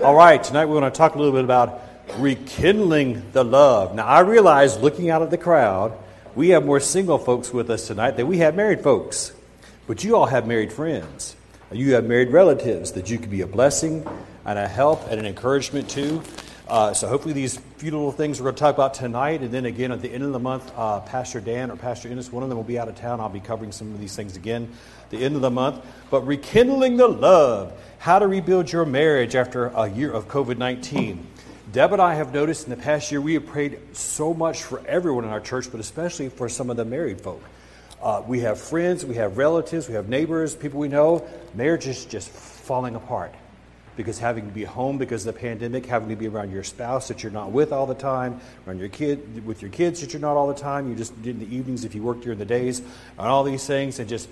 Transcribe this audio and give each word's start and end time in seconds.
All 0.00 0.14
right, 0.14 0.40
tonight 0.40 0.66
we 0.66 0.78
want 0.78 0.94
to 0.94 0.96
talk 0.96 1.16
a 1.16 1.18
little 1.18 1.32
bit 1.32 1.42
about 1.42 1.82
rekindling 2.18 3.32
the 3.32 3.42
love. 3.42 3.96
Now, 3.96 4.06
I 4.06 4.20
realize 4.20 4.78
looking 4.78 5.10
out 5.10 5.22
at 5.22 5.30
the 5.30 5.36
crowd, 5.36 5.92
we 6.36 6.50
have 6.50 6.64
more 6.64 6.78
single 6.78 7.18
folks 7.18 7.52
with 7.52 7.68
us 7.68 7.88
tonight 7.88 8.12
than 8.12 8.28
we 8.28 8.38
have 8.38 8.54
married 8.54 8.80
folks. 8.80 9.32
But 9.88 10.04
you 10.04 10.14
all 10.14 10.26
have 10.26 10.46
married 10.46 10.72
friends. 10.72 11.34
You 11.72 11.94
have 11.94 12.04
married 12.04 12.30
relatives 12.30 12.92
that 12.92 13.10
you 13.10 13.18
can 13.18 13.28
be 13.28 13.40
a 13.40 13.46
blessing 13.48 14.06
and 14.44 14.56
a 14.56 14.68
help 14.68 15.04
and 15.10 15.18
an 15.18 15.26
encouragement 15.26 15.88
to. 15.90 16.22
Uh, 16.68 16.92
so 16.92 17.08
hopefully 17.08 17.32
these 17.32 17.56
few 17.78 17.90
little 17.90 18.12
things 18.12 18.38
we're 18.38 18.44
going 18.44 18.54
to 18.56 18.60
talk 18.60 18.74
about 18.74 18.92
tonight, 18.92 19.40
and 19.40 19.50
then 19.50 19.64
again 19.64 19.90
at 19.90 20.02
the 20.02 20.12
end 20.12 20.22
of 20.22 20.32
the 20.32 20.38
month, 20.38 20.70
uh, 20.76 21.00
Pastor 21.00 21.40
Dan 21.40 21.70
or 21.70 21.76
Pastor 21.76 22.10
Ennis, 22.10 22.30
one 22.30 22.42
of 22.42 22.50
them 22.50 22.58
will 22.58 22.64
be 22.64 22.78
out 22.78 22.88
of 22.88 22.94
town. 22.94 23.20
I'll 23.20 23.30
be 23.30 23.40
covering 23.40 23.72
some 23.72 23.94
of 23.94 24.00
these 24.00 24.14
things 24.14 24.36
again 24.36 24.70
the 25.08 25.16
end 25.16 25.34
of 25.34 25.40
the 25.40 25.50
month. 25.50 25.82
But 26.10 26.26
rekindling 26.26 26.98
the 26.98 27.08
love, 27.08 27.72
how 27.98 28.18
to 28.18 28.26
rebuild 28.26 28.70
your 28.70 28.84
marriage 28.84 29.34
after 29.34 29.68
a 29.68 29.88
year 29.88 30.12
of 30.12 30.28
COVID 30.28 30.58
19. 30.58 31.26
Deb 31.72 31.92
and 31.94 32.02
I 32.02 32.14
have 32.16 32.34
noticed 32.34 32.64
in 32.64 32.70
the 32.70 32.82
past 32.82 33.10
year 33.10 33.22
we 33.22 33.32
have 33.32 33.46
prayed 33.46 33.96
so 33.96 34.34
much 34.34 34.62
for 34.62 34.86
everyone 34.86 35.24
in 35.24 35.30
our 35.30 35.40
church, 35.40 35.70
but 35.70 35.80
especially 35.80 36.28
for 36.28 36.50
some 36.50 36.68
of 36.68 36.76
the 36.76 36.84
married 36.84 37.22
folk. 37.22 37.42
Uh, 38.02 38.22
we 38.26 38.40
have 38.40 38.60
friends, 38.60 39.06
we 39.06 39.14
have 39.14 39.38
relatives, 39.38 39.88
we 39.88 39.94
have 39.94 40.10
neighbors, 40.10 40.54
people 40.54 40.80
we 40.80 40.88
know. 40.88 41.26
Marriage 41.54 41.86
is 41.86 42.04
just 42.04 42.28
falling 42.28 42.94
apart 42.94 43.34
because 43.98 44.20
having 44.20 44.46
to 44.46 44.54
be 44.54 44.62
home 44.62 44.96
because 44.96 45.26
of 45.26 45.34
the 45.34 45.40
pandemic, 45.40 45.84
having 45.84 46.08
to 46.08 46.16
be 46.16 46.28
around 46.28 46.52
your 46.52 46.62
spouse 46.62 47.08
that 47.08 47.24
you're 47.24 47.32
not 47.32 47.50
with 47.50 47.72
all 47.72 47.84
the 47.84 47.96
time, 47.96 48.40
around 48.66 48.78
your 48.78 48.88
kid 48.88 49.44
with 49.44 49.60
your 49.60 49.72
kids 49.72 50.00
that 50.00 50.12
you're 50.12 50.22
not 50.22 50.36
all 50.36 50.46
the 50.46 50.54
time. 50.54 50.88
You 50.88 50.94
just 50.94 51.20
did 51.20 51.34
in 51.34 51.40
the 51.40 51.54
evenings 51.54 51.84
if 51.84 51.96
you 51.96 52.02
work 52.02 52.22
during 52.22 52.38
the 52.38 52.46
days, 52.46 52.78
and 52.78 53.26
all 53.26 53.42
these 53.42 53.66
things, 53.66 53.98
and 53.98 54.08
just 54.08 54.28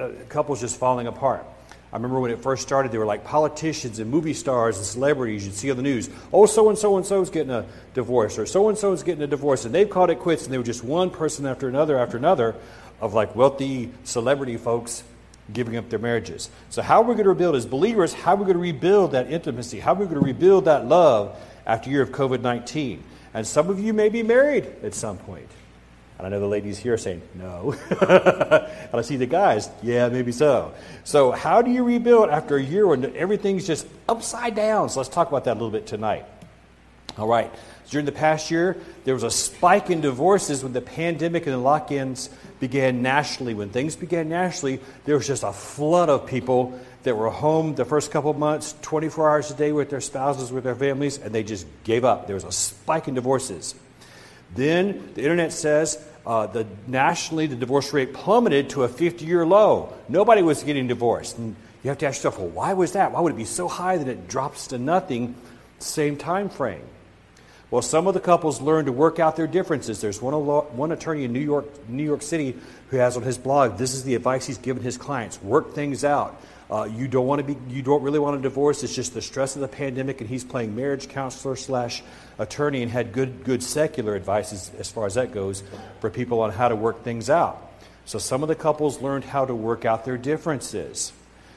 uh, 0.00 0.08
couples 0.30 0.60
just 0.60 0.80
falling 0.80 1.06
apart. 1.06 1.44
I 1.92 1.96
remember 1.96 2.20
when 2.20 2.30
it 2.30 2.42
first 2.42 2.62
started, 2.62 2.90
they 2.90 2.96
were 2.96 3.04
like 3.04 3.22
politicians 3.22 3.98
and 3.98 4.10
movie 4.10 4.32
stars 4.32 4.78
and 4.78 4.86
celebrities 4.86 5.44
you'd 5.44 5.54
see 5.54 5.70
on 5.70 5.76
the 5.76 5.82
news. 5.82 6.08
Oh, 6.32 6.46
so 6.46 6.70
and 6.70 6.78
so 6.78 6.96
and 6.96 7.04
so 7.04 7.20
is 7.20 7.28
getting 7.28 7.52
a 7.52 7.66
divorce, 7.92 8.38
or 8.38 8.46
so 8.46 8.70
and 8.70 8.78
so 8.78 8.92
is 8.92 9.02
getting 9.02 9.22
a 9.22 9.26
divorce, 9.26 9.66
and 9.66 9.74
they've 9.74 9.90
called 9.90 10.08
it 10.08 10.18
quits, 10.20 10.44
and 10.44 10.54
they 10.54 10.58
were 10.58 10.64
just 10.64 10.82
one 10.82 11.10
person 11.10 11.44
after 11.44 11.68
another 11.68 11.98
after 11.98 12.16
another 12.16 12.54
of 12.98 13.12
like 13.12 13.36
wealthy 13.36 13.92
celebrity 14.04 14.56
folks 14.56 15.04
giving 15.52 15.76
up 15.76 15.88
their 15.88 15.98
marriages. 15.98 16.50
So, 16.70 16.82
how 16.82 17.02
are 17.02 17.04
we 17.04 17.14
going 17.14 17.24
to 17.24 17.30
rebuild 17.30 17.56
as 17.56 17.66
believers? 17.66 18.12
How 18.12 18.34
are 18.34 18.36
we 18.36 18.44
going 18.44 18.56
to 18.56 18.62
rebuild 18.62 19.12
that 19.12 19.30
intimacy? 19.30 19.80
How 19.80 19.92
are 19.92 19.96
we 19.96 20.06
going 20.06 20.20
to 20.20 20.24
rebuild 20.24 20.66
that 20.66 20.86
love 20.86 21.38
after 21.66 21.90
year 21.90 22.02
of 22.02 22.10
COVID 22.10 22.40
19? 22.40 23.02
And 23.34 23.46
some 23.46 23.70
of 23.70 23.80
you 23.80 23.92
may 23.92 24.08
be 24.08 24.22
married 24.22 24.66
at 24.82 24.94
some 24.94 25.18
point. 25.18 25.48
And 26.18 26.26
I 26.26 26.30
know 26.30 26.40
the 26.40 26.46
ladies 26.46 26.78
here 26.78 26.94
are 26.94 26.98
saying, 26.98 27.20
no. 27.34 27.74
and 27.90 28.94
I 28.94 29.00
see 29.02 29.16
the 29.16 29.26
guys, 29.26 29.68
yeah, 29.82 30.08
maybe 30.08 30.30
so. 30.30 30.72
So, 31.04 31.32
how 31.32 31.62
do 31.62 31.70
you 31.70 31.82
rebuild 31.82 32.30
after 32.30 32.56
a 32.56 32.62
year 32.62 32.86
when 32.86 33.16
everything's 33.16 33.66
just 33.66 33.86
upside 34.08 34.54
down? 34.54 34.88
So, 34.88 35.00
let's 35.00 35.08
talk 35.08 35.28
about 35.28 35.44
that 35.44 35.52
a 35.52 35.58
little 35.58 35.70
bit 35.70 35.86
tonight. 35.86 36.26
All 37.18 37.28
right. 37.28 37.52
During 37.90 38.06
the 38.06 38.12
past 38.12 38.50
year, 38.50 38.78
there 39.04 39.12
was 39.12 39.22
a 39.22 39.30
spike 39.30 39.90
in 39.90 40.00
divorces 40.00 40.62
when 40.62 40.72
the 40.72 40.80
pandemic 40.80 41.46
and 41.46 41.52
the 41.52 41.58
lock 41.58 41.90
ins 41.90 42.30
began 42.58 43.02
nationally. 43.02 43.52
When 43.52 43.68
things 43.68 43.96
began 43.96 44.30
nationally, 44.30 44.80
there 45.04 45.16
was 45.16 45.26
just 45.26 45.42
a 45.42 45.52
flood 45.52 46.08
of 46.08 46.26
people 46.26 46.78
that 47.02 47.16
were 47.16 47.28
home 47.28 47.74
the 47.74 47.84
first 47.84 48.10
couple 48.10 48.32
months, 48.32 48.74
24 48.82 49.28
hours 49.28 49.50
a 49.50 49.54
day 49.54 49.72
with 49.72 49.90
their 49.90 50.00
spouses, 50.00 50.50
with 50.50 50.64
their 50.64 50.74
families, 50.74 51.18
and 51.18 51.34
they 51.34 51.42
just 51.42 51.66
gave 51.84 52.04
up. 52.04 52.26
There 52.26 52.36
was 52.36 52.44
a 52.44 52.52
spike 52.52 53.08
in 53.08 53.14
divorces. 53.14 53.74
Then 54.54 55.12
the 55.14 55.22
internet 55.22 55.52
says 55.52 56.02
uh, 56.26 56.46
the 56.46 56.66
nationally 56.86 57.46
the 57.46 57.56
divorce 57.56 57.92
rate 57.92 58.14
plummeted 58.14 58.70
to 58.70 58.84
a 58.84 58.88
50 58.88 59.24
year 59.24 59.44
low. 59.44 59.92
Nobody 60.08 60.42
was 60.42 60.62
getting 60.62 60.86
divorced. 60.86 61.38
And 61.38 61.56
you 61.82 61.88
have 61.88 61.98
to 61.98 62.06
ask 62.06 62.18
yourself, 62.18 62.38
well, 62.38 62.48
why 62.48 62.74
was 62.74 62.92
that? 62.92 63.12
Why 63.12 63.20
would 63.20 63.32
it 63.32 63.36
be 63.36 63.44
so 63.44 63.68
high 63.68 63.98
that 63.98 64.08
it 64.08 64.28
drops 64.28 64.68
to 64.68 64.78
nothing 64.78 65.34
same 65.78 66.16
time 66.16 66.48
frame? 66.48 66.84
Well, 67.72 67.80
some 67.80 68.06
of 68.06 68.12
the 68.12 68.20
couples 68.20 68.60
learned 68.60 68.84
to 68.84 68.92
work 68.92 69.18
out 69.18 69.34
their 69.36 69.46
differences. 69.46 70.02
There's 70.02 70.20
one, 70.20 70.34
one 70.34 70.92
attorney 70.92 71.24
in 71.24 71.32
New 71.32 71.40
York, 71.40 71.88
New 71.88 72.04
York 72.04 72.20
City 72.20 72.54
who 72.90 72.98
has 72.98 73.16
on 73.16 73.22
his 73.22 73.38
blog, 73.38 73.78
this 73.78 73.94
is 73.94 74.04
the 74.04 74.14
advice 74.14 74.46
he's 74.46 74.58
given 74.58 74.82
his 74.82 74.98
clients 74.98 75.42
work 75.42 75.72
things 75.72 76.04
out. 76.04 76.38
Uh, 76.70 76.84
you 76.84 77.08
don't 77.08 77.26
want 77.26 77.38
to 77.38 77.54
be, 77.54 77.56
you 77.74 77.80
don't 77.80 78.02
really 78.02 78.18
want 78.18 78.38
a 78.38 78.42
divorce. 78.42 78.82
It's 78.82 78.94
just 78.94 79.14
the 79.14 79.22
stress 79.22 79.54
of 79.54 79.62
the 79.62 79.68
pandemic, 79.68 80.20
and 80.20 80.28
he's 80.28 80.44
playing 80.44 80.76
marriage 80.76 81.08
counselor 81.08 81.56
slash 81.56 82.02
attorney 82.38 82.82
and 82.82 82.92
had 82.92 83.10
good, 83.14 83.42
good 83.42 83.62
secular 83.62 84.16
advice 84.16 84.52
as, 84.52 84.70
as 84.78 84.90
far 84.90 85.06
as 85.06 85.14
that 85.14 85.32
goes 85.32 85.62
for 86.00 86.10
people 86.10 86.40
on 86.40 86.50
how 86.50 86.68
to 86.68 86.76
work 86.76 87.04
things 87.04 87.30
out. 87.30 87.72
So 88.04 88.18
some 88.18 88.42
of 88.42 88.50
the 88.50 88.54
couples 88.54 89.00
learned 89.00 89.24
how 89.24 89.46
to 89.46 89.54
work 89.54 89.86
out 89.86 90.04
their 90.04 90.18
differences. 90.18 91.10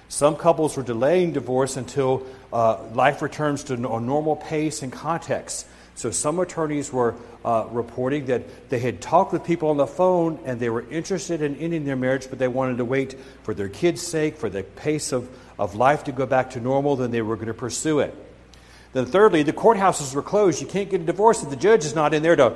Some 0.07 0.37
couples 0.37 0.77
were 0.77 0.83
delaying 0.83 1.33
divorce 1.33 1.75
until 1.75 2.25
uh, 2.53 2.81
life 2.93 3.21
returns 3.21 3.65
to 3.65 3.73
a 3.73 3.99
normal 3.99 4.37
pace 4.37 4.81
and 4.81 4.93
context. 4.93 5.67
So 5.95 6.11
some 6.11 6.39
attorneys 6.39 6.91
were 6.91 7.15
uh, 7.45 7.67
reporting 7.71 8.25
that 8.25 8.69
they 8.69 8.79
had 8.79 9.01
talked 9.01 9.31
with 9.31 9.45
people 9.45 9.69
on 9.69 9.77
the 9.77 9.87
phone 9.87 10.39
and 10.45 10.59
they 10.59 10.69
were 10.69 10.85
interested 10.89 11.41
in 11.41 11.55
ending 11.55 11.85
their 11.85 11.95
marriage, 11.95 12.29
but 12.29 12.37
they 12.37 12.49
wanted 12.49 12.77
to 12.77 12.85
wait 12.85 13.17
for 13.43 13.53
their 13.53 13.69
kids' 13.69 14.01
sake, 14.01 14.35
for 14.35 14.49
the 14.49 14.63
pace 14.63 15.13
of, 15.13 15.29
of 15.57 15.73
life 15.73 16.03
to 16.03 16.11
go 16.11 16.25
back 16.25 16.51
to 16.51 16.59
normal, 16.59 16.97
then 16.97 17.11
they 17.11 17.21
were 17.21 17.37
going 17.37 17.47
to 17.47 17.53
pursue 17.53 17.99
it. 17.99 18.13
Then, 18.91 19.05
thirdly, 19.05 19.43
the 19.43 19.53
courthouses 19.53 20.13
were 20.13 20.21
closed. 20.21 20.61
You 20.61 20.67
can't 20.67 20.89
get 20.89 21.01
a 21.01 21.03
divorce 21.03 21.43
if 21.43 21.49
the 21.49 21.57
judge 21.57 21.85
is 21.85 21.95
not 21.95 22.13
in 22.13 22.23
there 22.23 22.35
to 22.35 22.55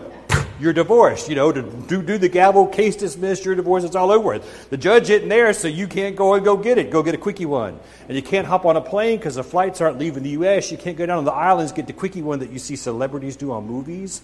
you're 0.60 0.74
divorced. 0.74 1.30
You 1.30 1.36
know, 1.36 1.52
to 1.52 1.62
do, 1.62 2.02
do 2.02 2.18
the 2.18 2.30
gavel, 2.30 2.68
case 2.68 2.96
dismissed, 2.96 3.46
you're 3.46 3.56
divorced, 3.56 3.86
it's 3.86 3.96
all 3.96 4.12
over. 4.12 4.40
The 4.70 4.78
judge 4.78 5.10
isn't 5.10 5.30
there, 5.30 5.54
so 5.54 5.68
you 5.68 5.88
can't 5.88 6.16
go 6.16 6.34
and 6.34 6.44
go 6.44 6.58
get 6.58 6.78
it. 6.78 6.92
Go 6.92 7.04
get 7.04 7.16
a 7.16 7.18
quickie 7.18 7.46
one. 7.46 7.80
And 8.08 8.16
you 8.16 8.24
can't 8.24 8.46
hop 8.46 8.66
on 8.66 8.76
a 8.76 8.82
plane 8.82 9.18
because 9.18 9.36
the 9.36 9.44
flights 9.44 9.82
aren't 9.82 9.98
leaving 9.98 10.24
the 10.24 10.32
U.S. 10.32 10.72
You 10.72 10.78
can't 10.78 10.98
go 10.98 11.06
down 11.06 11.20
to 11.20 11.26
the 11.26 11.34
islands, 11.34 11.72
get 11.72 11.88
the 11.88 11.94
quickie 11.94 12.22
one 12.22 12.40
that 12.40 12.52
you 12.52 12.60
see 12.60 12.76
celebrities 12.76 13.36
do 13.36 13.52
on 13.52 13.66
movies, 13.66 14.22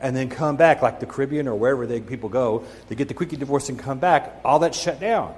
and 0.00 0.16
then 0.16 0.28
come 0.28 0.56
back, 0.56 0.82
like 0.82 1.00
the 1.00 1.06
Caribbean 1.06 1.48
or 1.48 1.54
wherever 1.54 1.86
they, 1.86 2.00
people 2.00 2.28
go. 2.28 2.64
They 2.88 2.94
get 2.94 3.08
the 3.08 3.14
quickie 3.14 3.36
divorce 3.36 3.68
and 3.68 3.78
come 3.78 3.98
back. 3.98 4.40
All 4.44 4.58
that's 4.58 4.78
shut 4.78 5.00
down. 5.00 5.34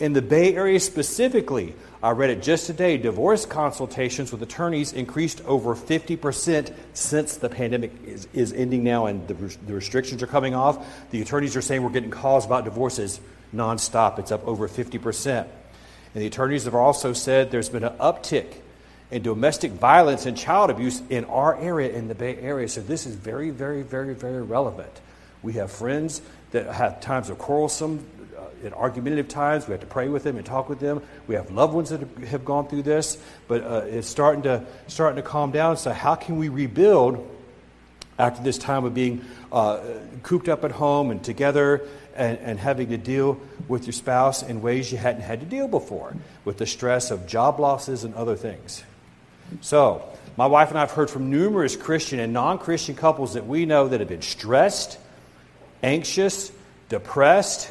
In 0.00 0.14
the 0.14 0.22
Bay 0.22 0.54
Area 0.54 0.80
specifically, 0.80 1.74
I 2.02 2.10
read 2.10 2.30
it 2.30 2.42
just 2.42 2.66
today. 2.66 2.96
Divorce 2.96 3.46
consultations 3.46 4.32
with 4.32 4.42
attorneys 4.42 4.92
increased 4.92 5.40
over 5.44 5.76
50% 5.76 6.74
since 6.94 7.36
the 7.36 7.48
pandemic 7.48 7.92
is, 8.04 8.26
is 8.32 8.52
ending 8.52 8.82
now 8.82 9.06
and 9.06 9.26
the, 9.28 9.34
the 9.66 9.74
restrictions 9.74 10.22
are 10.22 10.26
coming 10.26 10.54
off. 10.54 10.84
The 11.10 11.22
attorneys 11.22 11.54
are 11.56 11.62
saying 11.62 11.82
we're 11.82 11.90
getting 11.90 12.10
calls 12.10 12.44
about 12.44 12.64
divorces 12.64 13.20
nonstop. 13.54 14.18
It's 14.18 14.32
up 14.32 14.46
over 14.46 14.66
50%. 14.66 15.46
And 16.14 16.22
the 16.22 16.26
attorneys 16.26 16.64
have 16.64 16.74
also 16.74 17.12
said 17.12 17.50
there's 17.50 17.68
been 17.68 17.84
an 17.84 17.96
uptick 17.98 18.54
in 19.12 19.22
domestic 19.22 19.72
violence 19.72 20.26
and 20.26 20.36
child 20.36 20.70
abuse 20.70 21.02
in 21.10 21.26
our 21.26 21.56
area, 21.60 21.92
in 21.92 22.08
the 22.08 22.14
Bay 22.14 22.36
Area. 22.38 22.68
So 22.68 22.80
this 22.80 23.06
is 23.06 23.14
very, 23.14 23.50
very, 23.50 23.82
very, 23.82 24.14
very 24.14 24.42
relevant. 24.42 25.00
We 25.42 25.52
have 25.54 25.70
friends 25.70 26.22
that 26.50 26.66
have 26.66 27.00
times 27.00 27.30
of 27.30 27.38
quarrelsome 27.38 28.06
at 28.64 28.72
argumentative 28.72 29.28
times. 29.28 29.66
We 29.66 29.72
have 29.72 29.80
to 29.80 29.86
pray 29.86 30.08
with 30.08 30.22
them 30.22 30.36
and 30.36 30.46
talk 30.46 30.68
with 30.68 30.80
them. 30.80 31.02
We 31.26 31.34
have 31.34 31.50
loved 31.50 31.74
ones 31.74 31.90
that 31.90 32.00
have 32.26 32.44
gone 32.44 32.68
through 32.68 32.82
this, 32.82 33.18
but 33.48 33.62
uh, 33.62 33.82
it's 33.86 34.08
starting 34.08 34.42
to 34.42 34.64
starting 34.86 35.22
to 35.22 35.28
calm 35.28 35.50
down. 35.50 35.76
So 35.76 35.92
how 35.92 36.14
can 36.14 36.38
we 36.38 36.48
rebuild 36.48 37.28
after 38.18 38.42
this 38.42 38.58
time 38.58 38.84
of 38.84 38.94
being 38.94 39.24
uh, 39.50 39.80
cooped 40.22 40.48
up 40.48 40.64
at 40.64 40.72
home 40.72 41.10
and 41.10 41.22
together 41.22 41.86
and, 42.14 42.38
and, 42.38 42.58
having 42.58 42.90
to 42.90 42.98
deal 42.98 43.40
with 43.68 43.86
your 43.86 43.94
spouse 43.94 44.42
in 44.42 44.60
ways 44.60 44.92
you 44.92 44.98
hadn't 44.98 45.22
had 45.22 45.40
to 45.40 45.46
deal 45.46 45.66
before, 45.66 46.14
with 46.44 46.58
the 46.58 46.66
stress 46.66 47.10
of 47.10 47.26
job 47.26 47.58
losses 47.58 48.04
and 48.04 48.14
other 48.14 48.36
things? 48.36 48.82
So. 49.60 50.08
My 50.34 50.46
wife 50.46 50.70
and 50.70 50.78
I 50.78 50.80
have 50.80 50.92
heard 50.92 51.10
from 51.10 51.30
numerous 51.30 51.76
Christian 51.76 52.18
and 52.18 52.32
non 52.32 52.58
Christian 52.58 52.94
couples 52.94 53.34
that 53.34 53.46
we 53.46 53.66
know 53.66 53.88
that 53.88 54.00
have 54.00 54.08
been 54.08 54.22
stressed, 54.22 54.98
anxious, 55.82 56.50
depressed, 56.88 57.70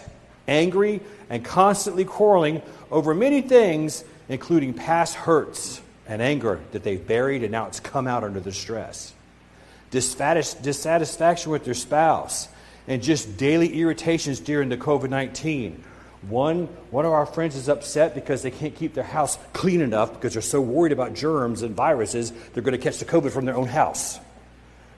angry, 0.52 1.02
and 1.30 1.44
constantly 1.44 2.06
quarreling 2.06 2.62
over 2.92 3.14
many 3.14 3.42
things, 3.42 4.04
including 4.30 4.74
past 4.74 5.16
hurts 5.16 5.82
and 6.08 6.22
anger 6.22 6.60
that 6.74 6.84
they've 6.84 7.06
buried 7.08 7.42
and 7.42 7.52
now 7.52 7.68
it's 7.68 7.80
come 7.80 8.06
out 8.06 8.24
under 8.24 8.40
the 8.40 8.52
stress. 8.52 9.14
Dissatisfaction 9.92 11.52
with 11.52 11.64
their 11.66 11.74
spouse 11.74 12.50
and 12.88 13.02
just 13.02 13.38
daily 13.38 13.80
irritations 13.80 14.40
during 14.40 14.70
the 14.70 14.78
COVID 14.78 15.10
19. 15.10 15.84
One, 16.28 16.66
one 16.92 17.06
of 17.06 17.14
our 17.14 17.26
friends 17.26 17.56
is 17.56 17.68
upset 17.68 18.14
because 18.14 18.44
they 18.44 18.52
can't 18.52 18.76
keep 18.76 18.94
their 18.94 19.04
house 19.04 19.40
clean 19.54 19.82
enough 19.82 20.14
because 20.14 20.34
they're 20.34 20.42
so 20.42 20.62
worried 20.62 20.92
about 20.92 21.16
germs 21.16 21.64
and 21.64 21.76
viruses, 21.76 22.32
they're 22.54 22.62
going 22.62 22.78
to 22.78 22.84
catch 22.84 23.00
the 23.00 23.06
COVID 23.06 23.32
from 23.32 23.46
their 23.46 23.56
own 23.56 23.68
house. 23.68 24.20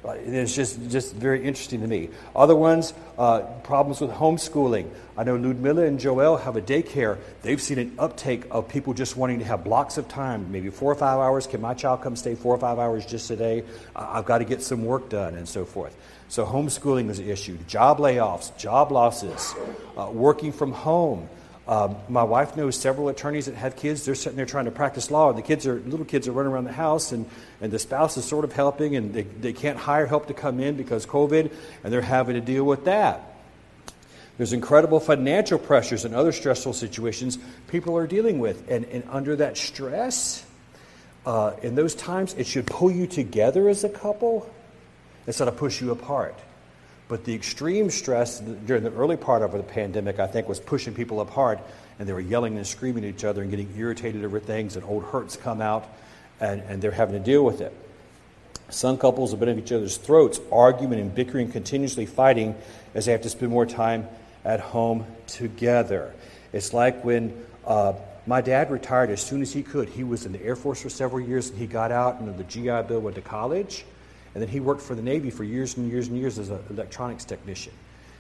It's 0.06 0.54
just, 0.54 0.90
just 0.90 1.16
very 1.16 1.44
interesting 1.44 1.82
to 1.82 1.88
me. 1.88 2.10
Other 2.36 2.56
ones, 2.56 2.94
uh, 3.18 3.42
problems 3.64 4.02
with 4.02 4.12
homeschooling. 4.12 4.90
I 5.18 5.24
know 5.24 5.36
Ludmilla 5.38 5.86
and 5.86 6.00
Joel 6.00 6.38
have 6.38 6.58
a 6.58 6.62
daycare. 6.62 7.18
They've 7.42 7.62
seen 7.62 7.80
an 7.80 7.96
uptake 7.98 8.44
of 8.52 8.68
people 8.68 8.94
just 8.94 9.16
wanting 9.16 9.40
to 9.40 9.46
have 9.46 9.64
blocks 9.64 9.98
of 9.98 10.10
time, 10.10 10.52
maybe 10.52 10.70
four 10.70 10.92
or 10.92 10.96
five 10.96 11.20
hours. 11.20 11.48
Can 11.48 11.62
my 11.62 11.74
child 11.74 12.02
come 12.02 12.16
stay 12.16 12.36
four 12.36 12.54
or 12.54 12.58
five 12.58 12.80
hours 12.80 13.06
just 13.06 13.28
today? 13.28 13.64
I've 13.96 14.26
got 14.26 14.40
to 14.40 14.46
get 14.46 14.62
some 14.62 14.84
work 14.84 15.10
done, 15.10 15.36
and 15.36 15.48
so 15.48 15.64
forth. 15.64 15.96
So, 16.28 16.46
homeschooling 16.46 17.10
is 17.10 17.20
an 17.20 17.30
issue. 17.30 17.58
Job 17.68 18.00
layoffs, 18.00 18.58
job 18.58 18.92
losses, 18.92 19.54
uh, 19.98 20.10
working 20.12 20.52
from 20.52 20.72
home. 20.72 21.30
Um, 21.66 21.96
my 22.10 22.24
wife 22.24 22.58
knows 22.58 22.78
several 22.78 23.08
attorneys 23.08 23.46
that 23.46 23.56
have 23.56 23.78
kids. 23.78 24.06
They're 24.06 24.16
sitting 24.16 24.36
there 24.36 24.46
trying 24.46 24.66
to 24.66 24.72
practice 24.72 25.10
law, 25.10 25.30
and 25.30 25.38
the 25.38 25.42
kids 25.42 25.66
are 25.66 25.76
little 25.76 26.06
kids 26.06 26.28
are 26.28 26.34
running 26.34 26.52
around 26.52 26.66
the 26.66 26.74
house, 26.74 27.14
and, 27.14 27.26
and 27.62 27.72
the 27.72 27.80
spouse 27.80 28.18
is 28.18 28.26
sort 28.26 28.44
of 28.44 28.52
helping, 28.52 28.98
and 28.98 29.14
they, 29.14 29.22
they 29.22 29.54
can't 29.54 29.78
hire 29.78 30.06
help 30.06 30.28
to 30.28 30.34
come 30.34 30.60
in 30.60 30.76
because 30.76 31.06
COVID, 31.06 31.52
and 31.84 31.94
they're 31.94 32.02
having 32.02 32.36
to 32.36 32.42
deal 32.42 32.66
with 32.66 32.86
that. 32.86 33.30
There's 34.38 34.52
incredible 34.52 35.00
financial 35.00 35.60
pressures 35.60 36.06
and 36.06 36.16
other 36.16 36.32
stressful 36.32 36.74
situations 36.74 37.38
people 37.68 37.96
are 37.98 38.08
dealing 38.08 38.40
with, 38.40 38.70
and, 38.70 38.84
and 38.86 39.04
under 39.10 39.38
that 39.38 39.56
stress, 39.56 40.46
uh, 41.26 41.54
in 41.62 41.76
those 41.76 41.96
times, 41.96 42.34
it 42.34 42.46
should 42.46 42.68
pull 42.68 42.92
you 42.92 43.08
together 43.08 43.70
as 43.70 43.86
a 43.86 43.90
couple 43.90 44.52
instead 45.28 45.48
of 45.48 45.56
push 45.56 45.80
you 45.80 45.92
apart. 45.92 46.36
But 47.08 47.26
the 47.26 47.34
extreme 47.34 47.90
stress 47.90 48.40
during 48.40 48.84
the 48.84 48.94
early 48.94 49.18
part 49.18 49.42
of 49.42 49.52
the 49.52 49.64
pandemic, 49.64 50.20
I 50.20 50.28
think, 50.28 50.48
was 50.48 50.60
pushing 50.60 50.94
people 50.94 51.22
apart, 51.22 51.60
and 52.00 52.08
they 52.08 52.14
were 52.14 52.20
yelling 52.20 52.58
and 52.58 52.66
screaming 52.66 53.04
at 53.04 53.10
each 53.10 53.24
other 53.24 53.42
and 53.42 53.52
getting 53.52 53.74
irritated 53.78 54.24
over 54.24 54.40
things, 54.40 54.76
and 54.76 54.86
old 54.86 55.04
hurts 55.04 55.36
come 55.36 55.62
out, 55.62 55.88
and, 56.40 56.62
and 56.62 56.82
they're 56.82 56.92
having 56.92 57.14
to 57.14 57.24
deal 57.24 57.44
with 57.44 57.62
it. 57.62 57.76
Some 58.70 58.98
couples 58.98 59.32
have 59.32 59.40
been 59.40 59.50
at 59.50 59.58
each 59.58 59.72
other's 59.72 59.98
throats, 59.98 60.40
arguing 60.52 61.00
and 61.00 61.14
bickering, 61.14 61.52
continuously 61.52 62.06
fighting 62.06 62.56
as 62.96 63.06
they 63.06 63.12
have 63.12 63.22
to 63.22 63.30
spend 63.30 63.52
more 63.52 63.66
time 63.66 64.08
at 64.46 64.60
home 64.60 65.06
together. 65.28 66.14
It's 66.54 66.74
like 66.74 67.04
when 67.04 67.46
uh, 67.66 67.94
my 68.26 68.42
dad 68.42 68.72
retired 68.72 69.10
as 69.10 69.22
soon 69.22 69.42
as 69.42 69.52
he 69.52 69.64
could. 69.64 69.90
He 69.90 70.04
was 70.04 70.26
in 70.26 70.32
the 70.32 70.44
Air 70.44 70.56
Force 70.56 70.82
for 70.82 70.90
several 70.90 71.22
years, 71.22 71.50
and 71.50 71.60
he 71.60 71.68
got 71.68 71.92
out, 71.92 72.20
and 72.20 72.38
the 72.38 72.44
GI 72.46 72.84
Bill 72.88 73.02
went 73.02 73.16
to 73.16 73.22
college. 73.22 73.86
And 74.34 74.42
then 74.42 74.50
he 74.50 74.60
worked 74.60 74.82
for 74.82 74.96
the 74.96 75.02
Navy 75.02 75.30
for 75.30 75.44
years 75.44 75.78
and 75.78 75.90
years 75.90 76.08
and 76.08 76.18
years 76.18 76.40
as 76.40 76.50
an 76.50 76.60
electronics 76.70 77.26
technician. 77.26 77.74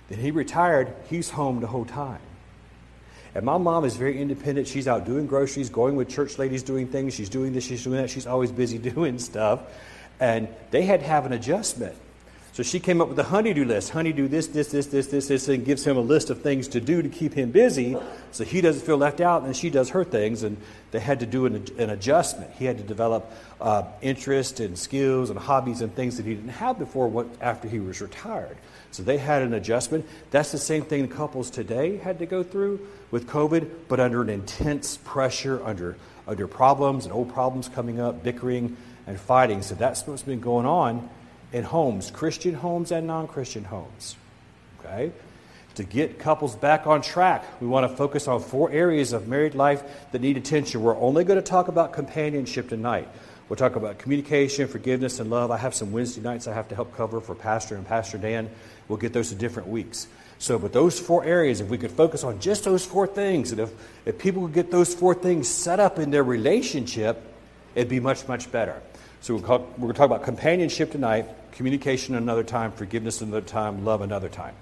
Then 0.09 0.19
he 0.19 0.31
retired, 0.31 0.93
he's 1.09 1.29
home 1.29 1.59
the 1.59 1.67
whole 1.67 1.85
time. 1.85 2.19
And 3.35 3.45
my 3.45 3.57
mom 3.57 3.83
is 3.83 3.95
very 3.95 4.21
independent. 4.21 4.67
She's 4.67 4.87
out 4.87 5.05
doing 5.05 5.25
groceries, 5.25 5.69
going 5.69 5.95
with 5.95 6.07
church 6.09 6.37
ladies, 6.37 6.61
doing 6.61 6.87
things. 6.87 7.15
She's 7.15 7.29
doing 7.29 7.53
this, 7.53 7.63
she's 7.63 7.83
doing 7.83 7.97
that. 7.97 8.09
She's 8.09 8.27
always 8.27 8.51
busy 8.51 8.77
doing 8.93 9.17
stuff. 9.17 9.61
And 10.19 10.47
they 10.71 10.83
had 10.83 10.99
to 10.99 11.05
have 11.07 11.25
an 11.25 11.33
adjustment. 11.33 11.95
So 12.53 12.61
she 12.61 12.79
came 12.79 13.01
up 13.01 13.09
with 13.09 13.17
a 13.17 13.23
honeydew 13.23 13.65
list. 13.65 13.89
Honeydew 13.89 14.27
this, 14.27 14.45
this, 14.45 14.67
this, 14.67 14.85
this, 14.85 15.07
this, 15.07 15.27
this, 15.27 15.47
and 15.47 15.65
gives 15.65 15.87
him 15.87 15.97
a 15.97 16.01
list 16.01 16.29
of 16.29 16.43
things 16.43 16.67
to 16.69 16.79
do 16.79 17.01
to 17.01 17.09
keep 17.09 17.33
him 17.33 17.49
busy 17.49 17.97
so 18.31 18.43
he 18.43 18.61
doesn't 18.61 18.85
feel 18.85 18.97
left 18.97 19.21
out 19.21 19.41
and 19.41 19.55
she 19.55 19.71
does 19.71 19.89
her 19.89 20.03
things. 20.03 20.43
And 20.43 20.57
they 20.91 20.99
had 20.99 21.21
to 21.21 21.25
do 21.25 21.47
an, 21.47 21.65
an 21.79 21.89
adjustment. 21.89 22.51
He 22.51 22.65
had 22.65 22.77
to 22.77 22.83
develop 22.83 23.31
uh, 23.59 23.85
interest 24.03 24.59
and 24.59 24.77
skills 24.77 25.31
and 25.31 25.39
hobbies 25.39 25.81
and 25.81 25.95
things 25.95 26.17
that 26.17 26.27
he 26.27 26.35
didn't 26.35 26.51
have 26.51 26.77
before 26.77 27.07
what, 27.07 27.25
after 27.41 27.67
he 27.67 27.79
was 27.79 28.01
retired. 28.01 28.55
So 28.91 29.01
they 29.01 29.17
had 29.17 29.41
an 29.41 29.55
adjustment. 29.55 30.05
That's 30.29 30.51
the 30.51 30.59
same 30.59 30.83
thing 30.83 31.07
couples 31.07 31.49
today 31.49 31.97
had 31.97 32.19
to 32.19 32.27
go 32.27 32.43
through 32.43 32.87
with 33.09 33.25
COVID, 33.25 33.67
but 33.87 33.99
under 33.99 34.21
an 34.21 34.29
intense 34.29 34.97
pressure, 34.97 35.59
under, 35.65 35.97
under 36.27 36.47
problems 36.47 37.05
and 37.05 37.13
old 37.15 37.33
problems 37.33 37.67
coming 37.67 37.99
up, 37.99 38.21
bickering 38.21 38.77
and 39.07 39.19
fighting. 39.19 39.63
So 39.63 39.73
that's 39.73 40.05
what's 40.05 40.21
been 40.21 40.39
going 40.39 40.67
on 40.67 41.09
in 41.53 41.63
homes, 41.63 42.11
Christian 42.11 42.55
homes 42.55 42.91
and 42.91 43.07
non 43.07 43.27
Christian 43.27 43.63
homes. 43.63 44.17
Okay? 44.79 45.11
To 45.75 45.83
get 45.83 46.19
couples 46.19 46.55
back 46.55 46.85
on 46.85 47.01
track, 47.01 47.45
we 47.61 47.67
want 47.67 47.89
to 47.89 47.95
focus 47.95 48.27
on 48.27 48.41
four 48.41 48.69
areas 48.71 49.13
of 49.13 49.27
married 49.27 49.55
life 49.55 49.83
that 50.11 50.21
need 50.21 50.37
attention. 50.37 50.83
We're 50.83 50.97
only 50.97 51.23
going 51.23 51.39
to 51.39 51.45
talk 51.45 51.67
about 51.67 51.93
companionship 51.93 52.69
tonight. 52.69 53.07
We'll 53.49 53.57
talk 53.57 53.75
about 53.75 53.97
communication, 53.97 54.67
forgiveness, 54.67 55.19
and 55.19 55.29
love. 55.29 55.51
I 55.51 55.57
have 55.57 55.73
some 55.73 55.91
Wednesday 55.91 56.21
nights 56.21 56.47
I 56.47 56.53
have 56.53 56.69
to 56.69 56.75
help 56.75 56.95
cover 56.95 57.19
for 57.21 57.35
Pastor 57.35 57.75
and 57.75 57.87
Pastor 57.87 58.17
Dan. 58.17 58.49
We'll 58.87 58.99
get 58.99 59.13
those 59.13 59.29
to 59.29 59.35
different 59.35 59.67
weeks. 59.67 60.07
So, 60.37 60.59
but 60.59 60.73
those 60.73 60.99
four 60.99 61.23
areas, 61.23 61.61
if 61.61 61.69
we 61.69 61.77
could 61.77 61.91
focus 61.91 62.23
on 62.23 62.39
just 62.39 62.63
those 62.63 62.85
four 62.85 63.07
things, 63.07 63.51
and 63.51 63.61
if, 63.61 63.71
if 64.05 64.17
people 64.17 64.43
could 64.43 64.53
get 64.53 64.71
those 64.71 64.93
four 64.93 65.15
things 65.15 65.47
set 65.47 65.79
up 65.79 65.99
in 65.99 66.11
their 66.11 66.23
relationship, 66.23 67.21
it'd 67.75 67.89
be 67.89 67.99
much, 67.99 68.27
much 68.27 68.51
better. 68.51 68.81
So, 69.21 69.35
we're 69.35 69.41
going 69.41 69.87
to 69.87 69.93
talk 69.93 70.05
about 70.05 70.23
companionship 70.23 70.91
tonight, 70.91 71.27
communication 71.53 72.15
another 72.15 72.43
time, 72.43 72.71
forgiveness 72.71 73.21
another 73.21 73.41
time, 73.41 73.85
love 73.85 74.01
another 74.01 74.29
time. 74.29 74.55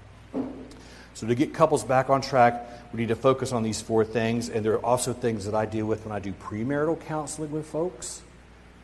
So, 1.14 1.26
to 1.26 1.34
get 1.34 1.52
couples 1.52 1.84
back 1.84 2.08
on 2.08 2.22
track, 2.22 2.66
we 2.92 3.00
need 3.00 3.08
to 3.08 3.16
focus 3.16 3.52
on 3.52 3.62
these 3.62 3.82
four 3.82 4.04
things. 4.04 4.48
And 4.48 4.64
there 4.64 4.74
are 4.74 4.84
also 4.84 5.12
things 5.12 5.44
that 5.44 5.54
I 5.54 5.66
deal 5.66 5.86
with 5.86 6.06
when 6.06 6.12
I 6.12 6.20
do 6.20 6.32
premarital 6.32 7.00
counseling 7.00 7.50
with 7.50 7.66
folks 7.66 8.22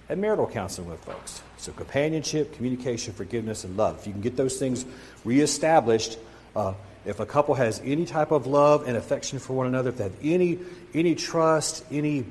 and 0.08 0.20
marital 0.20 0.46
counseling 0.46 0.88
with 0.88 1.00
folks. 1.00 1.42
So, 1.56 1.72
companionship, 1.72 2.54
communication, 2.54 3.14
forgiveness, 3.14 3.64
and 3.64 3.76
love. 3.76 3.98
If 4.00 4.06
you 4.06 4.12
can 4.12 4.22
get 4.22 4.36
those 4.36 4.58
things 4.58 4.84
reestablished, 5.24 6.18
uh, 6.54 6.74
if 7.04 7.20
a 7.20 7.26
couple 7.26 7.54
has 7.54 7.80
any 7.84 8.04
type 8.04 8.30
of 8.30 8.46
love 8.46 8.86
and 8.86 8.96
affection 8.96 9.38
for 9.38 9.54
one 9.54 9.66
another, 9.66 9.90
if 9.90 9.96
they 9.96 10.04
have 10.04 10.16
any, 10.22 10.58
any 10.94 11.14
trust, 11.14 11.84
any, 11.90 12.24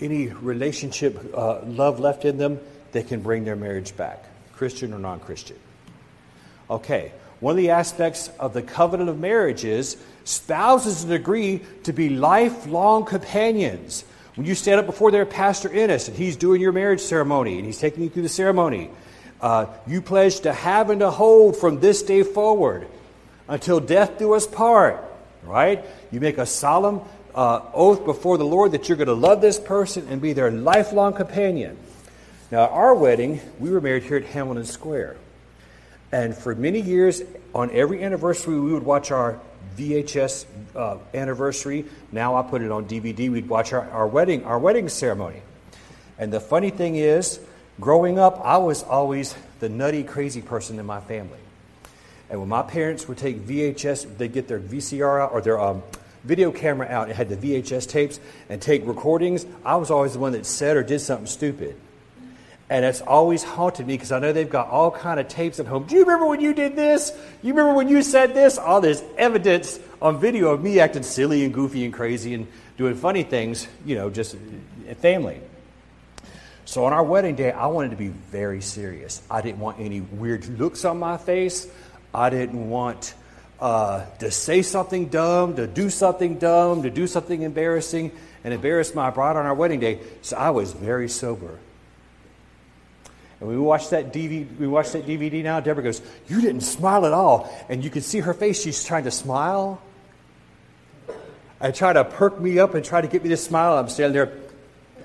any 0.00 0.28
relationship, 0.28 1.32
uh, 1.34 1.60
love 1.62 2.00
left 2.00 2.24
in 2.24 2.38
them, 2.38 2.58
they 2.92 3.02
can 3.02 3.20
bring 3.20 3.44
their 3.44 3.56
marriage 3.56 3.96
back. 3.96 4.27
Christian 4.58 4.92
or 4.92 4.98
non 4.98 5.20
Christian. 5.20 5.56
Okay, 6.68 7.12
one 7.40 7.52
of 7.52 7.56
the 7.56 7.70
aspects 7.70 8.28
of 8.40 8.52
the 8.52 8.60
covenant 8.60 9.08
of 9.08 9.18
marriage 9.18 9.64
is 9.64 9.96
spouses 10.24 11.08
agree 11.08 11.60
to 11.84 11.92
be 11.92 12.10
lifelong 12.10 13.04
companions. 13.04 14.04
When 14.34 14.46
you 14.46 14.56
stand 14.56 14.80
up 14.80 14.86
before 14.86 15.10
their 15.10 15.24
pastor 15.24 15.70
Ennis 15.70 16.08
and 16.08 16.16
he's 16.16 16.36
doing 16.36 16.60
your 16.60 16.72
marriage 16.72 17.00
ceremony 17.00 17.56
and 17.56 17.64
he's 17.64 17.78
taking 17.78 18.02
you 18.02 18.10
through 18.10 18.22
the 18.22 18.28
ceremony, 18.28 18.90
uh, 19.40 19.66
you 19.86 20.02
pledge 20.02 20.40
to 20.40 20.52
have 20.52 20.90
and 20.90 21.00
to 21.00 21.10
hold 21.10 21.56
from 21.56 21.78
this 21.78 22.02
day 22.02 22.24
forward 22.24 22.88
until 23.46 23.78
death 23.78 24.18
do 24.18 24.34
us 24.34 24.46
part. 24.46 25.02
Right? 25.44 25.84
You 26.10 26.18
make 26.20 26.38
a 26.38 26.46
solemn 26.46 27.00
uh, 27.34 27.62
oath 27.72 28.04
before 28.04 28.36
the 28.36 28.44
Lord 28.44 28.72
that 28.72 28.88
you're 28.88 28.98
going 28.98 29.06
to 29.06 29.14
love 29.14 29.40
this 29.40 29.60
person 29.60 30.08
and 30.10 30.20
be 30.20 30.32
their 30.32 30.50
lifelong 30.50 31.14
companion. 31.14 31.78
Now, 32.50 32.64
at 32.64 32.70
our 32.70 32.94
wedding, 32.94 33.40
we 33.58 33.70
were 33.70 33.80
married 33.80 34.04
here 34.04 34.16
at 34.16 34.24
Hamilton 34.24 34.64
Square. 34.64 35.16
And 36.10 36.34
for 36.34 36.54
many 36.54 36.80
years, 36.80 37.22
on 37.54 37.70
every 37.72 38.02
anniversary, 38.02 38.58
we 38.58 38.72
would 38.72 38.84
watch 38.84 39.10
our 39.10 39.38
VHS 39.76 40.46
uh, 40.74 40.96
anniversary. 41.12 41.84
Now 42.10 42.36
I 42.36 42.42
put 42.42 42.62
it 42.62 42.70
on 42.70 42.86
DVD. 42.86 43.30
We'd 43.30 43.48
watch 43.48 43.74
our, 43.74 43.88
our 43.90 44.06
wedding, 44.06 44.44
our 44.44 44.58
wedding 44.58 44.88
ceremony. 44.88 45.42
And 46.18 46.32
the 46.32 46.40
funny 46.40 46.70
thing 46.70 46.96
is, 46.96 47.38
growing 47.78 48.18
up, 48.18 48.40
I 48.42 48.56
was 48.56 48.82
always 48.82 49.34
the 49.60 49.68
nutty, 49.68 50.02
crazy 50.02 50.40
person 50.40 50.78
in 50.78 50.86
my 50.86 51.00
family. 51.00 51.38
And 52.30 52.40
when 52.40 52.48
my 52.48 52.62
parents 52.62 53.06
would 53.08 53.18
take 53.18 53.46
VHS, 53.46 54.16
they'd 54.16 54.32
get 54.32 54.48
their 54.48 54.60
VCR 54.60 55.22
out 55.22 55.32
or 55.32 55.42
their 55.42 55.60
um, 55.60 55.82
video 56.24 56.50
camera 56.50 56.86
out 56.88 57.08
and 57.08 57.16
had 57.16 57.28
the 57.28 57.36
VHS 57.36 57.88
tapes 57.88 58.20
and 58.48 58.60
take 58.60 58.86
recordings, 58.86 59.46
I 59.64 59.76
was 59.76 59.90
always 59.90 60.14
the 60.14 60.18
one 60.18 60.32
that 60.32 60.46
said 60.46 60.76
or 60.76 60.82
did 60.82 61.00
something 61.00 61.26
stupid. 61.26 61.76
And 62.70 62.84
it's 62.84 63.00
always 63.00 63.42
haunted 63.42 63.86
me 63.86 63.94
because 63.94 64.12
I 64.12 64.18
know 64.18 64.32
they've 64.32 64.48
got 64.48 64.68
all 64.68 64.90
kind 64.90 65.18
of 65.18 65.26
tapes 65.28 65.58
at 65.58 65.66
home. 65.66 65.84
Do 65.84 65.94
you 65.94 66.02
remember 66.02 66.26
when 66.26 66.40
you 66.40 66.52
did 66.52 66.76
this? 66.76 67.12
You 67.42 67.54
remember 67.54 67.74
when 67.74 67.88
you 67.88 68.02
said 68.02 68.34
this? 68.34 68.58
All 68.58 68.82
this 68.82 69.02
evidence 69.16 69.80
on 70.02 70.20
video 70.20 70.50
of 70.50 70.62
me 70.62 70.78
acting 70.78 71.02
silly 71.02 71.44
and 71.44 71.54
goofy 71.54 71.84
and 71.84 71.94
crazy 71.94 72.34
and 72.34 72.46
doing 72.76 72.94
funny 72.94 73.22
things, 73.22 73.66
you 73.86 73.94
know, 73.94 74.10
just 74.10 74.36
family. 75.00 75.40
So 76.66 76.84
on 76.84 76.92
our 76.92 77.02
wedding 77.02 77.36
day, 77.36 77.50
I 77.50 77.68
wanted 77.68 77.92
to 77.92 77.96
be 77.96 78.08
very 78.08 78.60
serious. 78.60 79.22
I 79.30 79.40
didn't 79.40 79.60
want 79.60 79.80
any 79.80 80.02
weird 80.02 80.46
looks 80.58 80.84
on 80.84 80.98
my 80.98 81.16
face. 81.16 81.66
I 82.12 82.28
didn't 82.28 82.68
want 82.68 83.14
uh, 83.60 84.04
to 84.18 84.30
say 84.30 84.60
something 84.60 85.08
dumb, 85.08 85.56
to 85.56 85.66
do 85.66 85.88
something 85.88 86.38
dumb, 86.38 86.82
to 86.82 86.90
do 86.90 87.06
something 87.06 87.40
embarrassing, 87.40 88.12
and 88.44 88.52
embarrass 88.52 88.94
my 88.94 89.08
bride 89.08 89.36
on 89.36 89.46
our 89.46 89.54
wedding 89.54 89.80
day. 89.80 90.00
So 90.20 90.36
I 90.36 90.50
was 90.50 90.72
very 90.72 91.08
sober. 91.08 91.58
And 93.40 93.48
we 93.48 93.56
watched 93.56 93.90
that 93.90 94.12
DVD, 94.12 94.46
we 94.58 94.66
watched 94.66 94.92
that 94.94 95.06
DVD 95.06 95.42
now. 95.42 95.60
Deborah 95.60 95.84
goes, 95.84 96.02
"You 96.26 96.40
didn't 96.40 96.62
smile 96.62 97.06
at 97.06 97.12
all," 97.12 97.48
and 97.68 97.84
you 97.84 97.90
can 97.90 98.02
see 98.02 98.20
her 98.20 98.34
face. 98.34 98.60
She's 98.60 98.82
trying 98.82 99.04
to 99.04 99.12
smile, 99.12 99.80
and 101.60 101.74
try 101.74 101.92
to 101.92 102.04
perk 102.04 102.40
me 102.40 102.58
up 102.58 102.74
and 102.74 102.84
try 102.84 103.00
to 103.00 103.06
get 103.06 103.22
me 103.22 103.28
to 103.30 103.36
smile. 103.36 103.78
I'm 103.78 103.88
standing 103.88 104.14
there, 104.14 104.32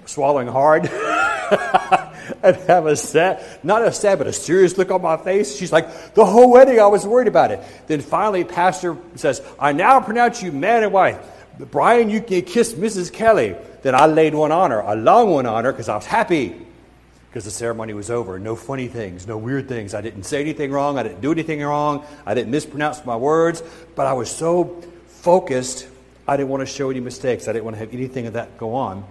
swallowing 0.05 0.47
hard, 0.47 0.85
and 2.43 2.55
have 2.67 2.87
a 2.87 2.95
sad, 2.95 3.43
not 3.61 3.83
a 3.83 3.91
sad, 3.91 4.17
but 4.17 4.25
a 4.25 4.33
serious 4.33 4.79
look 4.79 4.89
on 4.89 5.03
my 5.03 5.17
face. 5.17 5.55
She's 5.55 5.71
like, 5.71 6.15
"The 6.15 6.25
whole 6.25 6.51
wedding, 6.51 6.79
I 6.79 6.87
was 6.87 7.05
worried 7.05 7.27
about 7.27 7.51
it." 7.51 7.59
Then 7.85 8.01
finally, 8.01 8.43
Pastor 8.43 8.97
says, 9.13 9.43
"I 9.59 9.73
now 9.73 9.99
pronounce 9.99 10.41
you 10.41 10.51
man 10.51 10.81
and 10.81 10.91
wife." 10.91 11.19
Brian, 11.69 12.09
you 12.09 12.19
can 12.19 12.41
kiss 12.41 12.73
Mrs. 12.73 13.13
Kelly. 13.13 13.55
Then 13.83 13.93
I 13.93 14.07
laid 14.07 14.33
one 14.33 14.51
on 14.51 14.71
her, 14.71 14.79
a 14.79 14.95
long 14.95 15.29
one 15.29 15.45
on 15.45 15.65
her, 15.65 15.71
because 15.71 15.87
I 15.87 15.95
was 15.95 16.05
happy 16.07 16.55
because 17.33 17.45
the 17.45 17.51
ceremony 17.51 17.95
was 17.95 18.11
over. 18.11 18.37
No 18.37 18.55
funny 18.55 18.87
things, 18.87 19.25
no 19.25 19.39
weird 19.39 19.67
things. 19.67 19.95
I 19.95 20.01
didn't 20.01 20.21
say 20.21 20.39
anything 20.39 20.71
wrong. 20.71 20.99
I 20.99 21.03
didn't 21.03 21.21
do 21.21 21.31
anything 21.31 21.63
wrong. 21.63 22.05
I 22.27 22.35
didn't 22.35 22.51
mispronounce 22.51 23.03
my 23.07 23.15
words. 23.15 23.63
But 23.95 24.05
I 24.05 24.13
was 24.13 24.29
so 24.29 24.83
focused, 25.07 25.87
I 26.27 26.37
didn't 26.37 26.49
want 26.49 26.61
to 26.61 26.67
show 26.67 26.91
any 26.91 26.99
mistakes. 26.99 27.47
I 27.47 27.53
didn't 27.53 27.65
want 27.65 27.75
to 27.75 27.79
have 27.79 27.91
anything 27.91 28.27
of 28.27 28.33
that 28.33 28.59
go 28.59 28.75
on. 28.75 29.03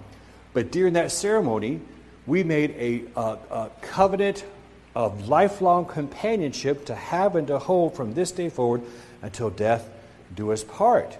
But 0.52 0.70
during 0.70 0.92
that 0.92 1.10
ceremony, 1.10 1.80
we 2.24 2.44
made 2.44 2.70
a, 2.78 3.02
a, 3.16 3.38
a 3.50 3.70
covenant 3.80 4.44
of 4.94 5.26
lifelong 5.26 5.86
companionship 5.86 6.84
to 6.86 6.94
have 6.94 7.34
and 7.34 7.48
to 7.48 7.58
hold 7.58 7.96
from 7.96 8.14
this 8.14 8.30
day 8.30 8.50
forward 8.50 8.82
until 9.20 9.50
death 9.50 9.90
do 10.32 10.52
us 10.52 10.62
part. 10.62 11.18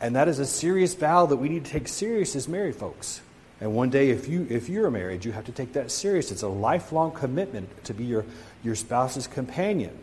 And 0.00 0.16
that 0.16 0.28
is 0.28 0.38
a 0.38 0.46
serious 0.46 0.94
vow 0.94 1.26
that 1.26 1.36
we 1.36 1.50
need 1.50 1.66
to 1.66 1.70
take 1.72 1.88
serious 1.88 2.34
as 2.34 2.48
married 2.48 2.76
folks. 2.76 3.20
And 3.60 3.74
one 3.74 3.90
day, 3.90 4.10
if, 4.10 4.28
you, 4.28 4.46
if 4.48 4.68
you're 4.68 4.90
married, 4.90 5.24
you 5.24 5.32
have 5.32 5.46
to 5.46 5.52
take 5.52 5.72
that 5.72 5.90
serious. 5.90 6.30
It's 6.30 6.42
a 6.42 6.48
lifelong 6.48 7.10
commitment 7.10 7.84
to 7.84 7.94
be 7.94 8.04
your, 8.04 8.24
your 8.62 8.76
spouse's 8.76 9.26
companion. 9.26 9.96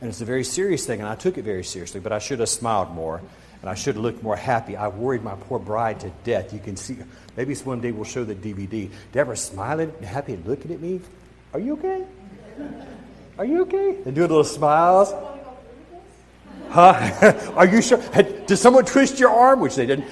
And 0.00 0.08
it's 0.08 0.22
a 0.22 0.24
very 0.24 0.44
serious 0.44 0.86
thing, 0.86 1.00
and 1.00 1.08
I 1.08 1.14
took 1.14 1.36
it 1.36 1.42
very 1.42 1.64
seriously, 1.64 2.00
but 2.00 2.12
I 2.12 2.18
should 2.18 2.40
have 2.40 2.48
smiled 2.48 2.92
more, 2.92 3.20
and 3.60 3.68
I 3.68 3.74
should 3.74 3.96
have 3.96 4.02
looked 4.02 4.22
more 4.22 4.36
happy. 4.36 4.74
I 4.74 4.88
worried 4.88 5.22
my 5.22 5.34
poor 5.34 5.58
bride 5.58 6.00
to 6.00 6.10
death. 6.24 6.54
You 6.54 6.60
can 6.60 6.76
see, 6.76 6.96
maybe 7.36 7.54
one 7.56 7.82
day 7.82 7.92
we'll 7.92 8.04
show 8.04 8.24
the 8.24 8.34
DVD. 8.34 8.90
Deborah 9.12 9.36
smiling 9.36 9.92
happy 10.02 10.32
and 10.32 10.46
looking 10.46 10.72
at 10.72 10.80
me. 10.80 11.02
Are 11.52 11.60
you 11.60 11.74
okay? 11.74 12.06
Are 13.36 13.44
you 13.44 13.62
okay? 13.62 13.98
And 14.06 14.14
doing 14.14 14.28
little 14.28 14.44
smiles. 14.44 15.12
Huh? 16.70 17.52
Are 17.56 17.66
you 17.66 17.82
sure? 17.82 18.00
Did 18.46 18.56
someone 18.56 18.84
twist 18.84 19.18
your 19.18 19.30
arm? 19.30 19.60
Which 19.60 19.74
they 19.74 19.86
didn't. 19.86 20.04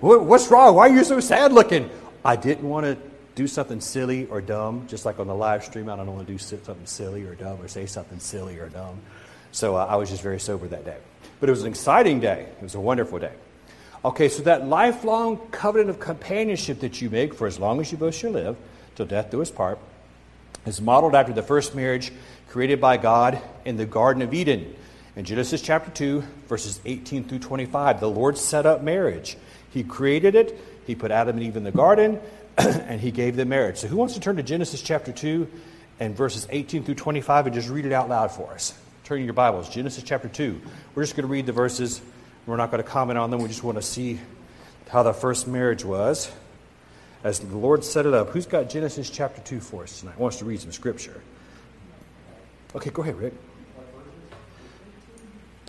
What's 0.00 0.48
wrong? 0.48 0.76
Why 0.76 0.88
are 0.88 0.92
you 0.92 1.02
so 1.02 1.18
sad 1.18 1.52
looking? 1.52 1.90
I 2.24 2.36
didn't 2.36 2.68
want 2.68 2.86
to 2.86 2.96
do 3.34 3.48
something 3.48 3.80
silly 3.80 4.26
or 4.26 4.40
dumb, 4.40 4.86
just 4.86 5.04
like 5.04 5.18
on 5.18 5.26
the 5.26 5.34
live 5.34 5.64
stream. 5.64 5.88
I 5.88 5.96
don't 5.96 6.06
want 6.06 6.26
to 6.26 6.32
do 6.32 6.38
something 6.38 6.86
silly 6.86 7.24
or 7.24 7.34
dumb 7.34 7.60
or 7.60 7.66
say 7.66 7.86
something 7.86 8.20
silly 8.20 8.58
or 8.58 8.68
dumb. 8.68 9.00
So 9.50 9.76
uh, 9.76 9.86
I 9.86 9.96
was 9.96 10.08
just 10.08 10.22
very 10.22 10.38
sober 10.38 10.68
that 10.68 10.84
day. 10.84 10.96
But 11.40 11.48
it 11.48 11.52
was 11.52 11.62
an 11.62 11.68
exciting 11.68 12.20
day. 12.20 12.46
It 12.58 12.62
was 12.62 12.76
a 12.76 12.80
wonderful 12.80 13.18
day. 13.18 13.32
Okay, 14.04 14.28
so 14.28 14.42
that 14.42 14.66
lifelong 14.66 15.38
covenant 15.50 15.90
of 15.90 15.98
companionship 15.98 16.80
that 16.80 17.00
you 17.00 17.10
make 17.10 17.34
for 17.34 17.46
as 17.46 17.58
long 17.58 17.80
as 17.80 17.90
you 17.90 17.98
both 17.98 18.14
shall 18.14 18.32
live, 18.32 18.56
till 18.94 19.06
death 19.06 19.30
do 19.30 19.42
us 19.42 19.50
part, 19.50 19.78
is 20.66 20.80
modeled 20.80 21.14
after 21.14 21.32
the 21.32 21.42
first 21.42 21.74
marriage 21.74 22.12
created 22.48 22.80
by 22.80 22.96
God 22.98 23.40
in 23.64 23.76
the 23.76 23.86
Garden 23.86 24.22
of 24.22 24.32
Eden. 24.32 24.76
In 25.16 25.24
Genesis 25.24 25.62
chapter 25.62 25.92
2, 25.92 26.24
verses 26.48 26.80
18 26.84 27.24
through 27.24 27.38
25, 27.38 28.00
the 28.00 28.10
Lord 28.10 28.36
set 28.36 28.66
up 28.66 28.82
marriage. 28.82 29.36
He 29.70 29.84
created 29.84 30.34
it, 30.34 30.58
He 30.86 30.96
put 30.96 31.12
Adam 31.12 31.36
and 31.36 31.46
Eve 31.46 31.56
in 31.56 31.62
the 31.62 31.70
garden, 31.70 32.18
and 32.58 33.00
He 33.00 33.12
gave 33.12 33.36
them 33.36 33.50
marriage. 33.50 33.76
So, 33.76 33.86
who 33.86 33.96
wants 33.96 34.14
to 34.14 34.20
turn 34.20 34.36
to 34.36 34.42
Genesis 34.42 34.82
chapter 34.82 35.12
2 35.12 35.48
and 36.00 36.16
verses 36.16 36.48
18 36.50 36.82
through 36.82 36.96
25 36.96 37.46
and 37.46 37.54
just 37.54 37.68
read 37.68 37.86
it 37.86 37.92
out 37.92 38.08
loud 38.08 38.32
for 38.32 38.52
us? 38.52 38.76
Turn 39.04 39.22
your 39.24 39.34
Bibles, 39.34 39.68
Genesis 39.68 40.02
chapter 40.02 40.28
2. 40.28 40.60
We're 40.94 41.04
just 41.04 41.14
going 41.14 41.26
to 41.26 41.32
read 41.32 41.46
the 41.46 41.52
verses. 41.52 42.00
We're 42.46 42.56
not 42.56 42.72
going 42.72 42.82
to 42.82 42.88
comment 42.88 43.18
on 43.18 43.30
them. 43.30 43.40
We 43.40 43.48
just 43.48 43.62
want 43.62 43.78
to 43.78 43.82
see 43.82 44.18
how 44.88 45.04
the 45.04 45.12
first 45.12 45.46
marriage 45.46 45.84
was 45.84 46.30
as 47.22 47.38
the 47.38 47.56
Lord 47.56 47.84
set 47.84 48.04
it 48.04 48.14
up. 48.14 48.30
Who's 48.30 48.46
got 48.46 48.68
Genesis 48.68 49.10
chapter 49.10 49.40
2 49.42 49.60
for 49.60 49.84
us 49.84 50.00
tonight? 50.00 50.18
Wants 50.18 50.38
to 50.38 50.44
read 50.44 50.60
some 50.60 50.72
scripture? 50.72 51.22
Okay, 52.74 52.90
go 52.90 53.02
ahead, 53.02 53.16
Rick. 53.16 53.34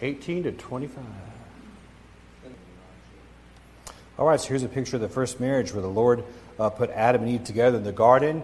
18 0.02 0.44
to 0.44 0.52
25. 0.52 1.04
All 4.18 4.26
right, 4.26 4.40
so 4.40 4.50
here's 4.50 4.64
a 4.64 4.70
picture 4.70 4.96
of 4.96 5.02
the 5.02 5.10
first 5.10 5.40
marriage 5.40 5.74
where 5.74 5.82
the 5.82 5.90
Lord 5.90 6.24
uh, 6.60 6.70
put 6.70 6.90
Adam 6.92 7.24
and 7.24 7.32
Eve 7.32 7.44
together 7.44 7.78
in 7.78 7.84
the 7.84 7.92
garden, 7.92 8.44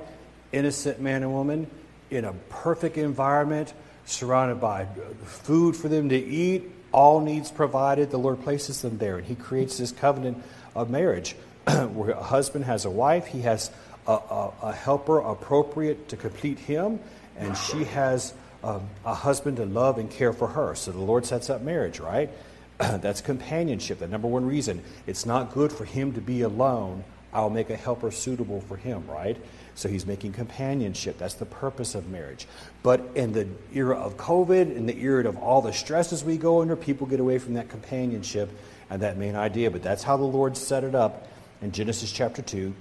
innocent 0.51 0.99
man 0.99 1.23
and 1.23 1.31
woman, 1.31 1.67
in 2.09 2.25
a 2.25 2.33
perfect 2.49 2.97
environment, 2.97 3.73
surrounded 4.05 4.59
by 4.59 4.85
food 5.23 5.75
for 5.75 5.87
them 5.87 6.09
to 6.09 6.17
eat, 6.17 6.69
all 6.91 7.21
needs 7.21 7.49
provided. 7.51 8.11
The 8.11 8.17
Lord 8.17 8.41
places 8.43 8.81
them 8.81 8.97
there, 8.97 9.17
and 9.17 9.25
He 9.25 9.35
creates 9.35 9.77
this 9.77 9.91
covenant 9.91 10.43
of 10.75 10.89
marriage 10.89 11.35
where 11.93 12.11
a 12.11 12.23
husband 12.23 12.65
has 12.65 12.85
a 12.85 12.89
wife, 12.89 13.27
he 13.27 13.41
has 13.41 13.71
a, 14.07 14.11
a, 14.11 14.53
a 14.63 14.73
helper 14.73 15.19
appropriate 15.19 16.09
to 16.09 16.17
complete 16.17 16.59
him, 16.59 16.99
and 17.37 17.55
she 17.57 17.83
has 17.85 18.33
um, 18.63 18.87
a 19.05 19.13
husband 19.13 19.57
to 19.57 19.65
love 19.65 19.97
and 19.97 20.09
care 20.09 20.33
for 20.33 20.47
her. 20.47 20.75
So 20.75 20.91
the 20.91 20.99
Lord 20.99 21.25
sets 21.25 21.49
up 21.49 21.61
marriage, 21.61 21.99
right? 21.99 22.29
That's 22.77 23.21
companionship. 23.21 23.99
The 23.99 24.07
number 24.07 24.27
one 24.27 24.45
reason. 24.45 24.83
It's 25.07 25.25
not 25.25 25.53
good 25.53 25.71
for 25.71 25.85
him 25.85 26.13
to 26.13 26.21
be 26.21 26.41
alone. 26.41 27.03
I'll 27.33 27.49
make 27.49 27.69
a 27.69 27.77
helper 27.77 28.11
suitable 28.11 28.61
for 28.61 28.75
him, 28.75 29.07
right? 29.07 29.37
So 29.75 29.87
he's 29.87 30.05
making 30.05 30.33
companionship. 30.33 31.17
That's 31.17 31.35
the 31.35 31.45
purpose 31.45 31.95
of 31.95 32.09
marriage. 32.09 32.45
But 32.83 33.01
in 33.15 33.31
the 33.31 33.47
era 33.73 33.97
of 33.97 34.17
COVID, 34.17 34.75
in 34.75 34.85
the 34.85 34.99
era 34.99 35.27
of 35.27 35.37
all 35.37 35.61
the 35.61 35.71
stresses 35.71 36.23
we 36.23 36.37
go 36.37 36.61
under, 36.61 36.75
people 36.75 37.07
get 37.07 37.19
away 37.19 37.39
from 37.39 37.53
that 37.53 37.69
companionship 37.69 38.49
and 38.89 39.01
that 39.01 39.17
main 39.17 39.35
idea. 39.35 39.71
But 39.71 39.81
that's 39.81 40.03
how 40.03 40.17
the 40.17 40.23
Lord 40.23 40.57
set 40.57 40.83
it 40.83 40.93
up 40.93 41.27
in 41.61 41.71
Genesis 41.71 42.11
chapter 42.11 42.41
2, 42.41 42.73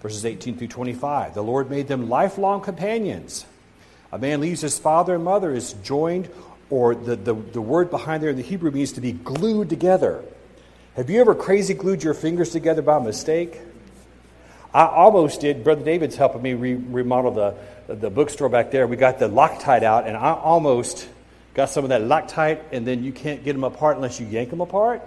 verses 0.00 0.24
18 0.24 0.56
through 0.56 0.68
25. 0.68 1.34
The 1.34 1.42
Lord 1.42 1.68
made 1.68 1.86
them 1.86 2.08
lifelong 2.08 2.62
companions. 2.62 3.44
A 4.12 4.18
man 4.18 4.40
leaves 4.40 4.60
his 4.60 4.78
father 4.78 5.14
and 5.14 5.24
mother, 5.24 5.52
is 5.52 5.72
joined, 5.84 6.28
or 6.68 6.94
the, 6.94 7.16
the, 7.16 7.34
the 7.34 7.60
word 7.60 7.90
behind 7.90 8.22
there 8.22 8.30
in 8.30 8.36
the 8.36 8.42
Hebrew 8.42 8.70
means 8.70 8.92
to 8.92 9.00
be 9.00 9.12
glued 9.12 9.68
together. 9.68 10.24
Have 10.96 11.10
you 11.10 11.20
ever 11.20 11.34
crazy 11.34 11.74
glued 11.74 12.02
your 12.02 12.14
fingers 12.14 12.50
together 12.50 12.82
by 12.82 12.98
mistake? 12.98 13.60
I 14.72 14.86
almost 14.86 15.40
did. 15.40 15.64
Brother 15.64 15.84
David's 15.84 16.16
helping 16.16 16.42
me 16.42 16.54
re- 16.54 16.74
remodel 16.74 17.32
the, 17.32 17.94
the 17.94 18.10
bookstore 18.10 18.48
back 18.48 18.70
there. 18.70 18.86
We 18.86 18.96
got 18.96 19.18
the 19.18 19.28
Loctite 19.28 19.82
out, 19.82 20.06
and 20.06 20.16
I 20.16 20.32
almost 20.32 21.08
got 21.54 21.70
some 21.70 21.84
of 21.84 21.90
that 21.90 22.02
Loctite, 22.02 22.60
and 22.70 22.86
then 22.86 23.02
you 23.02 23.12
can't 23.12 23.42
get 23.44 23.52
them 23.52 23.64
apart 23.64 23.96
unless 23.96 24.20
you 24.20 24.26
yank 24.26 24.50
them 24.50 24.60
apart, 24.60 25.02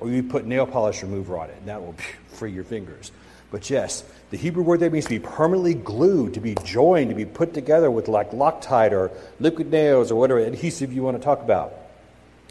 or 0.00 0.10
you 0.10 0.22
put 0.22 0.44
nail 0.44 0.66
polish 0.66 1.02
remover 1.02 1.38
on 1.38 1.48
it, 1.48 1.56
and 1.58 1.68
that 1.68 1.80
will 1.80 1.94
free 2.28 2.52
your 2.52 2.64
fingers. 2.64 3.10
But 3.54 3.70
yes, 3.70 4.02
the 4.32 4.36
Hebrew 4.36 4.64
word 4.64 4.80
there 4.80 4.90
means 4.90 5.04
to 5.04 5.10
be 5.10 5.20
permanently 5.20 5.74
glued, 5.74 6.34
to 6.34 6.40
be 6.40 6.56
joined, 6.64 7.10
to 7.10 7.14
be 7.14 7.24
put 7.24 7.54
together 7.54 7.88
with 7.88 8.08
like 8.08 8.32
Loctite 8.32 8.90
or 8.90 9.12
liquid 9.38 9.70
nails 9.70 10.10
or 10.10 10.18
whatever 10.18 10.40
adhesive 10.40 10.92
you 10.92 11.04
want 11.04 11.16
to 11.16 11.22
talk 11.22 11.40
about. 11.40 11.72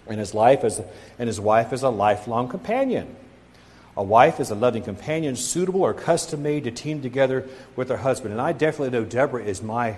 And 0.08 0.18
his 0.18 0.34
life 0.34 0.64
and 0.64 1.28
his 1.28 1.42
wife 1.42 1.74
is 1.74 1.84
a 1.84 1.90
lifelong 1.90 2.48
companion. 2.48 3.14
A 3.98 4.04
wife 4.04 4.40
is 4.40 4.50
a 4.50 4.56
loving 4.56 4.82
companion, 4.82 5.36
suitable 5.36 5.82
or 5.82 5.94
custom 5.94 6.42
made 6.42 6.64
to 6.64 6.72
team 6.72 7.02
together 7.02 7.50
with 7.76 7.90
her 7.90 7.98
husband. 7.98 8.32
And 8.32 8.40
I 8.40 8.54
definitely 8.54 8.98
know 8.98 9.04
Deborah 9.04 9.44
is 9.44 9.62
my 9.62 9.98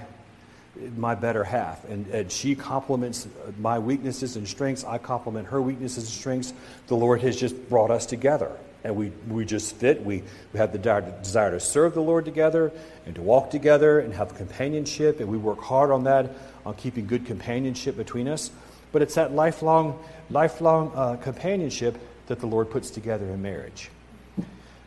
my 0.97 1.13
better 1.13 1.43
half. 1.43 1.87
And, 1.87 2.07
and, 2.07 2.31
she 2.31 2.55
complements 2.55 3.27
my 3.59 3.77
weaknesses 3.77 4.37
and 4.37 4.47
strengths. 4.47 4.83
I 4.83 4.97
complement 4.97 5.49
her 5.49 5.61
weaknesses 5.61 6.05
and 6.05 6.13
strengths. 6.13 6.51
The 6.87 6.95
Lord 6.95 7.21
has 7.21 7.37
just 7.37 7.69
brought 7.69 7.91
us 7.91 8.07
together 8.07 8.51
and 8.85 8.95
we, 8.95 9.11
we 9.27 9.45
just 9.45 9.75
fit. 9.75 10.05
We, 10.05 10.21
we 10.53 10.59
have 10.59 10.71
the 10.71 10.77
desire 10.77 11.51
to 11.51 11.59
serve 11.59 11.95
the 11.95 12.01
Lord 12.01 12.23
together 12.23 12.71
and 13.07 13.15
to 13.15 13.21
walk 13.21 13.49
together 13.49 13.99
and 13.99 14.13
have 14.13 14.35
companionship, 14.35 15.19
and 15.19 15.27
we 15.27 15.37
work 15.37 15.59
hard 15.59 15.89
on 15.89 16.03
that, 16.03 16.29
on 16.67 16.75
keeping 16.75 17.07
good 17.07 17.25
companionship 17.25 17.97
between 17.97 18.27
us. 18.27 18.51
But 18.91 19.01
it's 19.01 19.15
that 19.15 19.33
lifelong, 19.33 19.99
lifelong 20.29 20.91
uh, 20.95 21.15
companionship 21.15 21.97
that 22.27 22.39
the 22.39 22.45
Lord 22.45 22.69
puts 22.69 22.91
together 22.91 23.25
in 23.25 23.41
marriage. 23.41 23.89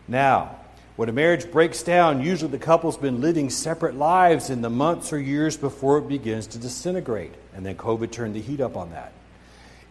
Now, 0.07 0.57
when 0.95 1.09
a 1.09 1.12
marriage 1.12 1.50
breaks 1.50 1.83
down, 1.83 2.23
usually 2.23 2.52
the 2.52 2.59
couple's 2.59 2.97
been 2.97 3.21
living 3.21 3.50
separate 3.50 3.97
lives 3.97 4.49
in 4.49 4.62
the 4.62 4.71
months 4.71 5.12
or 5.12 5.19
years 5.19 5.57
before 5.57 5.99
it 5.99 6.09
begins 6.09 6.47
to 6.49 6.59
disintegrate. 6.59 7.33
And 7.55 7.67
then 7.67 7.75
COVID 7.75 8.12
turned 8.12 8.37
the 8.37 8.40
heat 8.40 8.61
up 8.61 8.76
on 8.76 8.90
that. 8.93 9.12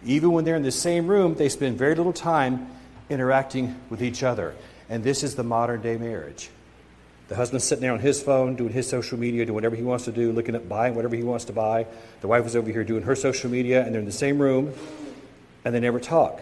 Even 0.05 0.31
when 0.31 0.45
they're 0.45 0.55
in 0.55 0.63
the 0.63 0.71
same 0.71 1.07
room, 1.07 1.35
they 1.35 1.49
spend 1.49 1.77
very 1.77 1.95
little 1.95 2.13
time 2.13 2.69
interacting 3.09 3.79
with 3.89 4.01
each 4.01 4.23
other. 4.23 4.55
And 4.89 5.03
this 5.03 5.23
is 5.23 5.35
the 5.35 5.43
modern 5.43 5.81
day 5.81 5.97
marriage. 5.97 6.49
The 7.27 7.35
husband's 7.35 7.65
sitting 7.65 7.81
there 7.81 7.91
on 7.91 7.99
his 7.99 8.21
phone, 8.21 8.55
doing 8.55 8.71
his 8.71 8.87
social 8.87 9.19
media, 9.19 9.45
doing 9.45 9.55
whatever 9.55 9.75
he 9.75 9.83
wants 9.83 10.05
to 10.05 10.13
do, 10.13 10.31
looking 10.31 10.55
at 10.55 10.69
buying 10.69 10.95
whatever 10.95 11.15
he 11.15 11.23
wants 11.23 11.45
to 11.45 11.53
buy. 11.53 11.85
The 12.21 12.27
wife 12.27 12.45
is 12.45 12.55
over 12.55 12.71
here 12.71 12.85
doing 12.85 13.03
her 13.03 13.15
social 13.15 13.49
media, 13.49 13.83
and 13.83 13.93
they're 13.93 13.99
in 13.99 14.05
the 14.05 14.13
same 14.13 14.39
room, 14.39 14.73
and 15.65 15.75
they 15.75 15.81
never 15.81 15.99
talk. 15.99 16.39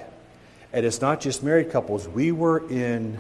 And 0.71 0.85
it's 0.85 1.01
not 1.01 1.21
just 1.21 1.41
married 1.41 1.71
couples. 1.71 2.07
We 2.07 2.31
were 2.31 2.69
in, 2.69 3.19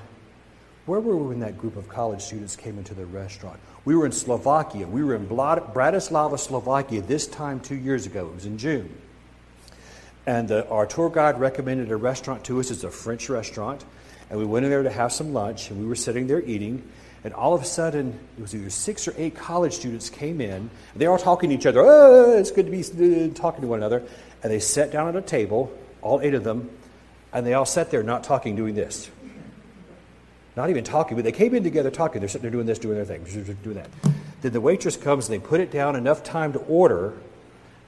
where 0.85 0.99
were 0.99 1.17
we 1.17 1.29
when 1.29 1.39
that 1.39 1.57
group 1.57 1.75
of 1.75 1.89
college 1.89 2.21
students 2.21 2.55
came 2.55 2.77
into 2.77 2.93
the 2.93 3.07
restaurant? 3.07 3.59
We 3.83 3.95
were 3.95 4.05
in 4.05 4.11
Slovakia. 4.11 4.85
We 4.85 5.03
were 5.03 5.15
in 5.15 5.25
Bratislava, 5.25 6.37
Slovakia 6.37 7.01
this 7.01 7.25
time 7.25 7.59
two 7.59 7.75
years 7.75 8.05
ago. 8.05 8.27
It 8.27 8.35
was 8.35 8.45
in 8.45 8.59
June. 8.59 8.95
And 10.27 10.47
the, 10.47 10.67
our 10.69 10.85
tour 10.85 11.09
guide 11.09 11.39
recommended 11.39 11.91
a 11.91 11.95
restaurant 11.95 12.43
to 12.45 12.59
us. 12.59 12.71
It's 12.71 12.83
a 12.83 12.89
French 12.89 13.29
restaurant. 13.29 13.85
And 14.29 14.39
we 14.39 14.45
went 14.45 14.65
in 14.65 14.71
there 14.71 14.83
to 14.83 14.89
have 14.89 15.13
some 15.13 15.33
lunch, 15.33 15.69
and 15.69 15.79
we 15.79 15.85
were 15.85 15.95
sitting 15.95 16.27
there 16.27 16.41
eating. 16.41 16.87
And 17.23 17.33
all 17.33 17.53
of 17.53 17.61
a 17.61 17.65
sudden, 17.65 18.19
it 18.37 18.41
was 18.41 18.55
either 18.55 18.69
six 18.69 19.07
or 19.07 19.13
eight 19.17 19.35
college 19.35 19.73
students 19.73 20.09
came 20.09 20.41
in. 20.41 20.69
They 20.95 21.07
were 21.07 21.13
all 21.13 21.19
talking 21.19 21.49
to 21.49 21.55
each 21.55 21.65
other. 21.65 21.81
Oh, 21.81 22.37
it's 22.37 22.51
good 22.51 22.65
to 22.65 22.71
be 22.71 22.81
uh, 22.81 23.33
talking 23.33 23.61
to 23.61 23.67
one 23.67 23.79
another. 23.79 24.03
And 24.43 24.51
they 24.51 24.59
sat 24.59 24.91
down 24.91 25.07
at 25.07 25.15
a 25.15 25.21
table, 25.21 25.71
all 26.01 26.21
eight 26.21 26.33
of 26.33 26.43
them, 26.43 26.69
and 27.33 27.45
they 27.45 27.53
all 27.53 27.65
sat 27.65 27.91
there 27.91 28.03
not 28.03 28.23
talking, 28.23 28.55
doing 28.55 28.75
this. 28.75 29.09
Not 30.55 30.69
even 30.69 30.83
talking, 30.83 31.17
but 31.17 31.23
they 31.23 31.31
came 31.31 31.53
in 31.53 31.63
together 31.63 31.91
talking. 31.91 32.21
They're 32.21 32.29
sitting 32.29 32.43
there 32.43 32.51
doing 32.51 32.65
this, 32.65 32.79
doing 32.79 32.95
their 32.95 33.05
thing, 33.05 33.23
doing 33.63 33.75
that. 33.75 33.89
Then 34.41 34.53
the 34.53 34.61
waitress 34.61 34.95
comes 34.95 35.27
and 35.27 35.33
they 35.33 35.45
put 35.45 35.59
it 35.59 35.69
down 35.69 35.95
enough 35.95 36.23
time 36.23 36.53
to 36.53 36.59
order 36.59 37.13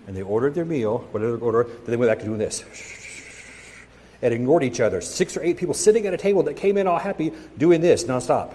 and 0.07 0.15
they 0.15 0.23
ordered 0.23 0.55
their 0.55 0.65
meal, 0.65 0.99
whatever 1.11 1.37
they 1.37 1.41
order, 1.43 1.63
then 1.65 1.85
they 1.85 1.97
went 1.97 2.09
back 2.09 2.19
to 2.19 2.25
doing 2.25 2.39
this. 2.39 2.63
And 4.21 4.33
ignored 4.33 4.63
each 4.63 4.79
other. 4.79 4.99
Six 5.01 5.37
or 5.37 5.43
eight 5.43 5.57
people 5.57 5.75
sitting 5.75 6.07
at 6.07 6.13
a 6.13 6.17
table 6.17 6.41
that 6.43 6.55
came 6.55 6.77
in 6.77 6.87
all 6.87 6.97
happy 6.97 7.33
doing 7.57 7.81
this 7.81 8.05
nonstop. 8.05 8.51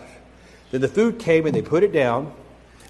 Then 0.73 0.81
the 0.81 0.89
food 0.89 1.21
came 1.21 1.47
and 1.47 1.55
they 1.55 1.63
put 1.63 1.85
it 1.85 1.93
down, 1.93 2.33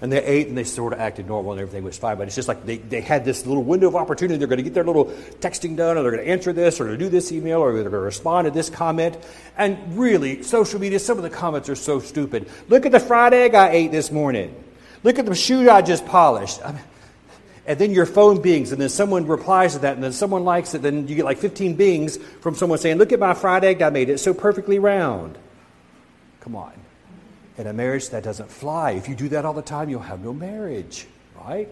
And 0.03 0.11
they 0.11 0.21
ate 0.21 0.49
and 0.49 0.57
they 0.57 0.65
sort 0.65 0.91
of 0.91 0.99
acted 0.99 1.27
normal 1.27 1.53
and 1.53 1.61
everything 1.61 1.85
was 1.85 1.97
fine. 1.97 2.17
But 2.17 2.27
it's 2.27 2.35
just 2.35 2.49
like 2.49 2.65
they, 2.65 2.75
they 2.75 2.99
had 2.99 3.23
this 3.23 3.45
little 3.45 3.63
window 3.63 3.87
of 3.87 3.95
opportunity. 3.95 4.37
They're 4.37 4.49
going 4.49 4.57
to 4.57 4.63
get 4.63 4.73
their 4.73 4.83
little 4.83 5.05
texting 5.39 5.77
done, 5.77 5.97
or 5.97 6.01
they're 6.01 6.11
going 6.11 6.25
to 6.25 6.29
answer 6.29 6.51
this, 6.51 6.81
or 6.81 6.89
to 6.89 6.97
do 6.97 7.07
this 7.07 7.31
email, 7.31 7.61
or 7.61 7.71
they're 7.71 7.83
going 7.83 7.93
to 7.93 7.99
respond 7.99 8.43
to 8.45 8.51
this 8.51 8.69
comment. 8.69 9.17
And 9.57 9.97
really, 9.97 10.43
social 10.43 10.81
media, 10.81 10.99
some 10.99 11.15
of 11.15 11.23
the 11.23 11.29
comments 11.29 11.69
are 11.69 11.75
so 11.75 12.01
stupid. 12.01 12.49
Look 12.67 12.85
at 12.85 12.91
the 12.91 12.99
fried 12.99 13.33
egg 13.33 13.55
I 13.55 13.69
ate 13.69 13.91
this 13.93 14.11
morning. 14.11 14.53
Look 15.03 15.19
at 15.19 15.25
the 15.25 15.35
shoe 15.35 15.69
I 15.69 15.81
just 15.81 16.05
polished. 16.05 16.59
I 16.65 16.73
mean, 16.73 16.81
and 17.65 17.79
then 17.79 17.91
your 17.91 18.05
phone 18.05 18.41
bings, 18.41 18.71
and 18.71 18.81
then 18.81 18.89
someone 18.89 19.25
replies 19.25 19.73
to 19.73 19.79
that, 19.79 19.95
and 19.95 20.03
then 20.03 20.11
someone 20.11 20.43
likes 20.43 20.73
it, 20.73 20.81
then 20.81 21.07
you 21.07 21.15
get 21.15 21.23
like 21.23 21.37
15 21.37 21.75
bings 21.75 22.17
from 22.41 22.55
someone 22.55 22.77
saying, 22.77 22.97
Look 22.97 23.13
at 23.13 23.19
my 23.19 23.33
fried 23.33 23.63
egg 23.63 23.81
I 23.81 23.89
made. 23.89 24.09
It's 24.09 24.23
so 24.23 24.33
perfectly 24.33 24.79
round. 24.79 25.37
Come 26.41 26.55
on. 26.55 26.73
In 27.57 27.67
a 27.67 27.73
marriage, 27.73 28.09
that 28.09 28.23
doesn't 28.23 28.51
fly. 28.51 28.91
If 28.91 29.07
you 29.07 29.15
do 29.15 29.29
that 29.29 29.45
all 29.45 29.53
the 29.53 29.61
time, 29.61 29.89
you'll 29.89 30.01
have 30.01 30.21
no 30.21 30.33
marriage, 30.33 31.07
right? 31.45 31.69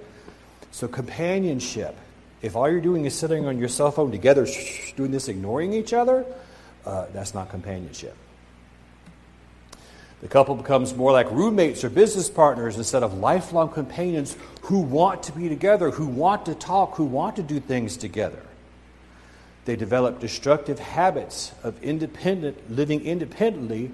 So, 0.71 0.87
companionship. 0.87 1.97
If 2.41 2.55
all 2.55 2.69
you're 2.69 2.81
doing 2.81 3.05
is 3.05 3.13
sitting 3.13 3.45
on 3.45 3.59
your 3.59 3.67
cell 3.67 3.91
phone 3.91 4.11
together, 4.11 4.47
doing 4.95 5.11
this, 5.11 5.27
ignoring 5.27 5.73
each 5.73 5.93
other, 5.93 6.25
uh, 6.85 7.07
that's 7.13 7.33
not 7.33 7.49
companionship. 7.49 8.15
The 10.21 10.27
couple 10.27 10.55
becomes 10.55 10.95
more 10.95 11.11
like 11.11 11.29
roommates 11.31 11.83
or 11.83 11.89
business 11.89 12.29
partners 12.29 12.77
instead 12.77 13.01
of 13.01 13.17
lifelong 13.17 13.69
companions 13.69 14.37
who 14.63 14.79
want 14.79 15.23
to 15.23 15.31
be 15.31 15.49
together, 15.49 15.89
who 15.89 16.05
want 16.05 16.45
to 16.45 16.53
talk, 16.55 16.95
who 16.95 17.05
want 17.05 17.35
to 17.37 17.43
do 17.43 17.59
things 17.59 17.97
together. 17.97 18.41
They 19.65 19.75
develop 19.75 20.19
destructive 20.19 20.79
habits 20.79 21.51
of 21.63 21.81
independent 21.83 22.71
living 22.71 23.03
independently 23.05 23.91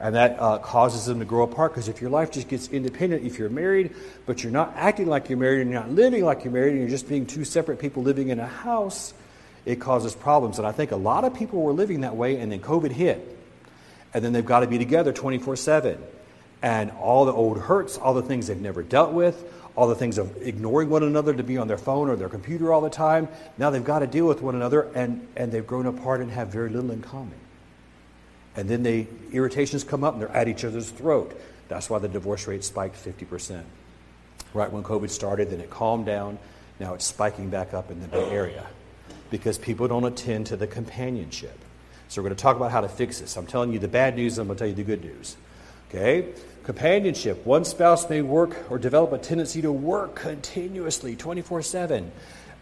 and 0.00 0.14
that 0.14 0.40
uh, 0.40 0.58
causes 0.58 1.04
them 1.04 1.18
to 1.18 1.26
grow 1.26 1.44
apart 1.44 1.72
because 1.72 1.88
if 1.88 2.00
your 2.00 2.08
life 2.08 2.30
just 2.30 2.48
gets 2.48 2.68
independent, 2.68 3.24
if 3.24 3.38
you're 3.38 3.50
married, 3.50 3.94
but 4.24 4.42
you're 4.42 4.52
not 4.52 4.72
acting 4.76 5.06
like 5.06 5.28
you're 5.28 5.38
married 5.38 5.60
and 5.60 5.70
you're 5.70 5.80
not 5.80 5.90
living 5.90 6.24
like 6.24 6.42
you're 6.42 6.52
married 6.52 6.72
and 6.72 6.80
you're 6.80 6.88
just 6.88 7.08
being 7.08 7.26
two 7.26 7.44
separate 7.44 7.78
people 7.78 8.02
living 8.02 8.28
in 8.30 8.40
a 8.40 8.46
house, 8.46 9.12
it 9.66 9.76
causes 9.76 10.14
problems. 10.14 10.56
And 10.58 10.66
I 10.66 10.72
think 10.72 10.90
a 10.90 10.96
lot 10.96 11.24
of 11.24 11.34
people 11.34 11.60
were 11.60 11.72
living 11.72 12.00
that 12.00 12.16
way, 12.16 12.38
and 12.38 12.50
then 12.50 12.60
COVID 12.60 12.90
hit. 12.90 13.36
And 14.12 14.24
then 14.24 14.32
they've 14.32 14.44
got 14.44 14.60
to 14.60 14.66
be 14.66 14.78
together 14.78 15.12
24 15.12 15.56
7. 15.56 15.98
And 16.62 16.90
all 16.92 17.24
the 17.24 17.32
old 17.32 17.58
hurts, 17.58 17.96
all 17.96 18.12
the 18.12 18.22
things 18.22 18.48
they've 18.48 18.60
never 18.60 18.82
dealt 18.82 19.12
with, 19.12 19.42
all 19.76 19.88
the 19.88 19.94
things 19.94 20.18
of 20.18 20.36
ignoring 20.42 20.90
one 20.90 21.02
another 21.02 21.32
to 21.32 21.42
be 21.42 21.56
on 21.56 21.68
their 21.68 21.78
phone 21.78 22.10
or 22.10 22.16
their 22.16 22.28
computer 22.28 22.72
all 22.72 22.82
the 22.82 22.90
time, 22.90 23.28
now 23.56 23.70
they've 23.70 23.84
got 23.84 24.00
to 24.00 24.06
deal 24.06 24.26
with 24.26 24.42
one 24.42 24.54
another, 24.54 24.90
and, 24.94 25.26
and 25.36 25.52
they've 25.52 25.66
grown 25.66 25.86
apart 25.86 26.20
and 26.20 26.30
have 26.32 26.48
very 26.48 26.68
little 26.68 26.90
in 26.90 27.00
common. 27.00 27.38
And 28.56 28.68
then 28.68 28.82
the 28.82 29.06
irritations 29.32 29.84
come 29.84 30.04
up 30.04 30.14
and 30.14 30.22
they're 30.22 30.36
at 30.36 30.48
each 30.48 30.64
other's 30.64 30.90
throat. 30.90 31.40
That's 31.68 31.88
why 31.88 31.98
the 31.98 32.08
divorce 32.08 32.46
rate 32.46 32.64
spiked 32.64 32.96
50%. 32.96 33.62
Right 34.52 34.70
when 34.72 34.82
COVID 34.82 35.08
started, 35.08 35.50
then 35.50 35.60
it 35.60 35.70
calmed 35.70 36.06
down. 36.06 36.38
Now 36.80 36.94
it's 36.94 37.06
spiking 37.06 37.48
back 37.50 37.72
up 37.72 37.90
in 37.90 38.00
the 38.00 38.08
Bay 38.08 38.28
Area 38.30 38.66
because 39.30 39.56
people 39.56 39.86
don't 39.86 40.04
attend 40.04 40.48
to 40.48 40.56
the 40.56 40.66
companionship. 40.66 41.56
So 42.10 42.20
we're 42.20 42.30
going 42.30 42.36
to 42.36 42.42
talk 42.42 42.56
about 42.56 42.72
how 42.72 42.80
to 42.80 42.88
fix 42.88 43.20
this. 43.20 43.36
I'm 43.36 43.46
telling 43.46 43.72
you 43.72 43.78
the 43.78 43.86
bad 43.86 44.16
news, 44.16 44.36
I'm 44.36 44.48
going 44.48 44.56
to 44.56 44.58
tell 44.58 44.68
you 44.68 44.74
the 44.74 44.82
good 44.82 45.04
news. 45.04 45.36
Okay? 45.88 46.26
Companionship. 46.64 47.46
One 47.46 47.64
spouse 47.64 48.10
may 48.10 48.20
work 48.20 48.68
or 48.68 48.78
develop 48.78 49.12
a 49.12 49.18
tendency 49.18 49.62
to 49.62 49.70
work 49.70 50.16
continuously, 50.16 51.14
24 51.14 51.62
7. 51.62 52.10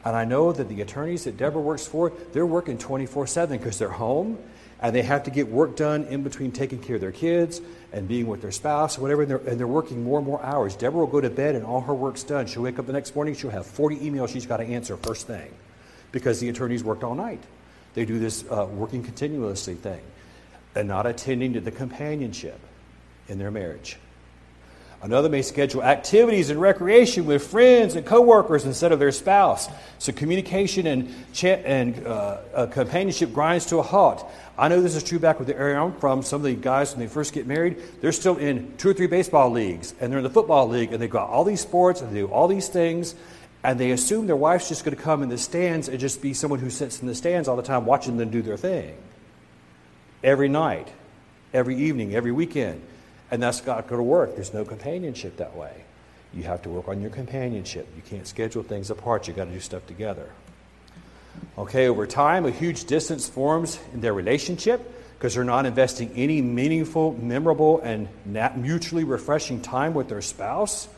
And 0.04 0.16
I 0.16 0.26
know 0.26 0.52
that 0.52 0.68
the 0.68 0.82
attorneys 0.82 1.24
that 1.24 1.38
Deborah 1.38 1.62
works 1.62 1.86
for, 1.86 2.12
they're 2.34 2.44
working 2.44 2.76
24 2.76 3.26
7 3.26 3.56
because 3.56 3.78
they're 3.78 3.88
home 3.88 4.38
and 4.82 4.94
they 4.94 5.00
have 5.00 5.22
to 5.22 5.30
get 5.30 5.48
work 5.48 5.76
done 5.76 6.04
in 6.04 6.22
between 6.22 6.52
taking 6.52 6.78
care 6.78 6.96
of 6.96 7.00
their 7.00 7.10
kids 7.10 7.62
and 7.94 8.06
being 8.06 8.26
with 8.26 8.42
their 8.42 8.52
spouse 8.52 8.98
whatever, 8.98 9.22
and 9.22 9.30
they're, 9.30 9.38
and 9.38 9.58
they're, 9.58 9.66
working 9.66 10.04
more 10.04 10.18
and 10.18 10.26
more 10.26 10.42
hours. 10.42 10.76
Deborah 10.76 11.00
will 11.00 11.06
go 11.06 11.22
to 11.22 11.30
bed 11.30 11.54
and 11.54 11.64
all 11.64 11.80
her 11.80 11.94
work's 11.94 12.22
done. 12.22 12.46
She'll 12.46 12.64
wake 12.64 12.78
up 12.78 12.86
the 12.86 12.92
next 12.92 13.14
morning, 13.14 13.34
she'll 13.34 13.48
have 13.48 13.66
40 13.66 13.96
emails 13.96 14.28
she's 14.28 14.44
got 14.44 14.58
to 14.58 14.64
answer 14.64 14.98
first 14.98 15.26
thing 15.26 15.50
because 16.12 16.38
the 16.38 16.50
attorneys 16.50 16.84
worked 16.84 17.02
all 17.02 17.14
night. 17.14 17.42
They 17.98 18.04
do 18.04 18.20
this 18.20 18.44
uh, 18.48 18.64
working 18.70 19.02
continuously 19.02 19.74
thing 19.74 20.00
and 20.76 20.86
not 20.86 21.04
attending 21.04 21.54
to 21.54 21.60
the 21.60 21.72
companionship 21.72 22.60
in 23.26 23.38
their 23.38 23.50
marriage. 23.50 23.96
Another 25.02 25.28
may 25.28 25.42
schedule 25.42 25.82
activities 25.82 26.50
and 26.50 26.60
recreation 26.60 27.26
with 27.26 27.44
friends 27.44 27.96
and 27.96 28.06
coworkers 28.06 28.64
instead 28.64 28.92
of 28.92 29.00
their 29.00 29.10
spouse. 29.10 29.68
So 29.98 30.12
communication 30.12 30.86
and, 30.86 31.12
and 31.42 32.06
uh, 32.06 32.38
uh, 32.54 32.66
companionship 32.66 33.32
grinds 33.32 33.66
to 33.66 33.78
a 33.78 33.82
halt. 33.82 34.24
I 34.56 34.68
know 34.68 34.80
this 34.80 34.94
is 34.94 35.02
true 35.02 35.18
back 35.18 35.40
with 35.40 35.48
the 35.48 35.58
area 35.58 35.82
I'm 35.82 35.92
from. 35.98 36.22
Some 36.22 36.42
of 36.42 36.44
the 36.44 36.54
guys, 36.54 36.92
when 36.92 37.00
they 37.00 37.08
first 37.08 37.32
get 37.32 37.48
married, 37.48 37.82
they're 38.00 38.12
still 38.12 38.36
in 38.36 38.76
two 38.76 38.90
or 38.90 38.94
three 38.94 39.08
baseball 39.08 39.50
leagues, 39.50 39.92
and 39.98 40.12
they're 40.12 40.20
in 40.20 40.24
the 40.24 40.30
football 40.30 40.68
league, 40.68 40.92
and 40.92 41.02
they've 41.02 41.10
got 41.10 41.30
all 41.30 41.42
these 41.42 41.62
sports, 41.62 42.00
and 42.00 42.12
they 42.12 42.20
do 42.20 42.26
all 42.26 42.46
these 42.46 42.68
things, 42.68 43.16
and 43.64 43.78
they 43.78 43.90
assume 43.90 44.26
their 44.26 44.36
wife's 44.36 44.68
just 44.68 44.84
going 44.84 44.96
to 44.96 45.02
come 45.02 45.22
in 45.22 45.28
the 45.28 45.38
stands 45.38 45.88
and 45.88 45.98
just 45.98 46.22
be 46.22 46.32
someone 46.32 46.60
who 46.60 46.70
sits 46.70 47.00
in 47.00 47.08
the 47.08 47.14
stands 47.14 47.48
all 47.48 47.56
the 47.56 47.62
time 47.62 47.84
watching 47.84 48.16
them 48.16 48.30
do 48.30 48.42
their 48.42 48.56
thing. 48.56 48.96
Every 50.22 50.48
night, 50.48 50.88
every 51.52 51.76
evening, 51.76 52.14
every 52.14 52.32
weekend. 52.32 52.82
And 53.30 53.42
that's 53.42 53.64
not 53.66 53.88
going 53.88 53.98
to 53.98 54.04
work. 54.04 54.34
There's 54.34 54.54
no 54.54 54.64
companionship 54.64 55.36
that 55.36 55.54
way. 55.54 55.84
You 56.32 56.44
have 56.44 56.62
to 56.62 56.68
work 56.68 56.88
on 56.88 57.00
your 57.00 57.10
companionship. 57.10 57.88
You 57.96 58.02
can't 58.02 58.26
schedule 58.26 58.62
things 58.62 58.90
apart. 58.90 59.26
You've 59.28 59.36
got 59.36 59.46
to 59.46 59.50
do 59.50 59.60
stuff 59.60 59.86
together. 59.86 60.28
Okay, 61.56 61.88
over 61.88 62.06
time, 62.06 62.46
a 62.46 62.50
huge 62.50 62.84
distance 62.84 63.28
forms 63.28 63.78
in 63.92 64.00
their 64.00 64.14
relationship 64.14 64.94
because 65.14 65.34
they're 65.34 65.44
not 65.44 65.66
investing 65.66 66.12
any 66.14 66.40
meaningful, 66.40 67.18
memorable, 67.20 67.80
and 67.80 68.08
mutually 68.56 69.04
refreshing 69.04 69.60
time 69.60 69.94
with 69.94 70.08
their 70.08 70.22
spouse. 70.22 70.88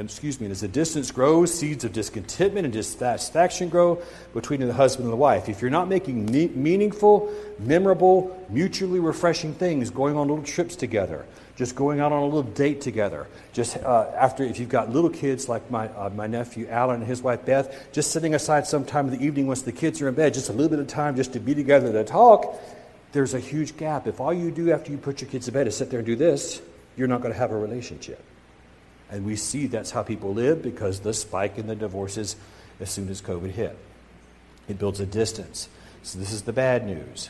And, 0.00 0.08
excuse 0.08 0.40
me, 0.40 0.50
as 0.50 0.62
the 0.62 0.68
distance 0.68 1.10
grows, 1.10 1.52
seeds 1.52 1.84
of 1.84 1.92
discontentment 1.92 2.64
and 2.64 2.72
dissatisfaction 2.72 3.68
grow 3.68 4.02
between 4.32 4.60
the 4.60 4.72
husband 4.72 5.04
and 5.04 5.12
the 5.12 5.16
wife. 5.16 5.50
If 5.50 5.60
you're 5.60 5.70
not 5.70 5.88
making 5.88 6.24
meaningful, 6.24 7.30
memorable, 7.58 8.46
mutually 8.48 8.98
refreshing 8.98 9.52
things, 9.52 9.90
going 9.90 10.16
on 10.16 10.26
little 10.26 10.42
trips 10.42 10.74
together, 10.74 11.26
just 11.54 11.76
going 11.76 12.00
out 12.00 12.12
on 12.12 12.22
a 12.22 12.24
little 12.24 12.42
date 12.42 12.80
together. 12.80 13.26
Just 13.52 13.76
uh, 13.76 14.10
after, 14.16 14.42
if 14.42 14.58
you've 14.58 14.70
got 14.70 14.88
little 14.88 15.10
kids 15.10 15.50
like 15.50 15.70
my, 15.70 15.88
uh, 15.88 16.08
my 16.08 16.26
nephew 16.26 16.66
Alan 16.70 17.00
and 17.00 17.06
his 17.06 17.20
wife 17.20 17.44
Beth, 17.44 17.92
just 17.92 18.10
sitting 18.10 18.34
aside 18.34 18.66
some 18.66 18.86
time 18.86 19.06
in 19.06 19.18
the 19.18 19.22
evening 19.22 19.48
once 19.48 19.60
the 19.60 19.70
kids 19.70 20.00
are 20.00 20.08
in 20.08 20.14
bed, 20.14 20.32
just 20.32 20.48
a 20.48 20.52
little 20.52 20.70
bit 20.70 20.78
of 20.78 20.86
time 20.86 21.14
just 21.14 21.34
to 21.34 21.40
be 21.40 21.54
together 21.54 21.92
to 21.92 22.04
talk, 22.04 22.58
there's 23.12 23.34
a 23.34 23.40
huge 23.40 23.76
gap. 23.76 24.06
If 24.06 24.18
all 24.18 24.32
you 24.32 24.50
do 24.50 24.72
after 24.72 24.90
you 24.90 24.96
put 24.96 25.20
your 25.20 25.28
kids 25.28 25.44
to 25.44 25.52
bed 25.52 25.66
is 25.66 25.76
sit 25.76 25.90
there 25.90 25.98
and 25.98 26.06
do 26.06 26.16
this, 26.16 26.62
you're 26.96 27.06
not 27.06 27.20
going 27.20 27.34
to 27.34 27.38
have 27.38 27.50
a 27.50 27.58
relationship. 27.58 28.24
And 29.10 29.24
we 29.24 29.36
see 29.36 29.66
that's 29.66 29.90
how 29.90 30.02
people 30.02 30.32
live 30.32 30.62
because 30.62 31.00
the 31.00 31.12
spike 31.12 31.58
in 31.58 31.66
the 31.66 31.74
divorces 31.74 32.36
as 32.78 32.90
soon 32.90 33.08
as 33.08 33.20
COVID 33.20 33.50
hit. 33.50 33.76
It 34.68 34.78
builds 34.78 35.00
a 35.00 35.06
distance. 35.06 35.68
So, 36.02 36.18
this 36.18 36.32
is 36.32 36.42
the 36.42 36.52
bad 36.52 36.86
news. 36.86 37.28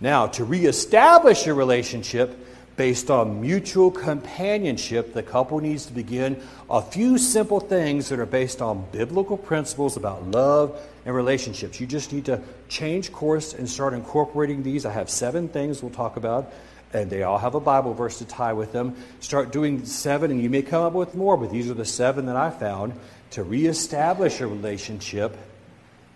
Now, 0.00 0.26
to 0.28 0.44
reestablish 0.44 1.46
a 1.46 1.54
relationship, 1.54 2.36
based 2.80 3.10
on 3.10 3.42
mutual 3.42 3.90
companionship, 3.90 5.12
the 5.12 5.22
couple 5.22 5.60
needs 5.60 5.84
to 5.84 5.92
begin 5.92 6.40
a 6.70 6.80
few 6.80 7.18
simple 7.18 7.60
things 7.60 8.08
that 8.08 8.18
are 8.18 8.24
based 8.24 8.62
on 8.62 8.86
biblical 8.90 9.36
principles 9.36 9.98
about 9.98 10.26
love 10.30 10.80
and 11.04 11.14
relationships. 11.14 11.78
You 11.78 11.86
just 11.86 12.10
need 12.10 12.24
to 12.24 12.40
change 12.70 13.12
course 13.12 13.52
and 13.52 13.68
start 13.68 13.92
incorporating 13.92 14.62
these. 14.62 14.86
I 14.86 14.92
have 14.92 15.10
seven 15.10 15.46
things 15.46 15.82
we'll 15.82 15.92
talk 15.92 16.16
about, 16.16 16.54
and 16.92 17.10
they 17.10 17.22
all 17.22 17.38
have 17.38 17.54
a 17.54 17.60
Bible 17.60 17.94
verse 17.94 18.18
to 18.18 18.24
tie 18.24 18.52
with 18.52 18.72
them. 18.72 18.96
Start 19.20 19.52
doing 19.52 19.84
seven, 19.84 20.30
and 20.30 20.42
you 20.42 20.50
may 20.50 20.62
come 20.62 20.82
up 20.82 20.92
with 20.92 21.14
more, 21.14 21.36
but 21.36 21.50
these 21.50 21.70
are 21.70 21.74
the 21.74 21.84
seven 21.84 22.26
that 22.26 22.36
I 22.36 22.50
found 22.50 22.94
to 23.32 23.44
reestablish 23.44 24.40
a 24.40 24.46
relationship 24.46 25.36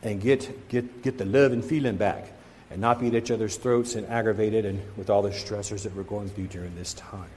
and 0.03 0.21
get, 0.21 0.69
get, 0.69 1.03
get 1.03 1.19
the 1.19 1.25
love 1.25 1.53
and 1.53 1.65
feeling 1.65 1.97
back 1.97 2.31
and 2.71 2.81
not 2.81 3.01
be 3.01 3.07
at 3.07 3.15
each 3.15 3.31
other's 3.31 3.57
throats 3.57 3.95
and 3.95 4.07
aggravated 4.09 4.65
and 4.65 4.83
with 4.97 5.11
all 5.11 5.23
the 5.23 5.31
stressors 5.31 5.85
that 5.85 5.95
we're 5.95 6.03
going 6.03 6.29
through 6.29 6.49
during 6.49 6.75
this 6.75 6.93
time. 6.95 7.31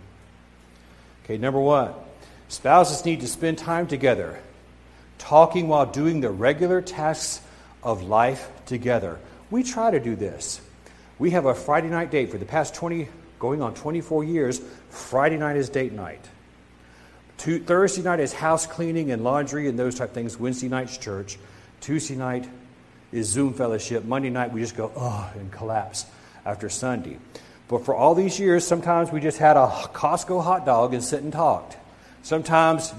Okay, 1.23 1.37
number 1.37 1.59
one, 1.59 1.93
spouses 2.47 3.05
need 3.05 3.21
to 3.21 3.27
spend 3.27 3.57
time 3.57 3.85
together, 3.85 4.39
talking 5.19 5.67
while 5.67 5.85
doing 5.85 6.21
the 6.21 6.31
regular 6.31 6.81
tasks 6.81 7.41
of 7.83 8.03
life 8.03 8.49
together. 8.65 9.19
We 9.51 9.63
try 9.63 9.91
to 9.91 9.99
do 9.99 10.15
this. 10.15 10.59
We 11.19 11.31
have 11.31 11.45
a 11.45 11.53
Friday 11.53 11.89
night 11.89 12.11
date 12.11 12.31
for 12.31 12.37
the 12.37 12.45
past 12.45 12.73
20, 12.75 13.07
going 13.39 13.61
on 13.61 13.73
24 13.73 14.23
years. 14.23 14.61
Friday 14.89 15.37
night 15.37 15.57
is 15.57 15.69
date 15.69 15.93
night. 15.93 16.23
Thursday 17.37 18.01
night 18.01 18.19
is 18.19 18.33
house 18.33 18.65
cleaning 18.65 19.11
and 19.11 19.23
laundry 19.23 19.67
and 19.67 19.77
those 19.77 19.95
type 19.95 20.13
things. 20.13 20.39
Wednesday 20.39 20.67
night's 20.67 20.97
church. 20.97 21.37
Tuesday 21.81 22.15
night 22.15 22.49
is 23.11 23.27
Zoom 23.27 23.53
fellowship. 23.53 24.03
Monday 24.03 24.29
night, 24.29 24.51
we 24.51 24.61
just 24.61 24.75
go, 24.75 24.91
oh, 24.95 25.31
and 25.35 25.51
collapse 25.51 26.05
after 26.45 26.69
Sunday. 26.69 27.17
But 27.67 27.85
for 27.85 27.95
all 27.95 28.15
these 28.15 28.39
years, 28.39 28.65
sometimes 28.65 29.11
we 29.11 29.19
just 29.19 29.37
had 29.37 29.57
a 29.57 29.67
Costco 29.67 30.43
hot 30.43 30.65
dog 30.65 30.93
and 30.93 31.03
sit 31.03 31.21
and 31.21 31.31
talked. 31.31 31.77
Sometimes, 32.23 32.93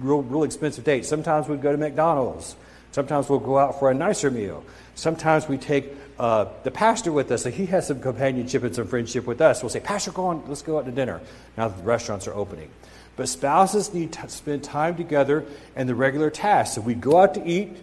real, 0.00 0.22
real 0.22 0.42
expensive 0.42 0.84
dates. 0.84 1.08
Sometimes 1.08 1.48
we'd 1.48 1.62
go 1.62 1.72
to 1.72 1.78
McDonald's. 1.78 2.56
Sometimes 2.92 3.28
we'll 3.28 3.38
go 3.38 3.58
out 3.58 3.78
for 3.78 3.90
a 3.90 3.94
nicer 3.94 4.30
meal. 4.30 4.64
Sometimes 4.94 5.48
we 5.48 5.58
take 5.58 5.92
uh, 6.18 6.46
the 6.62 6.70
pastor 6.70 7.12
with 7.12 7.30
us, 7.30 7.42
so 7.42 7.50
he 7.50 7.66
has 7.66 7.86
some 7.86 8.00
companionship 8.00 8.62
and 8.62 8.74
some 8.74 8.86
friendship 8.86 9.26
with 9.26 9.40
us. 9.40 9.62
We'll 9.62 9.70
say, 9.70 9.80
Pastor, 9.80 10.12
go 10.12 10.26
on, 10.26 10.44
let's 10.48 10.62
go 10.62 10.78
out 10.78 10.86
to 10.86 10.90
dinner 10.90 11.20
now 11.56 11.68
that 11.68 11.76
the 11.76 11.84
restaurants 11.84 12.26
are 12.26 12.34
opening. 12.34 12.70
But 13.16 13.28
spouses 13.28 13.92
need 13.92 14.12
to 14.12 14.28
spend 14.28 14.64
time 14.64 14.96
together 14.96 15.44
and 15.74 15.88
the 15.88 15.94
regular 15.94 16.30
tasks. 16.30 16.74
So 16.74 16.80
we 16.80 16.94
go 16.94 17.18
out 17.18 17.34
to 17.34 17.46
eat, 17.46 17.76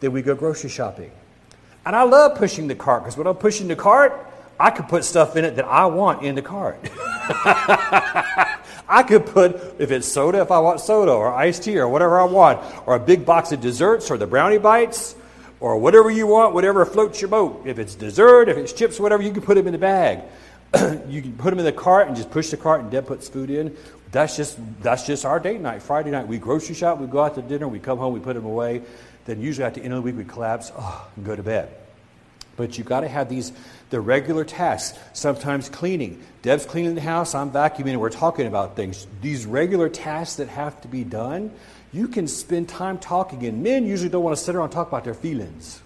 then 0.00 0.12
we 0.12 0.22
go 0.22 0.34
grocery 0.34 0.70
shopping. 0.70 1.10
And 1.84 1.94
I 1.94 2.02
love 2.02 2.36
pushing 2.36 2.66
the 2.66 2.74
cart 2.74 3.04
because 3.04 3.16
when 3.16 3.26
I'm 3.26 3.36
pushing 3.36 3.68
the 3.68 3.76
cart, 3.76 4.26
I 4.58 4.70
could 4.70 4.88
put 4.88 5.04
stuff 5.04 5.36
in 5.36 5.44
it 5.44 5.56
that 5.56 5.66
I 5.66 5.86
want 5.86 6.22
in 6.22 6.34
the 6.34 6.42
cart. 6.42 6.78
I 8.88 9.02
could 9.06 9.26
put, 9.26 9.56
if 9.78 9.90
it's 9.90 10.06
soda, 10.06 10.40
if 10.40 10.50
I 10.50 10.58
want 10.60 10.80
soda, 10.80 11.12
or 11.12 11.34
iced 11.34 11.64
tea, 11.64 11.78
or 11.78 11.88
whatever 11.88 12.20
I 12.20 12.24
want, 12.24 12.60
or 12.86 12.94
a 12.94 13.00
big 13.00 13.26
box 13.26 13.52
of 13.52 13.60
desserts, 13.60 14.10
or 14.10 14.16
the 14.16 14.26
brownie 14.26 14.58
bites, 14.58 15.16
or 15.60 15.78
whatever 15.78 16.10
you 16.10 16.26
want, 16.26 16.54
whatever 16.54 16.84
floats 16.84 17.20
your 17.20 17.28
boat. 17.28 17.62
If 17.64 17.78
it's 17.78 17.94
dessert, 17.94 18.48
if 18.48 18.56
it's 18.56 18.72
chips, 18.72 19.00
whatever, 19.00 19.22
you 19.22 19.32
can 19.32 19.42
put 19.42 19.54
them 19.54 19.66
in 19.66 19.72
the 19.72 19.78
bag. 19.78 20.22
you 21.08 21.22
can 21.22 21.36
put 21.36 21.50
them 21.50 21.58
in 21.58 21.64
the 21.64 21.72
cart 21.72 22.08
and 22.08 22.16
just 22.16 22.30
push 22.30 22.50
the 22.50 22.56
cart, 22.56 22.80
and 22.80 22.90
Deb 22.90 23.06
puts 23.06 23.28
food 23.28 23.50
in. 23.50 23.76
That's 24.12 24.36
just 24.36 24.58
that's 24.82 25.06
just 25.06 25.24
our 25.24 25.40
date 25.40 25.60
night. 25.60 25.82
Friday 25.82 26.10
night, 26.10 26.26
we 26.26 26.38
grocery 26.38 26.74
shop, 26.74 26.98
we 26.98 27.06
go 27.06 27.22
out 27.22 27.34
to 27.34 27.42
dinner, 27.42 27.68
we 27.68 27.78
come 27.78 27.98
home, 27.98 28.12
we 28.12 28.20
put 28.20 28.34
them 28.34 28.44
away. 28.44 28.82
Then 29.24 29.40
usually 29.40 29.64
at 29.64 29.74
the 29.74 29.82
end 29.82 29.92
of 29.92 29.98
the 29.98 30.02
week, 30.02 30.16
we 30.16 30.24
collapse 30.24 30.72
oh, 30.76 31.08
and 31.16 31.24
go 31.24 31.34
to 31.34 31.42
bed. 31.42 31.68
But 32.56 32.78
you've 32.78 32.86
got 32.86 33.00
to 33.00 33.08
have 33.08 33.28
these 33.28 33.52
the 33.90 34.00
regular 34.00 34.44
tasks. 34.44 34.98
Sometimes 35.12 35.68
cleaning. 35.68 36.22
Deb's 36.42 36.66
cleaning 36.66 36.94
the 36.94 37.00
house, 37.00 37.34
I'm 37.34 37.50
vacuuming, 37.50 37.96
we're 37.96 38.10
talking 38.10 38.46
about 38.46 38.76
things. 38.76 39.06
These 39.20 39.46
regular 39.46 39.88
tasks 39.88 40.36
that 40.36 40.48
have 40.48 40.80
to 40.82 40.88
be 40.88 41.04
done, 41.04 41.52
you 41.92 42.08
can 42.08 42.26
spend 42.28 42.68
time 42.68 42.98
talking. 42.98 43.44
And 43.46 43.62
men 43.62 43.86
usually 43.86 44.08
don't 44.08 44.22
want 44.22 44.36
to 44.36 44.42
sit 44.42 44.54
around 44.54 44.64
and 44.64 44.72
talk 44.72 44.88
about 44.88 45.04
their 45.04 45.14
feelings. 45.14 45.80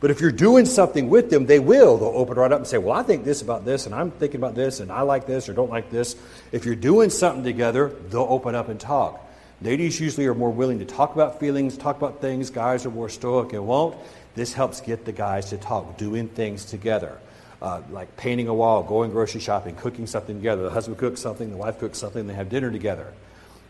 But 0.00 0.10
if 0.10 0.20
you're 0.20 0.32
doing 0.32 0.64
something 0.64 1.10
with 1.10 1.28
them, 1.28 1.44
they 1.44 1.58
will. 1.58 1.98
They'll 1.98 2.08
open 2.08 2.38
right 2.38 2.50
up 2.50 2.58
and 2.58 2.66
say, 2.66 2.78
Well, 2.78 2.96
I 2.96 3.02
think 3.02 3.24
this 3.24 3.42
about 3.42 3.66
this, 3.66 3.84
and 3.84 3.94
I'm 3.94 4.10
thinking 4.10 4.40
about 4.40 4.54
this, 4.54 4.80
and 4.80 4.90
I 4.90 5.02
like 5.02 5.26
this 5.26 5.48
or 5.48 5.52
don't 5.52 5.70
like 5.70 5.90
this. 5.90 6.16
If 6.52 6.64
you're 6.64 6.74
doing 6.74 7.10
something 7.10 7.44
together, 7.44 7.88
they'll 8.08 8.26
open 8.28 8.54
up 8.54 8.68
and 8.70 8.80
talk. 8.80 9.26
Ladies 9.62 10.00
usually 10.00 10.26
are 10.26 10.34
more 10.34 10.50
willing 10.50 10.78
to 10.78 10.86
talk 10.86 11.14
about 11.14 11.38
feelings, 11.38 11.76
talk 11.76 11.98
about 11.98 12.22
things. 12.22 12.48
Guys 12.48 12.86
are 12.86 12.90
more 12.90 13.10
stoic 13.10 13.52
and 13.52 13.66
won't. 13.66 13.94
This 14.34 14.54
helps 14.54 14.80
get 14.80 15.04
the 15.04 15.12
guys 15.12 15.50
to 15.50 15.58
talk, 15.58 15.98
doing 15.98 16.28
things 16.28 16.64
together. 16.64 17.18
Uh, 17.60 17.82
like 17.90 18.16
painting 18.16 18.48
a 18.48 18.54
wall, 18.54 18.82
going 18.82 19.10
grocery 19.10 19.42
shopping, 19.42 19.74
cooking 19.74 20.06
something 20.06 20.36
together. 20.36 20.62
The 20.62 20.70
husband 20.70 20.96
cooks 20.96 21.20
something, 21.20 21.50
the 21.50 21.58
wife 21.58 21.78
cooks 21.78 21.98
something, 21.98 22.26
they 22.26 22.32
have 22.32 22.48
dinner 22.48 22.70
together. 22.70 23.12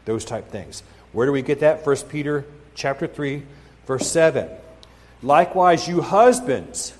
Those 0.04 0.24
type 0.24 0.48
things. 0.48 0.84
Where 1.12 1.26
do 1.26 1.32
we 1.32 1.42
get 1.42 1.60
that? 1.60 1.84
1 1.84 1.96
Peter 2.08 2.44
chapter 2.74 3.06
3, 3.06 3.42
verse 3.86 4.10
7. 4.10 4.48
Likewise, 5.22 5.88
you 5.88 6.00
husbands, 6.00 6.94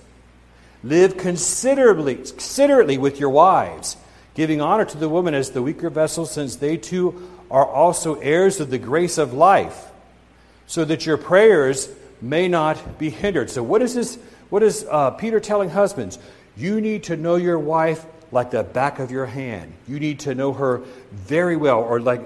live 0.82 1.16
considerably, 1.16 2.16
considerately 2.16 2.98
with 2.98 3.20
your 3.20 3.30
wives, 3.30 3.96
giving 4.34 4.60
honor 4.60 4.84
to 4.84 4.98
the 4.98 5.08
woman 5.08 5.34
as 5.34 5.50
the 5.50 5.62
weaker 5.62 5.90
vessel, 5.90 6.26
since 6.26 6.56
they 6.56 6.76
too 6.76 7.30
are 7.50 7.66
also 7.66 8.14
heirs 8.16 8.60
of 8.60 8.70
the 8.70 8.78
grace 8.78 9.16
of 9.18 9.32
life, 9.32 9.90
so 10.66 10.84
that 10.84 11.06
your 11.06 11.16
prayers 11.16 11.88
may 12.20 12.48
not 12.48 12.98
be 12.98 13.10
hindered. 13.10 13.50
So, 13.50 13.62
what 13.62 13.82
is 13.82 13.94
this? 13.94 14.18
What 14.50 14.62
is 14.62 14.84
uh, 14.90 15.12
Peter 15.12 15.40
telling 15.40 15.70
husbands? 15.70 16.18
You 16.56 16.80
need 16.80 17.04
to 17.04 17.16
know 17.16 17.36
your 17.36 17.58
wife 17.58 18.04
like 18.32 18.50
the 18.50 18.62
back 18.62 18.98
of 18.98 19.10
your 19.10 19.26
hand. 19.26 19.72
You 19.88 20.00
need 20.00 20.20
to 20.20 20.34
know 20.34 20.52
her 20.52 20.82
very 21.12 21.56
well, 21.56 21.80
or 21.80 22.00
like 22.00 22.22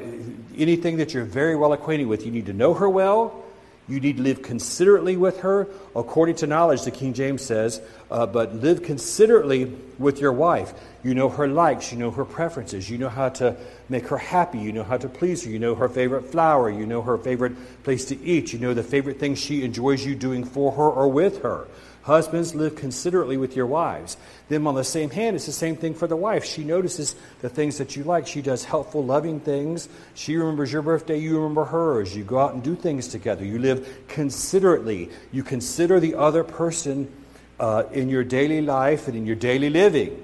anything 0.57 0.99
that 0.99 1.14
you're 1.14 1.25
very 1.25 1.57
well 1.57 1.73
acquainted 1.73 2.07
with. 2.07 2.25
You 2.25 2.33
need 2.33 2.47
to 2.47 2.53
know 2.53 2.75
her 2.75 2.88
well. 2.88 3.45
You 3.87 4.01
need 4.01 4.17
to 4.17 4.23
live 4.23 4.40
considerately 4.40 5.19
with 5.19 5.40
her, 5.40 5.69
according 5.95 6.37
to 6.37 6.47
knowledge, 6.47 6.85
the 6.85 6.90
King 6.90 7.12
James 7.12 7.43
says, 7.43 7.83
uh, 8.11 8.25
but 8.25 8.55
live 8.55 8.83
considerately 8.83 9.67
with 9.99 10.21
your 10.21 10.33
wife. 10.33 10.73
You 11.03 11.14
know 11.14 11.29
her 11.29 11.47
likes, 11.47 11.93
you 11.93 11.99
know 11.99 12.11
her 12.11 12.25
preferences, 12.25 12.88
you 12.88 12.97
know 12.97 13.11
how 13.11 13.29
to 13.29 13.57
make 13.90 14.07
her 14.07 14.17
happy, 14.17 14.59
you 14.59 14.73
know 14.73 14.85
how 14.85 14.97
to 14.97 15.07
please 15.07 15.45
her, 15.45 15.51
you 15.51 15.59
know 15.59 15.75
her 15.75 15.90
favorite 15.90 16.31
flower, 16.33 16.71
you 16.71 16.87
know 16.87 17.03
her 17.03 17.19
favorite 17.19 17.85
place 17.85 18.07
to 18.07 18.19
eat, 18.25 18.55
you 18.55 18.59
know 18.59 18.73
the 18.73 18.83
favorite 18.83 19.21
things 19.21 19.38
she 19.38 19.62
enjoys 19.64 20.03
you 20.05 20.14
doing 20.14 20.45
for 20.45 20.73
her 20.73 20.88
or 20.88 21.09
with 21.09 21.43
her. 21.43 21.69
Husbands, 22.05 22.55
live 22.55 22.77
considerately 22.77 23.38
with 23.38 23.57
your 23.57 23.67
wives. 23.67 24.19
Then, 24.51 24.67
on 24.67 24.75
the 24.75 24.85
same 24.85 25.09
hand, 25.09 25.37
it's 25.37 25.47
the 25.47 25.53
same 25.53 25.75
thing 25.75 25.95
for 25.95 26.07
the 26.07 26.17
wife. 26.17 26.45
She 26.45 26.62
notices 26.62 27.17
the 27.40 27.49
things 27.49 27.79
that 27.79 27.97
you 27.97 28.05
like. 28.05 28.27
She 28.27 28.43
does 28.43 28.62
helpful, 28.62 29.03
loving 29.03 29.40
things. 29.40 29.88
She 30.12 30.37
remembers 30.37 30.71
your 30.71 30.83
birthday, 30.83 31.19
you 31.19 31.38
remember 31.38 31.64
hers. 31.64 32.14
You 32.14 32.23
go 32.23 32.38
out 32.38 32.53
and 32.53 32.62
do 32.62 32.77
things 32.77 33.09
together. 33.09 33.43
You 33.43 33.59
live 33.59 34.05
considerately. 34.07 35.09
You 35.33 35.43
consider 35.43 35.99
the 35.99 36.17
other 36.17 36.45
person 36.45 37.11
uh, 37.59 37.85
in 37.90 38.11
your 38.11 38.23
daily 38.23 38.61
life 38.61 39.09
and 39.09 39.17
in 39.17 39.25
your 39.25 39.37
daily 39.37 39.71
living. 39.71 40.23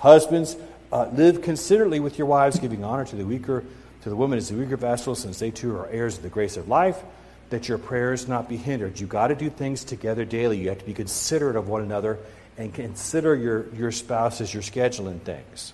Husbands, 0.00 0.54
uh, 0.92 1.08
live 1.14 1.40
considerately 1.40 1.98
with 1.98 2.18
your 2.18 2.26
wives, 2.26 2.60
giving 2.60 2.84
honor 2.84 3.06
to 3.06 3.16
the 3.16 3.24
weaker, 3.24 3.64
to 4.02 4.10
the 4.10 4.16
woman 4.16 4.36
as 4.36 4.50
the 4.50 4.56
weaker 4.56 4.76
vessel, 4.76 5.14
since 5.14 5.38
they 5.38 5.50
too 5.50 5.74
are 5.76 5.88
heirs 5.88 6.18
of 6.18 6.24
the 6.24 6.28
grace 6.28 6.58
of 6.58 6.68
life 6.68 7.02
that 7.50 7.68
your 7.68 7.78
prayers 7.78 8.26
not 8.26 8.48
be 8.48 8.56
hindered. 8.56 8.98
You've 8.98 9.08
got 9.08 9.28
to 9.28 9.34
do 9.34 9.50
things 9.50 9.84
together 9.84 10.24
daily. 10.24 10.58
You 10.58 10.68
have 10.70 10.78
to 10.78 10.84
be 10.84 10.94
considerate 10.94 11.56
of 11.56 11.68
one 11.68 11.82
another 11.82 12.18
and 12.58 12.72
consider 12.72 13.34
your, 13.34 13.72
your 13.74 13.92
spouse 13.92 14.40
as 14.40 14.52
you're 14.52 14.62
scheduling 14.62 15.20
things. 15.20 15.72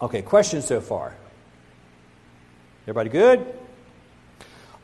Okay, 0.00 0.22
questions 0.22 0.66
so 0.66 0.80
far? 0.80 1.14
Everybody 2.82 3.10
good? 3.10 3.46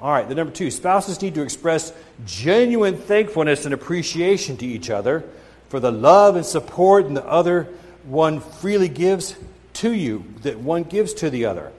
All 0.00 0.10
right, 0.10 0.26
the 0.26 0.34
number 0.34 0.52
two 0.52 0.70
spouses 0.70 1.20
need 1.20 1.34
to 1.34 1.42
express 1.42 1.92
genuine 2.24 2.96
thankfulness 2.96 3.66
and 3.66 3.74
appreciation 3.74 4.56
to 4.56 4.66
each 4.66 4.88
other 4.88 5.24
for 5.68 5.78
the 5.78 5.92
love 5.92 6.36
and 6.36 6.46
support 6.46 7.04
and 7.04 7.16
the 7.16 7.26
other 7.26 7.68
one 8.04 8.40
freely 8.40 8.88
gives 8.88 9.36
to 9.74 9.92
you, 9.92 10.24
that 10.42 10.58
one 10.58 10.84
gives 10.84 11.12
to 11.14 11.28
the 11.28 11.44
other. 11.44 11.70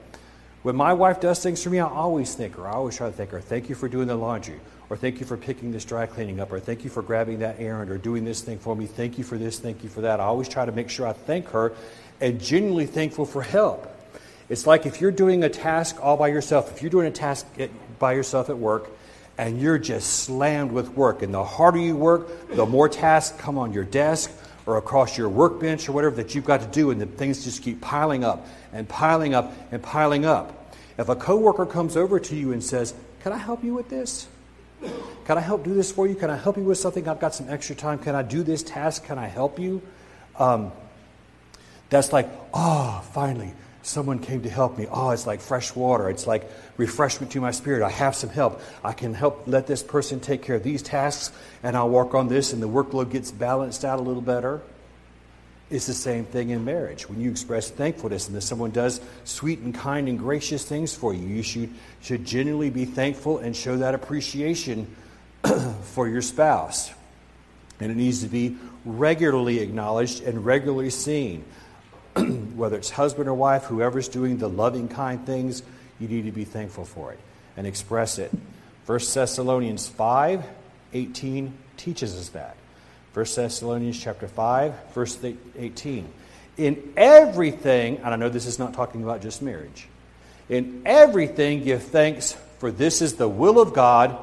When 0.62 0.76
my 0.76 0.92
wife 0.92 1.20
does 1.20 1.42
things 1.42 1.60
for 1.60 1.70
me, 1.70 1.80
I 1.80 1.88
always 1.88 2.36
thank 2.36 2.54
her. 2.54 2.68
I 2.68 2.72
always 2.72 2.96
try 2.96 3.08
to 3.08 3.12
thank 3.12 3.30
her. 3.30 3.40
Thank 3.40 3.68
you 3.68 3.74
for 3.74 3.88
doing 3.88 4.06
the 4.06 4.14
laundry, 4.14 4.60
or 4.90 4.96
thank 4.96 5.18
you 5.18 5.26
for 5.26 5.36
picking 5.36 5.72
this 5.72 5.84
dry 5.84 6.06
cleaning 6.06 6.38
up, 6.38 6.52
or 6.52 6.60
thank 6.60 6.84
you 6.84 6.90
for 6.90 7.02
grabbing 7.02 7.40
that 7.40 7.56
errand, 7.58 7.90
or 7.90 7.98
doing 7.98 8.24
this 8.24 8.42
thing 8.42 8.60
for 8.60 8.76
me. 8.76 8.86
Thank 8.86 9.18
you 9.18 9.24
for 9.24 9.36
this, 9.36 9.58
thank 9.58 9.82
you 9.82 9.88
for 9.88 10.02
that. 10.02 10.20
I 10.20 10.24
always 10.24 10.48
try 10.48 10.64
to 10.64 10.70
make 10.70 10.88
sure 10.88 11.06
I 11.06 11.14
thank 11.14 11.48
her 11.48 11.72
and 12.20 12.40
genuinely 12.40 12.86
thankful 12.86 13.26
for 13.26 13.42
help. 13.42 13.88
It's 14.48 14.64
like 14.64 14.86
if 14.86 15.00
you're 15.00 15.10
doing 15.10 15.42
a 15.42 15.48
task 15.48 15.96
all 16.00 16.16
by 16.16 16.28
yourself, 16.28 16.70
if 16.70 16.80
you're 16.80 16.90
doing 16.90 17.08
a 17.08 17.12
task 17.12 17.44
by 17.98 18.12
yourself 18.12 18.48
at 18.48 18.58
work, 18.58 18.88
and 19.38 19.60
you're 19.60 19.78
just 19.78 20.20
slammed 20.20 20.70
with 20.70 20.90
work, 20.90 21.22
and 21.22 21.34
the 21.34 21.42
harder 21.42 21.78
you 21.78 21.96
work, 21.96 22.48
the 22.50 22.66
more 22.66 22.88
tasks 22.88 23.36
come 23.40 23.58
on 23.58 23.72
your 23.72 23.82
desk 23.82 24.30
or 24.66 24.76
across 24.76 25.18
your 25.18 25.28
workbench 25.28 25.88
or 25.88 25.92
whatever 25.92 26.16
that 26.16 26.34
you've 26.34 26.44
got 26.44 26.60
to 26.60 26.66
do, 26.66 26.90
and 26.90 27.00
the 27.00 27.06
things 27.06 27.44
just 27.44 27.62
keep 27.62 27.80
piling 27.80 28.24
up 28.24 28.46
and 28.72 28.88
piling 28.88 29.34
up 29.34 29.52
and 29.70 29.82
piling 29.82 30.24
up. 30.24 30.74
If 30.98 31.08
a 31.08 31.16
coworker 31.16 31.66
comes 31.66 31.96
over 31.96 32.20
to 32.20 32.36
you 32.36 32.52
and 32.52 32.62
says, 32.62 32.94
Can 33.22 33.32
I 33.32 33.38
help 33.38 33.64
you 33.64 33.74
with 33.74 33.88
this? 33.88 34.28
Can 35.24 35.38
I 35.38 35.40
help 35.40 35.62
do 35.64 35.74
this 35.74 35.92
for 35.92 36.06
you? 36.06 36.14
Can 36.14 36.30
I 36.30 36.36
help 36.36 36.56
you 36.56 36.64
with 36.64 36.78
something? 36.78 37.08
I've 37.08 37.20
got 37.20 37.34
some 37.34 37.48
extra 37.48 37.76
time. 37.76 37.98
Can 37.98 38.14
I 38.14 38.22
do 38.22 38.42
this 38.42 38.62
task? 38.62 39.04
Can 39.04 39.18
I 39.18 39.26
help 39.26 39.58
you? 39.58 39.80
Um, 40.36 40.72
that's 41.90 42.12
like, 42.12 42.28
oh, 42.52 43.04
finally, 43.12 43.52
someone 43.82 44.18
came 44.20 44.42
to 44.42 44.48
help 44.48 44.78
me. 44.78 44.86
Oh, 44.90 45.10
it's 45.10 45.26
like 45.26 45.40
fresh 45.40 45.74
water. 45.74 46.08
It's 46.08 46.26
like 46.26 46.50
refreshment 46.76 47.32
to 47.32 47.40
my 47.40 47.50
spirit. 47.50 47.82
I 47.82 47.90
have 47.90 48.14
some 48.14 48.30
help. 48.30 48.60
I 48.82 48.92
can 48.92 49.14
help 49.14 49.44
let 49.46 49.66
this 49.66 49.82
person 49.82 50.20
take 50.20 50.42
care 50.42 50.56
of 50.56 50.62
these 50.62 50.82
tasks, 50.82 51.34
and 51.62 51.76
I'll 51.76 51.90
work 51.90 52.14
on 52.14 52.28
this, 52.28 52.52
and 52.52 52.62
the 52.62 52.68
workload 52.68 53.10
gets 53.10 53.30
balanced 53.30 53.84
out 53.84 53.98
a 53.98 54.02
little 54.02 54.22
better. 54.22 54.62
It's 55.70 55.86
the 55.86 55.94
same 55.94 56.26
thing 56.26 56.50
in 56.50 56.64
marriage. 56.64 57.08
When 57.08 57.18
you 57.20 57.30
express 57.30 57.70
thankfulness 57.70 58.28
and 58.28 58.36
that 58.36 58.42
someone 58.42 58.72
does 58.72 59.00
sweet 59.24 59.60
and 59.60 59.74
kind 59.74 60.06
and 60.06 60.18
gracious 60.18 60.64
things 60.64 60.94
for 60.94 61.14
you, 61.14 61.26
you 61.26 61.42
should, 61.42 61.70
should 62.02 62.26
genuinely 62.26 62.68
be 62.68 62.84
thankful 62.84 63.38
and 63.38 63.56
show 63.56 63.78
that 63.78 63.94
appreciation 63.94 64.94
for 65.82 66.06
your 66.08 66.20
spouse. 66.20 66.92
And 67.80 67.90
it 67.90 67.96
needs 67.96 68.20
to 68.20 68.28
be 68.28 68.58
regularly 68.84 69.60
acknowledged 69.60 70.22
and 70.22 70.44
regularly 70.44 70.90
seen. 70.90 71.42
Whether 72.56 72.76
it's 72.76 72.90
husband 72.90 73.28
or 73.28 73.34
wife, 73.34 73.64
whoever's 73.64 74.08
doing 74.08 74.38
the 74.38 74.48
loving, 74.48 74.88
kind 74.88 75.24
things, 75.24 75.62
you 75.98 76.08
need 76.08 76.24
to 76.26 76.32
be 76.32 76.44
thankful 76.44 76.84
for 76.84 77.12
it 77.12 77.18
and 77.56 77.66
express 77.66 78.18
it. 78.18 78.30
1 78.86 78.98
Thessalonians 79.14 79.88
5 79.88 80.44
18 80.94 81.54
teaches 81.76 82.14
us 82.16 82.28
that. 82.30 82.56
1 83.14 83.26
Thessalonians 83.34 83.98
chapter 83.98 84.28
5, 84.28 84.92
verse 84.94 85.18
18. 85.56 86.08
In 86.58 86.92
everything, 86.96 87.98
and 87.98 88.08
I 88.08 88.16
know 88.16 88.28
this 88.28 88.46
is 88.46 88.58
not 88.58 88.74
talking 88.74 89.02
about 89.02 89.22
just 89.22 89.42
marriage, 89.42 89.86
in 90.48 90.82
everything 90.84 91.64
give 91.64 91.82
thanks, 91.82 92.36
for 92.58 92.70
this 92.70 93.00
is 93.00 93.14
the 93.14 93.28
will 93.28 93.60
of 93.60 93.72
God 93.72 94.18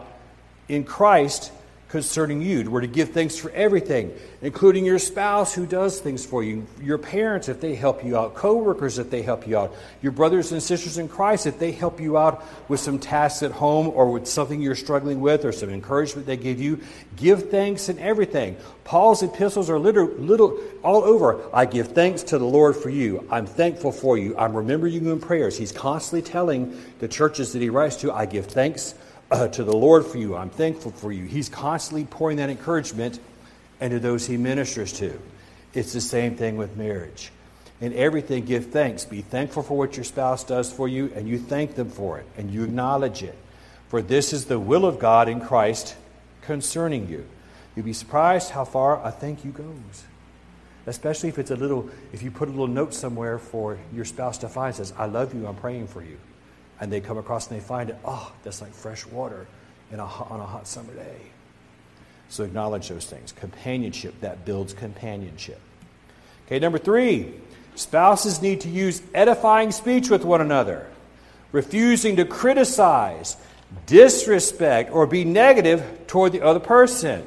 in 0.68 0.84
Christ 0.84 1.52
concerning 1.90 2.40
you. 2.40 2.70
We're 2.70 2.82
to 2.82 2.88
give 2.88 3.10
thanks 3.10 3.36
for 3.36 3.50
everything, 3.50 4.14
including 4.44 4.86
your 4.86 5.00
spouse 5.00 5.56
who 5.56 5.66
does 5.66 6.00
things 6.00 6.24
for 6.24 6.44
you, 6.44 6.68
your 6.80 7.00
parents 7.00 7.50
if 7.50 7.60
they 7.60 7.74
help 7.74 8.06
you 8.06 8.16
out, 8.16 8.36
coworkers 8.36 9.00
if 9.00 9.10
they 9.10 9.24
help 9.24 9.48
you 9.48 9.58
out, 9.58 9.76
your 10.04 10.12
brothers 10.12 10.52
and 10.52 10.62
sisters 10.62 11.00
in 11.00 11.10
Christ 11.10 11.48
if 11.48 11.58
they 11.58 11.72
help 11.72 12.00
you 12.00 12.16
out 12.16 12.46
with 12.70 12.80
some 12.80 13.00
tasks 13.00 13.42
at 13.42 13.52
home 13.52 13.88
or 13.88 14.12
with 14.12 14.28
something 14.28 14.62
you're 14.62 14.76
struggling 14.76 15.20
with 15.20 15.44
or 15.44 15.52
some 15.52 15.72
encouragement 15.72 16.28
they 16.28 16.38
give 16.38 16.62
you. 16.62 16.80
Give 17.16 17.50
thanks 17.50 17.90
in 17.90 17.98
everything. 17.98 18.56
Paul's 18.84 19.24
epistles 19.24 19.68
are 19.68 19.80
little, 19.80 20.06
little 20.06 20.60
all 20.84 21.04
over. 21.04 21.42
I 21.52 21.66
give 21.66 21.90
thanks 21.90 22.22
to 22.24 22.38
the 22.38 22.46
Lord 22.46 22.76
for 22.76 22.90
you. 22.92 23.28
I'm 23.32 23.48
thankful 23.48 23.92
for 23.92 24.16
you. 24.16 24.38
I'm 24.38 24.56
remembering 24.56 24.94
you 24.94 25.12
in 25.12 25.20
prayers. 25.20 25.58
He's 25.58 25.72
constantly 25.72 26.22
telling 26.22 26.80
the 27.00 27.08
churches 27.08 27.54
that 27.54 27.64
he 27.64 27.70
writes 27.72 27.96
to, 27.98 28.14
I 28.14 28.28
give 28.28 28.46
thanks 28.46 28.94
uh, 29.32 29.48
to 29.50 29.64
the 29.64 29.76
Lord 29.76 30.06
for 30.06 30.18
you. 30.18 30.36
I'm 30.36 30.50
thankful 30.50 30.92
for 30.92 31.12
you. 31.12 31.26
He's 31.26 31.50
constantly 31.50 32.06
pouring 32.06 32.38
that 32.38 32.50
encouragement 32.50 33.20
into 33.80 34.00
those 34.00 34.26
he 34.26 34.38
ministers 34.38 34.94
to. 34.94 35.20
It's 35.74 35.94
the 35.94 36.02
same 36.02 36.36
thing 36.36 36.58
with 36.58 36.76
marriage. 36.76 37.32
In 37.82 37.94
everything, 37.94 38.46
give 38.46 38.68
thanks. 38.68 39.06
Be 39.06 39.22
thankful 39.22 39.64
for 39.64 39.78
what 39.78 39.96
your 39.96 40.04
spouse 40.04 40.44
does 40.44 40.72
for 40.72 40.88
you, 40.88 41.12
and 41.16 41.28
you 41.28 41.38
thank 41.38 41.76
them 41.76 41.90
for 41.90 42.18
it, 42.20 42.26
and 42.38 42.52
you 42.52 42.64
acknowledge 42.64 43.24
it. 43.24 43.38
For 43.88 44.02
this 44.02 44.34
is 44.34 44.46
the 44.46 44.60
will 44.60 44.86
of 44.86 45.00
God 45.00 45.30
in 45.30 45.40
Christ 45.40 45.96
concerning 46.42 47.08
you. 47.08 47.26
You'll 47.76 47.86
be 47.86 47.94
surprised 47.94 48.50
how 48.50 48.66
far 48.66 49.06
a 49.06 49.12
thank 49.12 49.46
you 49.46 49.52
goes. 49.52 50.04
Especially 50.86 51.30
if 51.30 51.38
it's 51.38 51.52
a 51.52 51.56
little, 51.56 51.90
if 52.12 52.24
you 52.24 52.32
put 52.32 52.48
a 52.48 52.52
little 52.52 52.68
note 52.68 52.94
somewhere 52.94 53.38
for 53.38 53.78
your 53.94 54.06
spouse 54.06 54.40
to 54.40 54.50
find, 54.50 54.76
says, 54.76 54.92
I 54.98 55.06
love 55.06 55.34
you, 55.34 55.48
I'm 55.48 55.56
praying 55.56 55.88
for 55.88 56.02
you 56.02 56.18
and 56.80 56.92
they 56.92 57.02
come 57.02 57.18
across 57.18 57.50
and 57.50 57.60
they 57.60 57.64
find 57.64 57.90
it, 57.90 57.98
oh, 58.06 58.32
that's 58.44 58.62
like 58.62 58.74
fresh 58.74 59.06
water 59.06 59.48
in 59.92 60.00
a, 60.00 60.06
on 60.06 60.40
a 60.40 60.46
hot 60.46 60.68
summer 60.68 60.94
day. 60.94 61.18
So 62.30 62.44
acknowledge 62.44 62.90
those 62.90 63.06
things. 63.06 63.32
Companionship, 63.32 64.20
that 64.22 64.46
builds 64.46 64.74
companionship. 64.74 65.60
Okay, 66.46 66.60
number 66.60 66.78
three, 66.78 67.34
spouses 67.76 68.42
need 68.42 68.62
to 68.62 68.70
use 68.70 69.02
edifying 69.14 69.72
speech 69.72 70.10
with 70.10 70.24
one 70.24 70.42
another, 70.42 70.88
refusing 71.52 72.16
to 72.18 72.26
criticize, 72.26 73.36
disrespect, 73.86 74.92
or 74.92 75.06
be 75.08 75.26
negative 75.26 75.84
toward 76.08 76.32
the 76.32 76.42
other 76.42 76.60
person. 76.60 77.26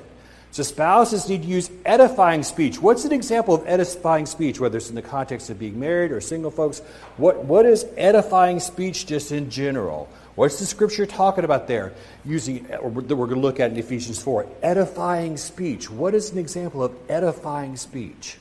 So 0.52 0.62
spouses 0.62 1.30
need 1.30 1.42
to 1.42 1.48
use 1.48 1.70
edifying 1.86 2.42
speech. 2.42 2.80
What's 2.80 3.06
an 3.06 3.12
example 3.12 3.54
of 3.54 3.66
edifying 3.66 4.26
speech, 4.26 4.60
whether 4.60 4.76
it's 4.76 4.90
in 4.90 4.94
the 4.94 5.00
context 5.00 5.48
of 5.48 5.58
being 5.58 5.80
married 5.80 6.12
or 6.12 6.20
single 6.20 6.50
folks? 6.50 6.80
What, 7.16 7.46
what 7.46 7.64
is 7.64 7.86
edifying 7.96 8.60
speech 8.60 9.06
just 9.06 9.32
in 9.32 9.48
general? 9.48 10.10
What's 10.34 10.58
the 10.58 10.66
scripture 10.66 11.06
talking 11.06 11.44
about 11.44 11.68
there? 11.68 11.94
Using 12.26 12.64
that 12.64 12.84
we're 12.84 13.00
going 13.00 13.30
to 13.30 13.36
look 13.36 13.60
at 13.60 13.70
in 13.70 13.78
Ephesians 13.78 14.22
4. 14.22 14.46
Edifying 14.62 15.38
speech. 15.38 15.90
What 15.90 16.14
is 16.14 16.32
an 16.32 16.38
example 16.38 16.84
of 16.84 16.94
edifying 17.08 17.76
speech? 17.76 18.36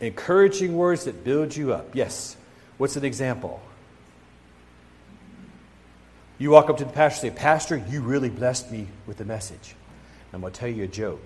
Encouraging 0.00 0.76
words 0.76 1.04
that 1.04 1.22
build 1.22 1.54
you 1.54 1.72
up. 1.72 1.94
Yes. 1.94 2.36
What's 2.78 2.96
an 2.96 3.04
example? 3.04 3.62
You 6.42 6.50
walk 6.50 6.68
up 6.68 6.78
to 6.78 6.84
the 6.84 6.90
pastor 6.90 7.28
and 7.28 7.36
say, 7.36 7.40
Pastor, 7.40 7.76
you 7.76 8.00
really 8.00 8.28
blessed 8.28 8.72
me 8.72 8.88
with 9.06 9.16
the 9.16 9.24
message. 9.24 9.76
I'm 10.32 10.40
going 10.40 10.52
to 10.52 10.58
tell 10.58 10.68
you 10.68 10.82
a 10.82 10.88
joke. 10.88 11.24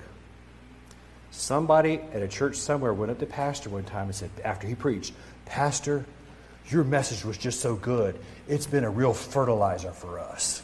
Somebody 1.31 2.03
at 2.13 2.21
a 2.21 2.29
church 2.29 2.57
somewhere 2.57 2.93
went 2.93 3.11
up 3.11 3.19
to 3.21 3.27
Pastor 3.27 3.71
one 3.71 3.85
time 3.85 4.09
and 4.09 4.15
said, 4.15 4.29
after 4.45 4.67
he 4.67 4.75
preached, 4.75 5.15
Pastor, 5.47 6.05
your 6.69 6.85
message 6.85 7.25
was 7.25 7.39
just 7.39 7.61
so 7.61 7.77
good. 7.77 8.21
It's 8.47 8.67
been 8.67 8.85
a 8.85 8.91
real 8.91 9.15
fertilizer 9.15 9.91
for 9.93 10.19
us. 10.19 10.63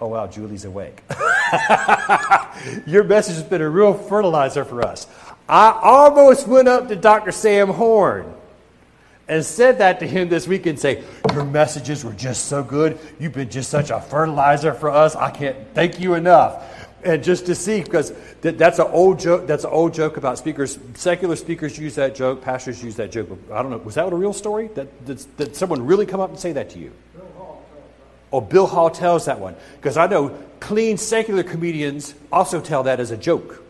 Oh, 0.00 0.06
wow, 0.06 0.28
Julie's 0.28 0.66
awake. 0.66 1.02
your 2.86 3.02
message 3.02 3.34
has 3.34 3.42
been 3.42 3.60
a 3.60 3.68
real 3.68 3.94
fertilizer 3.94 4.64
for 4.64 4.86
us. 4.86 5.08
I 5.48 5.76
almost 5.82 6.46
went 6.46 6.68
up 6.68 6.86
to 6.90 6.94
Dr. 6.94 7.32
Sam 7.32 7.70
Horn 7.70 8.34
and 9.28 9.44
said 9.44 9.78
that 9.78 10.00
to 10.00 10.06
him 10.06 10.28
this 10.28 10.48
week 10.48 10.66
and 10.66 10.78
say, 10.78 11.04
Your 11.32 11.44
messages 11.44 12.04
were 12.04 12.12
just 12.12 12.46
so 12.46 12.62
good. 12.62 12.98
You've 13.18 13.34
been 13.34 13.50
just 13.50 13.70
such 13.70 13.90
a 13.90 14.00
fertilizer 14.00 14.72
for 14.72 14.90
us. 14.90 15.14
I 15.14 15.30
can't 15.30 15.56
thank 15.74 16.00
you 16.00 16.14
enough. 16.14 16.74
And 17.04 17.22
just 17.22 17.46
to 17.46 17.54
see, 17.54 17.80
because 17.82 18.12
that, 18.40 18.58
that's 18.58 18.78
an 18.78 18.88
old 18.90 19.20
joke. 19.20 19.46
That's 19.46 19.64
an 19.64 19.70
old 19.70 19.94
joke 19.94 20.16
about 20.16 20.38
speakers. 20.38 20.78
Secular 20.94 21.36
speakers 21.36 21.78
use 21.78 21.94
that 21.94 22.14
joke. 22.14 22.42
Pastors 22.42 22.82
use 22.82 22.96
that 22.96 23.12
joke. 23.12 23.28
I 23.52 23.62
don't 23.62 23.70
know. 23.70 23.78
Was 23.78 23.94
that 23.94 24.12
a 24.12 24.16
real 24.16 24.32
story? 24.32 24.68
That 24.68 25.04
did, 25.04 25.24
did 25.36 25.54
someone 25.54 25.86
really 25.86 26.06
come 26.06 26.20
up 26.20 26.30
and 26.30 26.38
say 26.38 26.52
that 26.52 26.70
to 26.70 26.78
you? 26.78 26.92
Oh, 28.30 28.40
Bill 28.40 28.66
Hall 28.66 28.90
tells 28.90 29.24
that 29.24 29.40
one 29.40 29.56
because 29.76 29.96
I 29.96 30.06
know 30.06 30.36
clean 30.60 30.98
secular 30.98 31.42
comedians 31.42 32.14
also 32.30 32.60
tell 32.60 32.82
that 32.82 33.00
as 33.00 33.10
a 33.10 33.16
joke. 33.16 33.62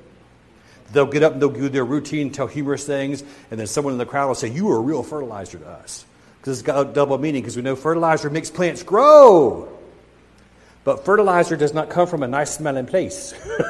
They'll 0.93 1.07
get 1.07 1.23
up 1.23 1.33
and 1.35 1.43
they'll 1.43 1.51
do 1.51 1.69
their 1.69 1.85
routine, 1.85 2.31
tell 2.31 2.47
humorous 2.47 2.87
things, 2.87 3.23
and 3.51 3.61
then 3.61 3.67
someone 3.67 3.93
in 3.93 3.99
the 3.99 4.07
crowd 4.07 4.29
will 4.29 4.35
say, 4.35 4.49
You 4.49 4.71
are 4.71 4.77
a 4.77 4.81
real 4.81 5.03
fertilizer 5.03 5.59
to 5.59 5.69
us. 5.69 6.05
Because 6.41 6.59
it's 6.59 6.67
got 6.67 6.87
a 6.87 6.93
double 6.93 7.19
meaning, 7.19 7.43
because 7.43 7.57
we 7.57 7.63
know 7.63 7.77
fertilizer 7.77 8.31
makes 8.31 8.51
plants 8.51 8.83
grow. 8.83 9.78
But 10.89 11.05
fertilizer 11.05 11.55
does 11.55 11.75
not 11.75 11.91
come 11.91 12.07
from 12.07 12.23
a 12.23 12.27
nice 12.27 12.55
smelling 12.55 12.87
place. 12.87 13.35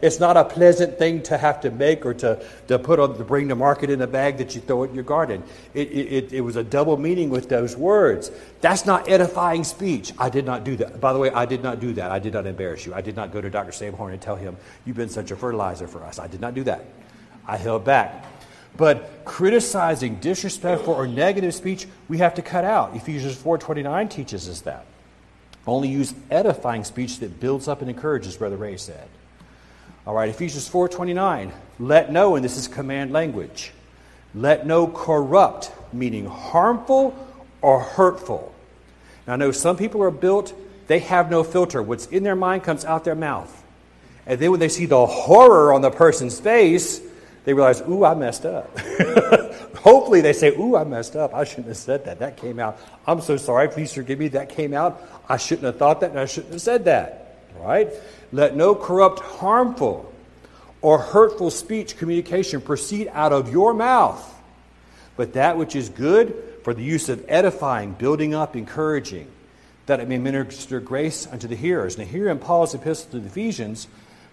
it's 0.00 0.20
not 0.20 0.36
a 0.36 0.44
pleasant 0.44 0.96
thing 0.96 1.24
to 1.24 1.36
have 1.36 1.62
to 1.62 1.72
make 1.72 2.06
or 2.06 2.14
to, 2.14 2.40
to 2.68 2.78
put 2.78 3.00
on 3.00 3.18
to 3.18 3.24
bring 3.24 3.48
to 3.48 3.56
market 3.56 3.90
in 3.90 4.00
a 4.00 4.06
bag 4.06 4.36
that 4.36 4.54
you 4.54 4.60
throw 4.60 4.84
in 4.84 4.94
your 4.94 5.02
garden. 5.02 5.42
It, 5.74 5.88
it, 5.88 6.32
it 6.32 6.40
was 6.42 6.54
a 6.54 6.62
double 6.62 6.98
meaning 6.98 7.30
with 7.30 7.48
those 7.48 7.76
words. 7.76 8.30
That's 8.60 8.86
not 8.86 9.08
edifying 9.08 9.64
speech. 9.64 10.12
I 10.20 10.28
did 10.28 10.46
not 10.46 10.62
do 10.62 10.76
that. 10.76 11.00
By 11.00 11.12
the 11.12 11.18
way, 11.18 11.32
I 11.32 11.46
did 11.46 11.64
not 11.64 11.80
do 11.80 11.92
that. 11.94 12.12
I 12.12 12.20
did 12.20 12.32
not 12.32 12.46
embarrass 12.46 12.86
you. 12.86 12.94
I 12.94 13.00
did 13.00 13.16
not 13.16 13.32
go 13.32 13.40
to 13.40 13.50
Dr. 13.50 13.72
Sam 13.72 13.94
Horn 13.94 14.12
and 14.12 14.22
tell 14.22 14.36
him, 14.36 14.56
You've 14.84 14.96
been 14.96 15.08
such 15.08 15.32
a 15.32 15.36
fertilizer 15.36 15.88
for 15.88 16.04
us. 16.04 16.20
I 16.20 16.28
did 16.28 16.40
not 16.40 16.54
do 16.54 16.62
that. 16.62 16.84
I 17.44 17.56
held 17.56 17.84
back. 17.84 18.24
But 18.76 19.24
criticizing, 19.24 20.20
disrespectful, 20.20 20.94
or 20.94 21.08
negative 21.08 21.56
speech, 21.56 21.88
we 22.06 22.18
have 22.18 22.34
to 22.34 22.42
cut 22.42 22.64
out. 22.64 22.94
Ephesians 22.94 23.34
4.29 23.34 24.08
teaches 24.08 24.48
us 24.48 24.60
that. 24.60 24.86
Only 25.66 25.88
use 25.88 26.14
edifying 26.30 26.84
speech 26.84 27.18
that 27.18 27.40
builds 27.40 27.66
up 27.66 27.80
and 27.80 27.90
encourages, 27.90 28.36
Brother 28.36 28.56
Ray 28.56 28.76
said. 28.76 29.08
All 30.06 30.14
right, 30.14 30.28
Ephesians 30.28 30.68
4.29. 30.68 31.50
Let 31.80 32.12
no, 32.12 32.36
and 32.36 32.44
this 32.44 32.56
is 32.56 32.68
command 32.68 33.12
language, 33.12 33.72
let 34.34 34.66
no 34.66 34.86
corrupt, 34.86 35.72
meaning 35.92 36.26
harmful 36.26 37.14
or 37.60 37.80
hurtful. 37.80 38.54
Now, 39.26 39.32
I 39.32 39.36
know 39.36 39.50
some 39.50 39.76
people 39.76 40.02
are 40.02 40.10
built, 40.10 40.54
they 40.86 41.00
have 41.00 41.30
no 41.30 41.42
filter. 41.42 41.82
What's 41.82 42.06
in 42.06 42.22
their 42.22 42.36
mind 42.36 42.62
comes 42.62 42.84
out 42.84 43.04
their 43.04 43.16
mouth. 43.16 43.64
And 44.26 44.38
then 44.40 44.50
when 44.50 44.60
they 44.60 44.68
see 44.68 44.86
the 44.86 45.04
horror 45.04 45.72
on 45.72 45.82
the 45.82 45.90
person's 45.90 46.38
face, 46.38 47.00
they 47.44 47.54
realize, 47.54 47.80
ooh, 47.82 48.04
I 48.04 48.14
messed 48.14 48.44
up. 48.44 48.70
Hopefully 49.86 50.20
they 50.20 50.32
say, 50.32 50.48
ooh, 50.48 50.74
I 50.74 50.82
messed 50.82 51.14
up. 51.14 51.32
I 51.32 51.44
shouldn't 51.44 51.68
have 51.68 51.76
said 51.76 52.06
that. 52.06 52.18
That 52.18 52.38
came 52.38 52.58
out. 52.58 52.76
I'm 53.06 53.20
so 53.20 53.36
sorry. 53.36 53.68
Please 53.68 53.94
forgive 53.94 54.18
me. 54.18 54.26
That 54.26 54.48
came 54.48 54.74
out. 54.74 55.00
I 55.28 55.36
shouldn't 55.36 55.64
have 55.64 55.76
thought 55.76 56.00
that 56.00 56.10
and 56.10 56.18
I 56.18 56.24
shouldn't 56.24 56.54
have 56.54 56.60
said 56.60 56.86
that. 56.86 57.36
Right? 57.56 57.92
Let 58.32 58.56
no 58.56 58.74
corrupt, 58.74 59.20
harmful, 59.20 60.12
or 60.82 60.98
hurtful 60.98 61.52
speech, 61.52 61.98
communication 61.98 62.60
proceed 62.60 63.08
out 63.12 63.32
of 63.32 63.52
your 63.52 63.72
mouth, 63.74 64.34
but 65.16 65.34
that 65.34 65.56
which 65.56 65.76
is 65.76 65.88
good 65.88 66.34
for 66.64 66.74
the 66.74 66.82
use 66.82 67.08
of 67.08 67.24
edifying, 67.28 67.92
building 67.92 68.34
up, 68.34 68.56
encouraging, 68.56 69.30
that 69.86 70.00
it 70.00 70.08
may 70.08 70.18
minister 70.18 70.80
grace 70.80 71.28
unto 71.28 71.46
the 71.46 71.54
hearers. 71.54 71.96
Now, 71.96 72.06
here 72.06 72.28
in 72.28 72.40
Paul's 72.40 72.74
epistle 72.74 73.12
to 73.12 73.20
the 73.20 73.26
Ephesians, 73.28 73.86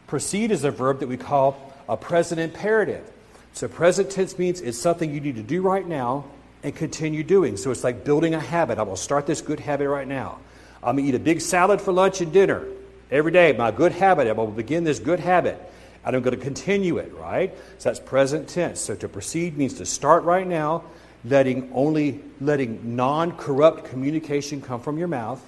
proceed 0.07 0.49
is 0.49 0.63
a 0.63 0.71
verb 0.71 1.01
that 1.01 1.07
we 1.07 1.17
call 1.17 1.73
a 1.87 1.95
present 1.95 2.41
imperative. 2.41 3.07
So, 3.53 3.67
present 3.67 4.09
tense 4.09 4.37
means 4.37 4.61
it's 4.61 4.77
something 4.77 5.13
you 5.13 5.21
need 5.21 5.35
to 5.35 5.43
do 5.43 5.61
right 5.61 5.87
now 5.87 6.25
and 6.63 6.75
continue 6.75 7.23
doing. 7.23 7.55
So, 7.57 7.71
it's 7.71 7.83
like 7.83 8.03
building 8.03 8.33
a 8.33 8.39
habit. 8.39 8.79
I 8.79 8.83
will 8.83 8.95
start 8.95 9.27
this 9.27 9.41
good 9.41 9.59
habit 9.59 9.87
right 9.87 10.07
now. 10.07 10.39
I'm 10.81 10.95
going 10.95 11.05
to 11.05 11.09
eat 11.09 11.15
a 11.15 11.19
big 11.19 11.39
salad 11.39 11.79
for 11.79 11.93
lunch 11.93 12.19
and 12.21 12.33
dinner 12.33 12.65
every 13.09 13.31
day. 13.31 13.53
My 13.53 13.71
good 13.71 13.91
habit. 13.91 14.27
I 14.27 14.33
will 14.33 14.47
begin 14.47 14.83
this 14.83 14.99
good 14.99 15.19
habit. 15.19 15.61
And 16.05 16.15
I'm 16.15 16.21
going 16.21 16.37
to 16.37 16.43
continue 16.43 16.97
it, 16.97 17.13
right? 17.13 17.55
So 17.77 17.89
that's 17.89 17.99
present 17.99 18.49
tense. 18.49 18.81
So 18.81 18.95
to 18.95 19.07
proceed 19.07 19.57
means 19.57 19.75
to 19.75 19.85
start 19.85 20.23
right 20.23 20.45
now, 20.45 20.83
letting 21.23 21.71
only 21.73 22.21
letting 22.41 22.95
non-corrupt 22.97 23.85
communication 23.85 24.61
come 24.61 24.81
from 24.81 24.97
your 24.97 25.07
mouth. 25.07 25.41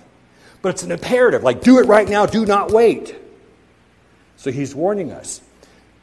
But 0.62 0.70
it's 0.70 0.84
an 0.84 0.92
imperative, 0.92 1.44
like 1.44 1.62
do 1.62 1.80
it 1.80 1.88
right 1.88 2.08
now, 2.08 2.26
do 2.26 2.46
not 2.46 2.72
wait. 2.72 3.16
So 4.38 4.52
he's 4.52 4.74
warning 4.74 5.12
us. 5.12 5.42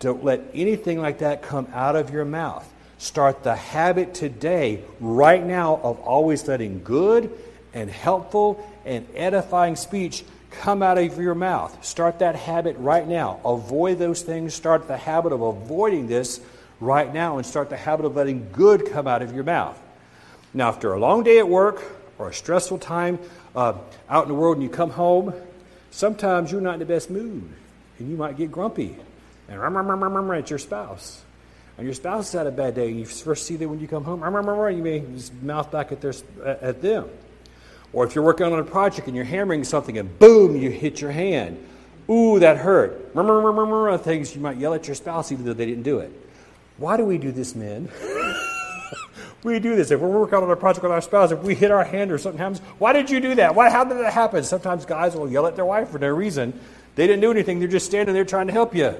Don't 0.02 0.24
let 0.24 0.40
anything 0.52 1.00
like 1.00 1.18
that 1.18 1.42
come 1.42 1.68
out 1.72 1.94
of 1.94 2.10
your 2.10 2.24
mouth. 2.24 2.68
Start 2.98 3.44
the 3.44 3.54
habit 3.54 4.14
today, 4.14 4.82
right 4.98 5.44
now, 5.44 5.78
of 5.80 6.00
always 6.00 6.48
letting 6.48 6.82
good 6.82 7.30
and 7.72 7.88
helpful 7.88 8.68
and 8.84 9.06
edifying 9.14 9.76
speech 9.76 10.24
come 10.50 10.82
out 10.82 10.98
of 10.98 11.16
your 11.18 11.36
mouth. 11.36 11.84
Start 11.84 12.18
that 12.18 12.34
habit 12.34 12.76
right 12.78 13.06
now. 13.06 13.38
Avoid 13.44 14.00
those 14.00 14.22
things. 14.22 14.54
Start 14.54 14.88
the 14.88 14.96
habit 14.96 15.32
of 15.32 15.40
avoiding 15.40 16.08
this 16.08 16.40
right 16.80 17.14
now 17.14 17.36
and 17.36 17.46
start 17.46 17.70
the 17.70 17.76
habit 17.76 18.04
of 18.04 18.16
letting 18.16 18.48
good 18.50 18.90
come 18.90 19.06
out 19.06 19.22
of 19.22 19.32
your 19.32 19.44
mouth. 19.44 19.80
Now, 20.52 20.66
after 20.70 20.92
a 20.92 20.98
long 20.98 21.22
day 21.22 21.38
at 21.38 21.48
work 21.48 21.80
or 22.18 22.30
a 22.30 22.34
stressful 22.34 22.78
time, 22.78 23.20
uh, 23.54 23.74
out 24.08 24.24
in 24.24 24.28
the 24.30 24.34
world 24.34 24.56
and 24.56 24.64
you 24.64 24.68
come 24.68 24.90
home, 24.90 25.32
sometimes 25.92 26.50
you're 26.50 26.60
not 26.60 26.74
in 26.74 26.80
the 26.80 26.86
best 26.86 27.08
mood 27.08 27.48
and 28.00 28.10
you 28.10 28.16
might 28.16 28.36
get 28.36 28.50
grumpy 28.50 28.96
and 29.48 30.34
at 30.34 30.50
your 30.50 30.58
spouse. 30.58 31.22
And 31.78 31.86
your 31.86 31.94
spouse 31.94 32.30
has 32.32 32.38
had 32.38 32.46
a 32.46 32.50
bad 32.50 32.74
day, 32.74 32.88
and 32.88 32.98
you 32.98 33.06
first 33.06 33.46
see 33.46 33.56
them 33.56 33.70
when 33.70 33.80
you 33.80 33.88
come 33.88 34.04
home, 34.04 34.22
you 34.22 34.82
may 34.82 35.00
just 35.00 35.32
mouth 35.42 35.70
back 35.70 35.90
at, 35.90 36.00
their, 36.00 36.12
at 36.44 36.82
them. 36.82 37.08
Or 37.92 38.06
if 38.06 38.14
you're 38.14 38.24
working 38.24 38.46
on 38.46 38.58
a 38.58 38.64
project 38.64 39.06
and 39.06 39.16
you're 39.16 39.24
hammering 39.24 39.64
something 39.64 39.98
and 39.98 40.18
boom, 40.18 40.56
you 40.56 40.70
hit 40.70 41.00
your 41.00 41.10
hand. 41.10 41.62
Ooh, 42.10 42.38
that 42.40 42.56
hurt. 42.56 43.14
Things 44.02 44.34
you 44.34 44.40
might 44.40 44.56
yell 44.56 44.74
at 44.74 44.86
your 44.86 44.94
spouse 44.94 45.30
even 45.30 45.44
though 45.44 45.52
they 45.52 45.66
didn't 45.66 45.84
do 45.84 45.98
it. 45.98 46.12
Why 46.78 46.96
do 46.96 47.04
we 47.04 47.18
do 47.18 47.32
this, 47.32 47.54
men? 47.54 47.88
we 49.44 49.58
do 49.58 49.76
this. 49.76 49.90
If 49.90 50.00
we're 50.00 50.08
working 50.08 50.34
on 50.34 50.50
a 50.50 50.56
project 50.56 50.82
with 50.82 50.92
our 50.92 51.02
spouse, 51.02 51.32
if 51.32 51.40
we 51.40 51.54
hit 51.54 51.70
our 51.70 51.84
hand 51.84 52.10
or 52.10 52.18
something 52.18 52.38
happens, 52.38 52.60
why 52.78 52.92
did 52.92 53.10
you 53.10 53.20
do 53.20 53.34
that? 53.36 53.54
Why, 53.54 53.70
how 53.70 53.84
did 53.84 53.98
that 53.98 54.12
happen? 54.12 54.42
Sometimes 54.42 54.84
guys 54.86 55.14
will 55.14 55.30
yell 55.30 55.46
at 55.46 55.54
their 55.54 55.64
wife 55.64 55.90
for 55.90 55.98
no 55.98 56.08
reason. 56.08 56.58
They 56.94 57.06
didn't 57.06 57.20
do 57.20 57.30
anything. 57.30 57.60
They're 57.60 57.68
just 57.68 57.86
standing 57.86 58.14
there 58.14 58.24
trying 58.24 58.46
to 58.46 58.52
help 58.52 58.74
you. 58.74 58.94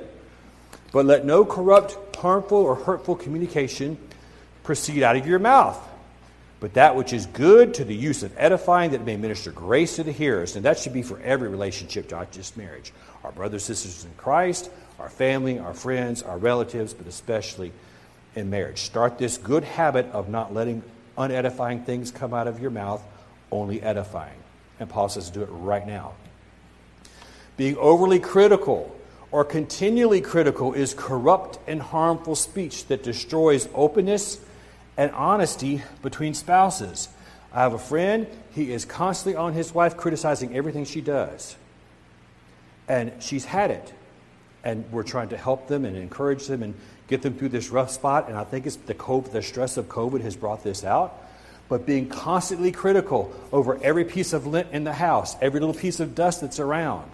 But 0.92 1.06
let 1.06 1.24
no 1.24 1.44
corrupt, 1.44 2.16
harmful, 2.16 2.58
or 2.58 2.74
hurtful 2.74 3.16
communication 3.16 3.96
proceed 4.62 5.02
out 5.02 5.16
of 5.16 5.26
your 5.26 5.38
mouth. 5.38 5.78
But 6.60 6.74
that 6.74 6.94
which 6.94 7.12
is 7.12 7.26
good 7.26 7.74
to 7.74 7.84
the 7.84 7.94
use 7.94 8.22
of 8.22 8.32
edifying, 8.36 8.92
that 8.92 9.00
it 9.00 9.04
may 9.04 9.16
minister 9.16 9.50
grace 9.50 9.96
to 9.96 10.04
the 10.04 10.12
hearers. 10.12 10.54
And 10.54 10.64
that 10.64 10.78
should 10.78 10.92
be 10.92 11.02
for 11.02 11.18
every 11.20 11.48
relationship, 11.48 12.10
not 12.10 12.30
just 12.30 12.56
marriage. 12.56 12.92
Our 13.24 13.32
brothers 13.32 13.64
sisters 13.64 14.04
in 14.04 14.12
Christ, 14.16 14.70
our 15.00 15.08
family, 15.08 15.58
our 15.58 15.74
friends, 15.74 16.22
our 16.22 16.38
relatives, 16.38 16.94
but 16.94 17.08
especially 17.08 17.72
in 18.36 18.50
marriage. 18.50 18.82
Start 18.82 19.18
this 19.18 19.38
good 19.38 19.64
habit 19.64 20.06
of 20.12 20.28
not 20.28 20.54
letting 20.54 20.84
unedifying 21.18 21.84
things 21.84 22.10
come 22.10 22.32
out 22.32 22.46
of 22.46 22.60
your 22.60 22.70
mouth, 22.70 23.02
only 23.50 23.82
edifying. 23.82 24.38
And 24.78 24.88
Paul 24.88 25.08
says 25.08 25.30
do 25.30 25.42
it 25.42 25.48
right 25.50 25.86
now. 25.86 26.12
Being 27.56 27.76
overly 27.76 28.20
critical 28.20 28.96
or 29.32 29.46
continually 29.46 30.20
critical 30.20 30.74
is 30.74 30.94
corrupt 30.94 31.58
and 31.66 31.80
harmful 31.80 32.36
speech 32.36 32.86
that 32.86 33.02
destroys 33.02 33.66
openness 33.74 34.38
and 34.98 35.10
honesty 35.12 35.82
between 36.02 36.34
spouses. 36.34 37.08
I 37.52 37.62
have 37.62 37.72
a 37.72 37.78
friend, 37.78 38.26
he 38.54 38.72
is 38.72 38.84
constantly 38.84 39.36
on 39.36 39.54
his 39.54 39.74
wife 39.74 39.96
criticizing 39.96 40.54
everything 40.54 40.84
she 40.84 41.00
does. 41.00 41.56
And 42.88 43.12
she's 43.20 43.46
had 43.46 43.70
it. 43.70 43.92
And 44.64 44.84
we're 44.92 45.02
trying 45.02 45.30
to 45.30 45.36
help 45.36 45.66
them 45.66 45.86
and 45.86 45.96
encourage 45.96 46.46
them 46.46 46.62
and 46.62 46.74
get 47.08 47.22
them 47.22 47.34
through 47.34 47.48
this 47.48 47.70
rough 47.70 47.90
spot. 47.90 48.28
And 48.28 48.36
I 48.36 48.44
think 48.44 48.66
it's 48.66 48.76
the, 48.76 48.94
COVID, 48.94 49.32
the 49.32 49.42
stress 49.42 49.76
of 49.78 49.86
COVID 49.86 50.20
has 50.20 50.36
brought 50.36 50.62
this 50.62 50.84
out. 50.84 51.18
But 51.68 51.86
being 51.86 52.08
constantly 52.08 52.70
critical 52.70 53.32
over 53.50 53.82
every 53.82 54.04
piece 54.04 54.34
of 54.34 54.46
lint 54.46 54.68
in 54.72 54.84
the 54.84 54.92
house, 54.92 55.36
every 55.40 55.58
little 55.58 55.74
piece 55.74 56.00
of 56.00 56.14
dust 56.14 56.42
that's 56.42 56.60
around, 56.60 57.10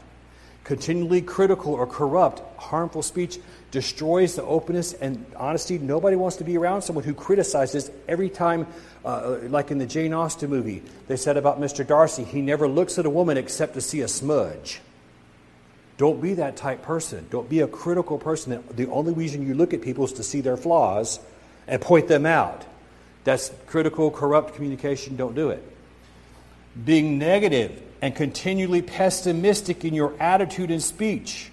continually 0.68 1.22
critical 1.22 1.72
or 1.72 1.86
corrupt, 1.86 2.42
harmful 2.60 3.00
speech 3.00 3.38
destroys 3.70 4.36
the 4.36 4.42
openness 4.42 4.92
and 4.92 5.24
honesty. 5.34 5.78
Nobody 5.78 6.14
wants 6.14 6.36
to 6.36 6.44
be 6.44 6.58
around 6.58 6.82
someone 6.82 7.06
who 7.06 7.14
criticizes 7.14 7.90
every 8.06 8.28
time, 8.28 8.66
uh, 9.02 9.38
like 9.44 9.70
in 9.70 9.78
the 9.78 9.86
Jane 9.86 10.12
Austen 10.12 10.50
movie, 10.50 10.82
they 11.06 11.16
said 11.16 11.38
about 11.38 11.58
Mr. 11.58 11.86
Darcy, 11.86 12.22
he 12.22 12.42
never 12.42 12.68
looks 12.68 12.98
at 12.98 13.06
a 13.06 13.10
woman 13.10 13.38
except 13.38 13.72
to 13.74 13.80
see 13.80 14.02
a 14.02 14.08
smudge. 14.08 14.82
Don't 15.96 16.20
be 16.20 16.34
that 16.34 16.58
type 16.58 16.82
person. 16.82 17.26
Don't 17.30 17.48
be 17.48 17.60
a 17.60 17.66
critical 17.66 18.18
person. 18.18 18.62
The 18.70 18.90
only 18.90 19.14
reason 19.14 19.46
you 19.46 19.54
look 19.54 19.72
at 19.72 19.80
people 19.80 20.04
is 20.04 20.12
to 20.12 20.22
see 20.22 20.42
their 20.42 20.58
flaws 20.58 21.18
and 21.66 21.80
point 21.80 22.08
them 22.08 22.26
out. 22.26 22.66
That's 23.24 23.50
critical, 23.68 24.10
corrupt 24.10 24.54
communication. 24.54 25.16
Don't 25.16 25.34
do 25.34 25.48
it. 25.48 25.64
Being 26.84 27.16
negative 27.18 27.87
and 28.00 28.14
continually 28.14 28.82
pessimistic 28.82 29.84
in 29.84 29.94
your 29.94 30.14
attitude 30.20 30.70
and 30.70 30.82
speech 30.82 31.50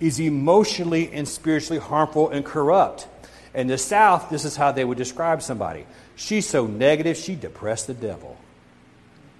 is 0.00 0.20
emotionally 0.20 1.10
and 1.12 1.26
spiritually 1.26 1.80
harmful 1.80 2.28
and 2.30 2.44
corrupt. 2.44 3.08
In 3.54 3.66
the 3.66 3.78
South, 3.78 4.30
this 4.30 4.44
is 4.44 4.56
how 4.56 4.72
they 4.72 4.84
would 4.84 4.98
describe 4.98 5.42
somebody. 5.42 5.86
She's 6.16 6.46
so 6.46 6.66
negative, 6.66 7.16
she 7.16 7.34
depressed 7.34 7.86
the 7.86 7.94
devil. 7.94 8.36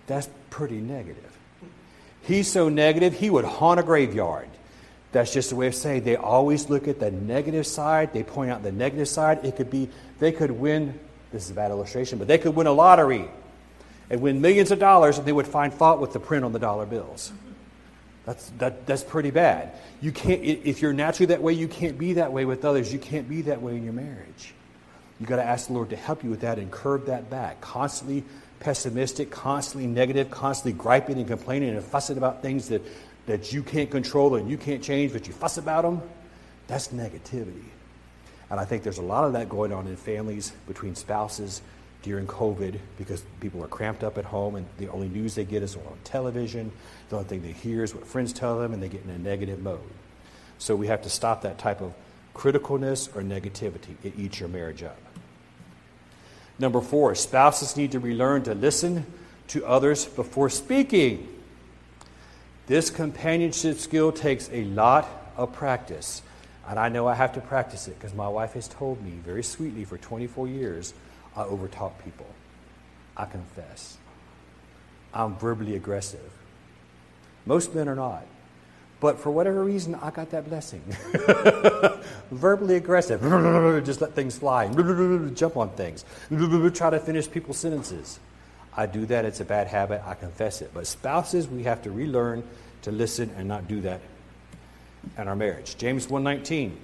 That's 0.07 0.29
pretty 0.51 0.81
negative. 0.81 1.25
He's 2.23 2.51
so 2.51 2.69
negative, 2.69 3.15
he 3.15 3.31
would 3.31 3.45
haunt 3.45 3.81
a 3.81 3.83
graveyard. 3.83 4.49
That's 5.13 5.33
just 5.33 5.53
a 5.53 5.57
way 5.57 5.69
of 5.69 5.75
saying 5.75 6.05
they 6.05 6.17
always 6.17 6.69
look 6.69 6.89
at 6.89 7.01
the 7.01 7.11
negative 7.11 7.67
side. 7.67 8.13
They 8.13 8.23
point 8.23 8.51
out 8.51 8.63
the 8.63 8.73
negative 8.73 9.09
side. 9.09 9.45
It 9.45 9.57
could 9.57 9.71
be 9.71 9.89
they 10.19 10.33
could 10.33 10.51
win, 10.51 10.99
this 11.33 11.45
is 11.45 11.51
a 11.51 11.55
bad 11.55 11.71
illustration, 11.71 12.19
but 12.19 12.29
they 12.29 12.37
could 12.37 12.55
win 12.55 12.67
a 12.67 12.73
lottery 12.73 13.29
and 14.11 14.21
win 14.21 14.40
millions 14.40 14.71
of 14.71 14.79
dollars, 14.79 15.18
and 15.18 15.27
they 15.27 15.33
would 15.33 15.47
find 15.47 15.73
fault 15.73 16.01
with 16.01 16.12
the 16.12 16.21
print 16.21 16.44
on 16.44 16.53
the 16.53 16.59
dollar 16.59 16.87
bills. 16.87 17.33
That's, 18.25 18.51
that, 18.59 18.87
that's 18.87 19.05
pretty 19.05 19.31
bad. 19.31 19.73
You 20.01 20.12
can't, 20.12 20.42
if 20.42 20.83
you're 20.83 20.92
naturally 20.92 21.27
that 21.27 21.42
way, 21.42 21.55
you 21.55 21.66
can't 21.66 21.99
be 21.99 22.14
that 22.14 22.33
way 22.33 22.44
with 22.44 22.64
others. 22.64 22.92
You 22.92 22.99
can't 22.99 23.29
be 23.29 23.42
that 23.42 23.62
way 23.62 23.77
in 23.77 23.85
your 23.85 23.94
marriage. 23.94 24.55
You've 25.18 25.29
got 25.29 25.37
to 25.37 25.44
ask 25.44 25.68
the 25.68 25.73
Lord 25.73 25.90
to 25.90 25.97
help 25.97 26.23
you 26.23 26.31
with 26.31 26.40
that 26.40 26.59
and 26.59 26.71
curb 26.71 27.07
that 27.07 27.31
back. 27.31 27.61
Constantly 27.61 28.25
pessimistic, 28.61 29.31
constantly 29.31 29.87
negative, 29.87 30.31
constantly 30.31 30.73
griping 30.73 31.18
and 31.18 31.27
complaining 31.27 31.71
and 31.71 31.83
fussing 31.83 32.18
about 32.18 32.42
things 32.42 32.68
that, 32.68 32.83
that 33.27 33.53
you 33.53 33.62
can't 33.62 33.90
control 33.90 34.35
and 34.35 34.51
you 34.51 34.59
can't 34.59 34.83
change, 34.83 35.12
but 35.12 35.27
you 35.27 35.33
fuss 35.33 35.59
about 35.59 35.83
them. 35.83 36.03
That's 36.66 36.88
negativity. 36.88 37.64
And 38.51 38.59
I 38.59 38.64
think 38.64 38.83
there's 38.83 38.99
a 38.99 39.03
lot 39.03 39.25
of 39.25 39.33
that 39.35 39.49
going 39.49 39.73
on 39.73 39.87
in 39.87 39.97
families 39.97 40.53
between 40.66 40.94
spouses 40.94 41.62
during 42.03 42.27
COVID 42.27 42.79
because 42.97 43.23
people 43.41 43.63
are 43.63 43.69
cramped 43.69 44.05
up 44.05 44.19
at 44.19 44.25
home 44.25 44.55
and 44.55 44.67
the 44.79 44.89
only 44.89 45.09
news 45.09 45.35
they 45.35 45.45
get 45.45 45.63
is 45.63 45.77
on 45.77 45.99
television. 46.05 46.71
The 47.09 47.17
only 47.17 47.29
thing 47.29 47.43
they 47.43 47.53
hear 47.53 47.83
is 47.83 47.95
what 47.95 48.07
friends 48.07 48.33
tell 48.33 48.59
them 48.59 48.73
and 48.73 48.83
they 48.83 48.89
get 48.89 49.05
in 49.05 49.11
a 49.11 49.19
negative 49.19 49.61
mode. 49.61 49.81
So 50.59 50.77
we 50.77 50.87
have 50.87 51.03
to 51.03 51.11
stop 51.11 51.43
that 51.43 51.59
type 51.59 51.81
of 51.81 51.93
criticalness 52.35 53.15
or 53.17 53.23
negativity. 53.23 53.97
It 54.05 54.15
eats 54.17 54.41
your 54.41 54.49
marriage 54.49 54.83
up. 54.83 54.99
Number 56.59 56.81
four, 56.81 57.15
spouses 57.15 57.77
need 57.77 57.93
to 57.93 58.01
relearn 58.01 58.43
to 58.45 58.55
listen 58.55 59.07
to 59.49 59.65
others 59.65 60.05
before 60.07 60.51
speaking. 60.51 61.29
This 62.67 62.91
companionship 62.91 63.79
skill 63.79 64.13
takes 64.13 64.51
a 64.53 64.65
lot 64.65 65.09
of 65.37 65.53
practice. 65.53 66.23
And 66.69 66.79
I 66.79 66.89
know 66.89 67.07
I 67.07 67.15
have 67.15 67.33
to 67.35 67.41
practice 67.41 67.89
it 67.89 67.99
because 67.99 68.15
my 68.15 68.29
wife 68.29 68.53
has 68.53 68.69
told 68.69 69.03
me 69.03 69.13
very 69.25 69.43
sweetly 69.43 69.85
for 69.85 69.97
24 69.97 70.49
years 70.49 70.93
I 71.38 71.44
overtalk 71.44 71.92
people. 72.05 72.27
I 73.16 73.24
confess. 73.24 73.96
I'm 75.14 75.37
verbally 75.37 75.77
aggressive. 75.77 76.31
Most 77.46 77.74
men 77.74 77.88
are 77.88 77.94
not. 77.94 78.27
But 79.01 79.20
for 79.20 79.31
whatever 79.31 79.62
reason, 79.62 79.94
I 79.94 80.11
got 80.11 80.31
that 80.31 80.48
blessing. 80.48 80.83
verbally 82.33 82.74
aggressive. 82.74 83.20
Just 83.85 84.01
let 84.01 84.14
things 84.14 84.37
fly. 84.37 84.66
Jump 85.35 85.57
on 85.57 85.70
things. 85.70 86.05
Try 86.29 86.90
to 86.90 86.98
finish 86.98 87.31
people's 87.31 87.59
sentences. 87.59 88.18
I 88.77 88.87
do 88.87 89.07
that. 89.07 89.24
It's 89.24 89.38
a 89.38 89.44
bad 89.44 89.68
habit. 89.68 90.03
I 90.05 90.14
confess 90.14 90.61
it. 90.62 90.72
But 90.74 90.88
spouses, 90.88 91.46
we 91.46 91.62
have 91.62 91.83
to 91.83 91.92
relearn 91.92 92.42
to 92.83 92.90
listen 92.90 93.31
and 93.37 93.46
not 93.46 93.68
do 93.68 93.81
that 93.83 94.01
in 95.16 95.29
our 95.29 95.37
marriage. 95.37 95.77
James 95.77 96.09
1:19. 96.09 96.77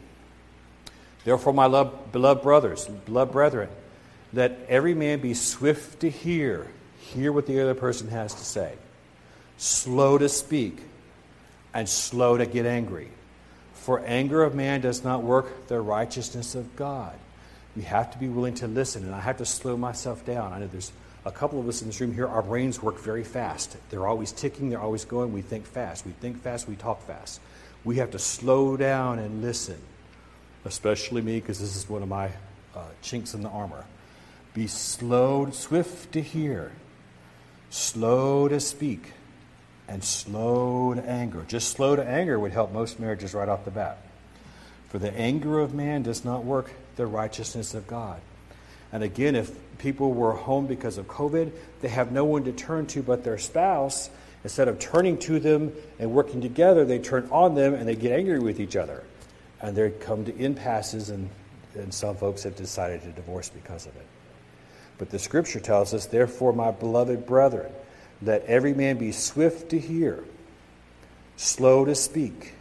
Therefore, 1.25 1.53
my 1.53 1.67
love, 1.67 2.13
beloved 2.13 2.43
brothers, 2.43 2.87
beloved 3.07 3.33
brethren, 3.33 3.69
let 4.35 4.67
every 4.69 4.95
man 4.95 5.21
be 5.21 5.35
swift 5.35 6.01
to 6.01 6.11
hear, 6.11 6.67
hear 6.99 7.33
what 7.33 7.47
the 7.47 7.61
other 7.61 7.75
person 7.75 8.09
has 8.09 8.35
to 8.35 8.45
say, 8.45 8.75
slow 9.57 10.19
to 10.19 10.29
speak, 10.29 10.79
and 11.73 11.89
slow 11.89 12.37
to 12.37 12.47
get 12.47 12.67
angry. 12.67 13.11
For 13.75 14.01
anger 14.01 14.43
of 14.43 14.55
man 14.55 14.81
does 14.81 15.05
not 15.05 15.23
work 15.23 15.69
the 15.69 15.81
righteousness 15.81 16.55
of 16.55 16.75
God. 16.77 17.15
We 17.77 17.83
have 17.83 18.13
to 18.13 18.19
be 18.19 18.29
willing 18.29 18.55
to 18.57 18.67
listen, 18.67 19.05
and 19.05 19.15
I 19.15 19.21
have 19.21 19.39
to 19.39 19.47
slow 19.47 19.77
myself 19.77 20.25
down. 20.25 20.53
I 20.53 20.61
know 20.61 20.69
there's 20.69 20.93
a 21.25 21.33
couple 21.33 21.59
of 21.59 21.69
us 21.69 21.81
in 21.81 21.89
this 21.89 22.01
room 22.01 22.13
here, 22.13 22.29
our 22.29 22.43
brains 22.43 22.83
work 22.83 22.99
very 22.99 23.25
fast. 23.25 23.77
They're 23.91 24.07
always 24.07 24.31
ticking, 24.31 24.71
they're 24.71 24.81
always 24.81 25.05
going. 25.05 25.33
We 25.33 25.43
think 25.43 25.67
fast. 25.67 26.05
We 26.05 26.13
think 26.13 26.43
fast, 26.43 26.69
we 26.69 26.77
talk 26.77 27.03
fast. 27.07 27.41
We 27.83 27.97
have 27.97 28.11
to 28.13 28.19
slow 28.19 28.77
down 28.77 29.19
and 29.19 29.43
listen, 29.43 29.79
especially 30.65 31.23
me, 31.23 31.41
because 31.41 31.61
this 31.61 31.77
is 31.77 31.89
one 31.89 32.03
of 32.03 32.09
my 32.09 32.31
uh, 32.75 32.85
chinks 33.03 33.35
in 33.35 33.43
the 33.43 33.49
armor. 33.49 33.85
Be 34.55 34.69
slow, 34.69 35.51
swift 35.51 36.13
to 36.13 36.23
hear, 36.23 36.71
slow 37.71 38.47
to 38.47 38.61
speak, 38.61 39.13
and 39.89 40.03
slow 40.03 40.95
to 40.95 41.05
anger. 41.05 41.45
Just 41.49 41.71
slow 41.71 41.97
to 41.97 42.07
anger 42.07 42.39
would 42.39 42.53
help 42.53 42.73
most 42.73 43.01
marriages 43.01 43.35
right 43.35 43.49
off 43.49 43.65
the 43.65 43.73
bat. 43.73 43.99
For 44.89 45.01
the 45.01 45.13
anger 45.13 45.59
of 45.59 45.75
man 45.75 46.05
does 46.05 46.25
not 46.25 46.45
work 46.45 46.71
the 46.95 47.05
righteousness 47.05 47.75
of 47.75 47.89
God. 47.89 48.21
And 48.93 49.03
again, 49.03 49.35
if 49.35 49.51
people 49.79 50.13
were 50.13 50.35
home 50.35 50.69
because 50.69 50.99
of 50.99 51.09
COVID, 51.09 51.51
they 51.81 51.89
have 51.89 52.13
no 52.13 52.25
one 52.25 52.45
to 52.45 52.53
turn 52.53 52.87
to 52.87 53.03
but 53.03 53.25
their 53.25 53.39
spouse. 53.39 54.09
Instead 54.45 54.69
of 54.69 54.79
turning 54.79 55.19
to 55.19 55.41
them 55.41 55.73
and 55.99 56.13
working 56.13 56.41
together, 56.41 56.85
they 56.85 57.01
turn 57.01 57.29
on 57.33 57.57
them 57.57 57.75
and 57.75 57.89
they 57.89 57.97
get 57.97 58.13
angry 58.13 58.39
with 58.39 58.61
each 58.61 58.77
other. 58.77 59.03
And 59.61 59.75
they 59.75 59.91
come 59.91 60.25
to 60.27 60.37
impasses, 60.37 61.11
and, 61.11 61.29
and 61.75 61.93
some 61.93 62.15
folks 62.15 62.45
have 62.45 62.55
decided 62.55 63.03
to 63.03 63.09
divorce 63.09 63.49
because 63.49 63.87
of 63.87 63.97
it. 63.97 64.07
But 64.99 65.11
the 65.11 65.19
scripture 65.19 65.61
tells 65.61 65.93
us, 65.93 66.07
therefore, 66.07 66.53
my 66.53 66.71
beloved 66.71 67.27
brethren, 67.27 67.73
Let 68.23 68.45
every 68.47 68.75
man 68.75 68.97
be 68.97 69.13
swift 69.13 69.71
to 69.71 69.79
hear, 69.79 70.25
slow 71.37 71.85
to 71.85 71.95
speak, 71.95 72.55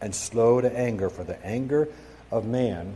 and 0.00 0.14
slow 0.14 0.60
to 0.60 0.76
anger, 0.76 1.10
for 1.10 1.24
the 1.24 1.44
anger 1.44 1.88
of 2.30 2.46
man 2.46 2.94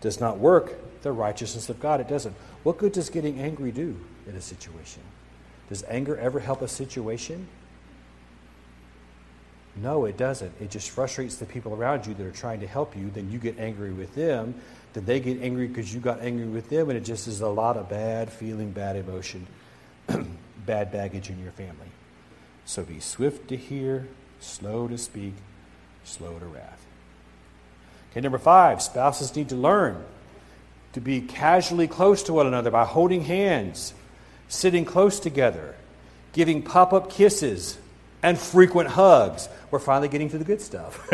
does 0.00 0.20
not 0.20 0.38
work 0.38 1.02
the 1.02 1.12
righteousness 1.12 1.68
of 1.68 1.80
God. 1.80 2.00
It 2.00 2.08
doesn't. 2.08 2.34
What 2.62 2.78
good 2.78 2.92
does 2.92 3.10
getting 3.10 3.40
angry 3.40 3.72
do 3.72 3.98
in 4.26 4.36
a 4.36 4.40
situation? 4.40 5.02
Does 5.68 5.84
anger 5.88 6.16
ever 6.16 6.40
help 6.40 6.62
a 6.62 6.68
situation? 6.68 7.48
No, 9.74 10.04
it 10.04 10.16
doesn't. 10.16 10.52
It 10.60 10.70
just 10.70 10.90
frustrates 10.90 11.36
the 11.36 11.46
people 11.46 11.74
around 11.74 12.06
you 12.06 12.14
that 12.14 12.26
are 12.26 12.30
trying 12.30 12.60
to 12.60 12.66
help 12.66 12.94
you. 12.96 13.10
Then 13.10 13.30
you 13.30 13.38
get 13.38 13.58
angry 13.58 13.92
with 13.92 14.14
them. 14.14 14.54
Then 14.92 15.04
they 15.04 15.20
get 15.20 15.42
angry 15.42 15.68
because 15.68 15.92
you 15.94 16.00
got 16.00 16.20
angry 16.20 16.46
with 16.46 16.68
them. 16.68 16.90
And 16.90 16.96
it 16.96 17.04
just 17.04 17.26
is 17.28 17.40
a 17.40 17.48
lot 17.48 17.76
of 17.76 17.88
bad 17.88 18.30
feeling, 18.30 18.72
bad 18.72 18.96
emotion, 18.96 19.46
bad 20.66 20.92
baggage 20.92 21.30
in 21.30 21.42
your 21.42 21.52
family. 21.52 21.90
So 22.64 22.82
be 22.82 23.00
swift 23.00 23.48
to 23.48 23.56
hear, 23.56 24.08
slow 24.40 24.88
to 24.88 24.98
speak, 24.98 25.34
slow 26.04 26.38
to 26.38 26.46
wrath. 26.46 26.84
Okay, 28.10 28.20
number 28.20 28.38
five, 28.38 28.82
spouses 28.82 29.34
need 29.34 29.48
to 29.48 29.56
learn 29.56 30.04
to 30.92 31.00
be 31.00 31.22
casually 31.22 31.88
close 31.88 32.22
to 32.24 32.32
one 32.32 32.46
another 32.46 32.70
by 32.70 32.84
holding 32.84 33.22
hands, 33.22 33.94
sitting 34.48 34.84
close 34.84 35.18
together, 35.18 35.74
giving 36.32 36.62
pop 36.62 36.92
up 36.92 37.10
kisses, 37.10 37.78
and 38.22 38.38
frequent 38.38 38.88
hugs. 38.88 39.48
We're 39.70 39.78
finally 39.78 40.08
getting 40.08 40.28
to 40.30 40.38
the 40.38 40.44
good 40.44 40.60
stuff. 40.60 41.08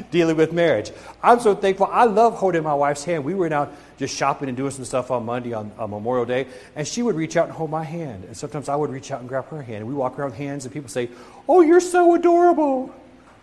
Dealing 0.10 0.36
with 0.36 0.52
marriage. 0.52 0.92
I'm 1.22 1.40
so 1.40 1.54
thankful. 1.54 1.88
I 1.90 2.04
love 2.04 2.34
holding 2.34 2.62
my 2.62 2.74
wife's 2.74 3.04
hand. 3.04 3.24
We 3.24 3.34
were 3.34 3.52
out 3.52 3.74
just 3.98 4.16
shopping 4.16 4.48
and 4.48 4.56
doing 4.56 4.70
some 4.70 4.84
stuff 4.84 5.10
on 5.10 5.24
Monday 5.24 5.52
on, 5.52 5.72
on 5.78 5.90
Memorial 5.90 6.24
Day, 6.24 6.46
and 6.76 6.86
she 6.86 7.02
would 7.02 7.16
reach 7.16 7.36
out 7.36 7.46
and 7.46 7.54
hold 7.54 7.70
my 7.70 7.84
hand. 7.84 8.24
And 8.24 8.36
sometimes 8.36 8.68
I 8.68 8.76
would 8.76 8.90
reach 8.90 9.10
out 9.10 9.20
and 9.20 9.28
grab 9.28 9.48
her 9.48 9.62
hand. 9.62 9.78
And 9.78 9.88
we 9.88 9.94
walk 9.94 10.18
around 10.18 10.32
hands, 10.32 10.64
and 10.64 10.72
people 10.72 10.88
say, 10.88 11.08
Oh, 11.48 11.60
you're 11.60 11.80
so 11.80 12.14
adorable. 12.14 12.94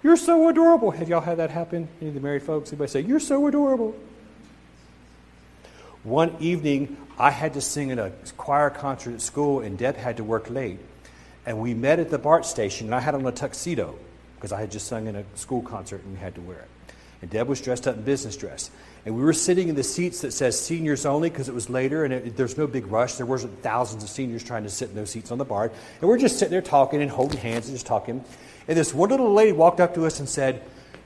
You're 0.02 0.18
so 0.18 0.48
adorable. 0.48 0.92
Have 0.92 1.10
y'all 1.10 1.20
had 1.20 1.38
that 1.38 1.50
happen? 1.50 1.90
Any 2.00 2.10
of 2.10 2.14
the 2.14 2.22
married 2.22 2.44
folks? 2.44 2.72
Anybody 2.72 2.90
say, 2.90 3.02
You're 3.02 3.20
so 3.20 3.48
adorable? 3.48 3.96
One 6.04 6.36
evening, 6.40 6.96
I 7.18 7.32
had 7.32 7.54
to 7.56 7.62
sing 7.62 7.90
in 7.90 8.00
a 8.00 8.12
choir 8.38 8.70
concert 8.70 9.14
at 9.16 9.22
school, 9.22 9.60
and 9.60 9.78
Deb 9.78 9.98
had 9.98 10.18
to 10.18 10.24
work 10.24 10.50
late. 10.50 10.80
And 11.46 11.60
we 11.60 11.74
met 11.74 12.00
at 12.00 12.10
the 12.10 12.18
BART 12.18 12.46
station, 12.46 12.88
and 12.88 12.96
I 12.96 13.00
had 13.00 13.16
on 13.16 13.26
a 13.26 13.32
tuxedo 13.32 13.96
because 14.36 14.52
I 14.52 14.60
had 14.60 14.72
just 14.72 14.88
sung 14.88 15.08
in 15.08 15.16
a 15.16 15.24
school 15.36 15.62
concert 15.62 16.02
and 16.04 16.14
we 16.14 16.20
had 16.20 16.36
to 16.36 16.42
wear 16.42 16.60
it. 16.60 16.70
And 17.22 17.30
Deb 17.30 17.48
was 17.50 17.60
dressed 17.60 17.88
up 17.88 17.98
in 17.98 18.04
business 18.04 18.38
dress. 18.38 18.72
And 19.06 19.16
we 19.16 19.24
were 19.24 19.34
sitting 19.34 19.68
in 19.68 19.76
the 19.76 19.84
seats 19.84 20.22
that 20.22 20.32
says 20.32 20.58
seniors 20.60 21.06
only 21.06 21.30
because 21.30 21.50
it 21.50 21.54
was 21.56 21.70
later 21.70 22.06
and 22.06 22.34
there's 22.36 22.58
no 22.58 22.66
big 22.68 22.88
rush. 22.88 23.16
There 23.16 23.26
wasn't 23.26 23.62
thousands 23.62 24.04
of 24.04 24.10
seniors 24.10 24.44
trying 24.44 24.64
to 24.64 24.70
sit 24.70 24.90
in 24.90 24.96
those 24.96 25.10
seats 25.10 25.32
on 25.32 25.38
the 25.38 25.44
BART. 25.46 25.74
And 26.00 26.10
we're 26.10 26.18
just 26.18 26.40
sitting 26.40 26.52
there 26.52 26.62
talking 26.62 27.02
and 27.02 27.12
holding 27.12 27.40
hands 27.40 27.68
and 27.68 27.76
just 27.76 27.86
talking. 27.86 28.24
And 28.68 28.78
this 28.78 28.94
one 28.94 29.10
little 29.10 29.34
lady 29.34 29.52
walked 29.52 29.82
up 29.82 29.96
to 29.96 30.06
us 30.06 30.20
and 30.20 30.30
said, 30.30 30.62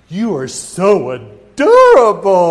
You 0.10 0.36
are 0.38 0.48
so 0.48 1.12
adorable. 1.12 2.44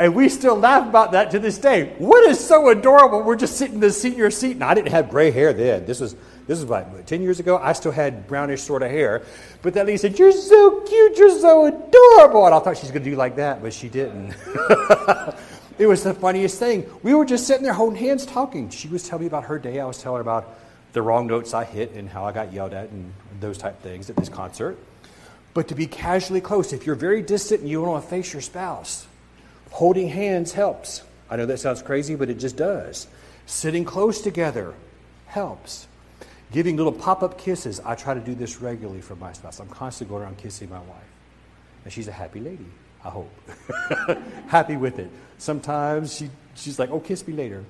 And 0.00 0.14
we 0.14 0.30
still 0.30 0.56
laugh 0.56 0.88
about 0.88 1.12
that 1.12 1.32
to 1.32 1.38
this 1.38 1.58
day. 1.58 1.92
What 1.98 2.26
is 2.26 2.42
so 2.42 2.70
adorable? 2.70 3.22
We're 3.22 3.36
just 3.36 3.58
sitting 3.58 3.74
in 3.74 3.80
the 3.80 3.90
senior 3.90 4.30
seat, 4.30 4.52
and 4.52 4.64
I 4.64 4.72
didn't 4.72 4.92
have 4.92 5.10
gray 5.10 5.30
hair 5.30 5.52
then. 5.52 5.84
This 5.84 6.00
was 6.00 6.16
this 6.46 6.58
was 6.58 6.70
like 6.70 7.04
10 7.04 7.20
years 7.20 7.38
ago. 7.38 7.58
I 7.58 7.74
still 7.74 7.92
had 7.92 8.26
brownish 8.26 8.62
sort 8.62 8.82
of 8.82 8.90
hair. 8.90 9.22
But 9.60 9.74
that 9.74 9.84
lady 9.84 9.98
said, 9.98 10.18
You're 10.18 10.32
so 10.32 10.80
cute, 10.80 11.18
you're 11.18 11.38
so 11.38 11.66
adorable. 11.66 12.46
And 12.46 12.54
I 12.54 12.60
thought 12.60 12.78
she 12.78 12.84
was 12.84 12.92
going 12.92 13.04
to 13.04 13.10
do 13.10 13.14
like 13.14 13.36
that, 13.36 13.60
but 13.60 13.74
she 13.74 13.90
didn't. 13.90 14.30
it 15.78 15.86
was 15.86 16.02
the 16.02 16.14
funniest 16.14 16.58
thing. 16.58 16.90
We 17.02 17.12
were 17.12 17.26
just 17.26 17.46
sitting 17.46 17.62
there 17.62 17.74
holding 17.74 17.98
hands 17.98 18.24
talking. 18.24 18.70
She 18.70 18.88
was 18.88 19.06
telling 19.06 19.24
me 19.24 19.26
about 19.26 19.44
her 19.44 19.58
day. 19.58 19.80
I 19.80 19.84
was 19.84 19.98
telling 19.98 20.16
her 20.16 20.22
about 20.22 20.58
the 20.94 21.02
wrong 21.02 21.26
notes 21.26 21.52
I 21.52 21.64
hit 21.64 21.92
and 21.92 22.08
how 22.08 22.24
I 22.24 22.32
got 22.32 22.54
yelled 22.54 22.72
at 22.72 22.88
and 22.88 23.12
those 23.38 23.58
type 23.58 23.82
things 23.82 24.08
at 24.08 24.16
this 24.16 24.30
concert. 24.30 24.78
But 25.52 25.68
to 25.68 25.74
be 25.74 25.86
casually 25.86 26.40
close, 26.40 26.72
if 26.72 26.86
you're 26.86 26.94
very 26.94 27.20
distant 27.20 27.60
and 27.60 27.68
you 27.68 27.80
don't 27.80 27.90
want 27.90 28.02
to 28.02 28.08
face 28.08 28.32
your 28.32 28.40
spouse, 28.40 29.06
Holding 29.70 30.08
hands 30.08 30.52
helps. 30.52 31.02
I 31.30 31.36
know 31.36 31.46
that 31.46 31.58
sounds 31.58 31.82
crazy, 31.82 32.16
but 32.16 32.28
it 32.28 32.38
just 32.38 32.56
does. 32.56 33.06
Sitting 33.46 33.84
close 33.84 34.20
together 34.20 34.74
helps. 35.26 35.86
Giving 36.52 36.76
little 36.76 36.92
pop 36.92 37.22
up 37.22 37.38
kisses. 37.38 37.80
I 37.80 37.94
try 37.94 38.14
to 38.14 38.20
do 38.20 38.34
this 38.34 38.60
regularly 38.60 39.00
for 39.00 39.14
my 39.16 39.32
spouse. 39.32 39.60
I'm 39.60 39.68
constantly 39.68 40.12
going 40.12 40.24
around 40.24 40.38
kissing 40.38 40.68
my 40.68 40.80
wife. 40.80 41.10
And 41.84 41.92
she's 41.92 42.08
a 42.08 42.12
happy 42.12 42.40
lady, 42.40 42.66
I 43.04 43.10
hope. 43.10 43.32
happy 44.48 44.76
with 44.76 44.98
it. 44.98 45.10
Sometimes 45.38 46.16
she, 46.16 46.30
she's 46.54 46.78
like, 46.78 46.90
oh, 46.90 47.00
kiss 47.00 47.26
me 47.26 47.34
later. 47.34 47.64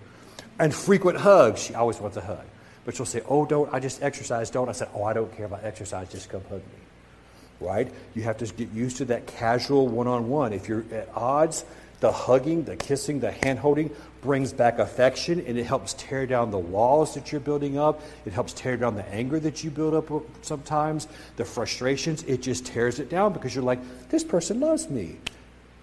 And 0.58 0.74
frequent 0.74 1.18
hugs. 1.18 1.62
She 1.62 1.74
always 1.74 2.00
wants 2.00 2.16
a 2.16 2.22
hug. 2.22 2.44
But 2.84 2.96
she'll 2.96 3.06
say, 3.06 3.22
oh, 3.28 3.44
don't, 3.44 3.72
I 3.72 3.78
just 3.78 4.02
exercise, 4.02 4.50
don't. 4.50 4.68
I 4.68 4.72
said, 4.72 4.88
oh, 4.94 5.04
I 5.04 5.12
don't 5.12 5.34
care 5.36 5.46
about 5.46 5.64
exercise, 5.64 6.10
just 6.10 6.30
come 6.30 6.42
hug 6.48 6.60
me. 6.60 7.66
Right? 7.66 7.92
You 8.14 8.22
have 8.22 8.38
to 8.38 8.46
get 8.46 8.70
used 8.72 8.96
to 8.98 9.04
that 9.06 9.26
casual 9.26 9.86
one 9.86 10.06
on 10.06 10.28
one. 10.30 10.54
If 10.54 10.66
you're 10.66 10.84
at 10.92 11.08
odds, 11.14 11.64
the 12.00 12.10
hugging, 12.10 12.64
the 12.64 12.76
kissing, 12.76 13.20
the 13.20 13.30
hand 13.30 13.58
holding 13.58 13.94
brings 14.22 14.52
back 14.52 14.78
affection 14.78 15.44
and 15.46 15.58
it 15.58 15.64
helps 15.64 15.94
tear 15.94 16.26
down 16.26 16.50
the 16.50 16.58
walls 16.58 17.14
that 17.14 17.30
you're 17.30 17.40
building 17.40 17.78
up. 17.78 18.00
It 18.24 18.32
helps 18.32 18.52
tear 18.52 18.76
down 18.76 18.94
the 18.94 19.06
anger 19.08 19.38
that 19.40 19.62
you 19.62 19.70
build 19.70 19.94
up 19.94 20.10
sometimes, 20.42 21.06
the 21.36 21.44
frustrations. 21.44 22.22
It 22.24 22.42
just 22.42 22.66
tears 22.66 23.00
it 23.00 23.10
down 23.10 23.32
because 23.32 23.54
you're 23.54 23.64
like, 23.64 23.80
this 24.08 24.24
person 24.24 24.60
loves 24.60 24.88
me 24.88 25.18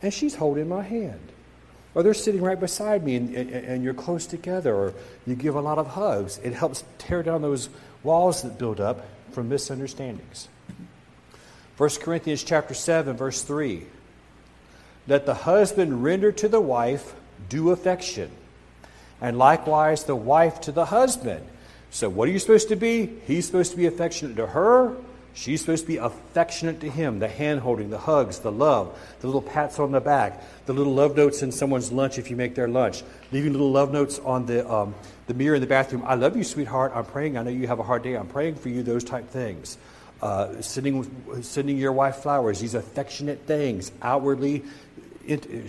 and 0.02 0.14
she's 0.14 0.36
holding 0.36 0.68
my 0.68 0.84
hand. 0.84 1.20
Or 1.96 2.04
they're 2.04 2.14
sitting 2.14 2.42
right 2.42 2.60
beside 2.60 3.04
me 3.04 3.16
and, 3.16 3.36
and, 3.36 3.50
and 3.50 3.84
you're 3.84 3.96
close 3.96 4.28
together, 4.28 4.76
or 4.76 4.94
you 5.26 5.34
give 5.34 5.56
a 5.56 5.62
lot 5.62 5.80
of 5.80 5.88
hugs. 5.88 6.40
It 6.44 6.54
helps 6.54 6.84
tear 7.00 7.24
down 7.24 7.42
those 7.42 7.70
walls 8.04 8.44
that 8.44 8.60
build 8.60 8.80
up 8.80 9.04
from 9.32 9.50
misunderstandings. 9.50 10.48
1 11.78 11.90
Corinthians 12.02 12.44
chapter 12.44 12.76
7, 12.76 13.18
verse 13.18 13.42
3 13.42 13.88
that 15.08 15.26
the 15.26 15.34
husband 15.34 16.04
render 16.04 16.32
to 16.34 16.48
the 16.48 16.62
wife 16.62 17.16
due 17.50 17.72
affection, 17.72 18.30
and 19.22 19.38
likewise 19.38 20.04
the 20.04 20.16
wife 20.16 20.62
to 20.62 20.72
the 20.72 20.86
husband. 20.86 21.46
So, 21.90 22.10
what 22.10 22.28
are 22.28 22.32
you 22.32 22.40
supposed 22.40 22.70
to 22.70 22.76
be? 22.76 23.10
He's 23.26 23.46
supposed 23.46 23.72
to 23.72 23.78
be 23.78 23.86
affectionate 23.86 24.36
to 24.36 24.48
her. 24.48 24.96
She's 25.34 25.62
supposed 25.62 25.84
to 25.84 25.88
be 25.88 25.98
affectionate 25.98 26.82
to 26.82 26.90
him. 26.90 27.20
The 27.20 27.28
hand 27.28 27.60
holding, 27.60 27.92
the 27.92 28.00
hugs, 28.00 28.40
the 28.40 28.52
love, 28.52 29.00
the 29.20 29.28
little 29.28 29.42
pats 29.42 29.80
on 29.80 29.92
the 29.92 30.02
back, 30.02 30.44
the 30.66 30.74
little 30.74 30.96
love 30.96 31.16
notes 31.16 31.44
in 31.44 31.52
someone's 31.52 31.92
lunch 31.92 32.18
if 32.18 32.32
you 32.32 32.36
make 32.36 32.56
their 32.56 32.68
lunch, 32.68 33.04
leaving 33.32 33.52
little 33.52 33.72
love 33.72 33.94
notes 33.94 34.18
on 34.20 34.48
the, 34.48 34.70
um, 34.70 34.96
the 35.28 35.36
mirror 35.36 35.54
in 35.54 35.62
the 35.62 35.68
bathroom. 35.68 36.04
I 36.08 36.16
love 36.16 36.36
you, 36.36 36.44
sweetheart. 36.44 36.92
I'm 36.96 37.06
praying. 37.06 37.38
I 37.38 37.44
know 37.44 37.52
you 37.52 37.68
have 37.68 37.78
a 37.78 37.84
hard 37.84 38.02
day. 38.02 38.16
I'm 38.16 38.28
praying 38.28 38.56
for 38.56 38.70
you, 38.70 38.82
those 38.82 39.04
type 39.04 39.30
things. 39.30 39.78
Uh, 40.22 40.62
sending, 40.62 41.44
sending 41.44 41.78
your 41.78 41.92
wife 41.92 42.18
flowers, 42.18 42.60
these 42.60 42.74
affectionate 42.74 43.40
things, 43.42 43.92
outwardly 44.02 44.64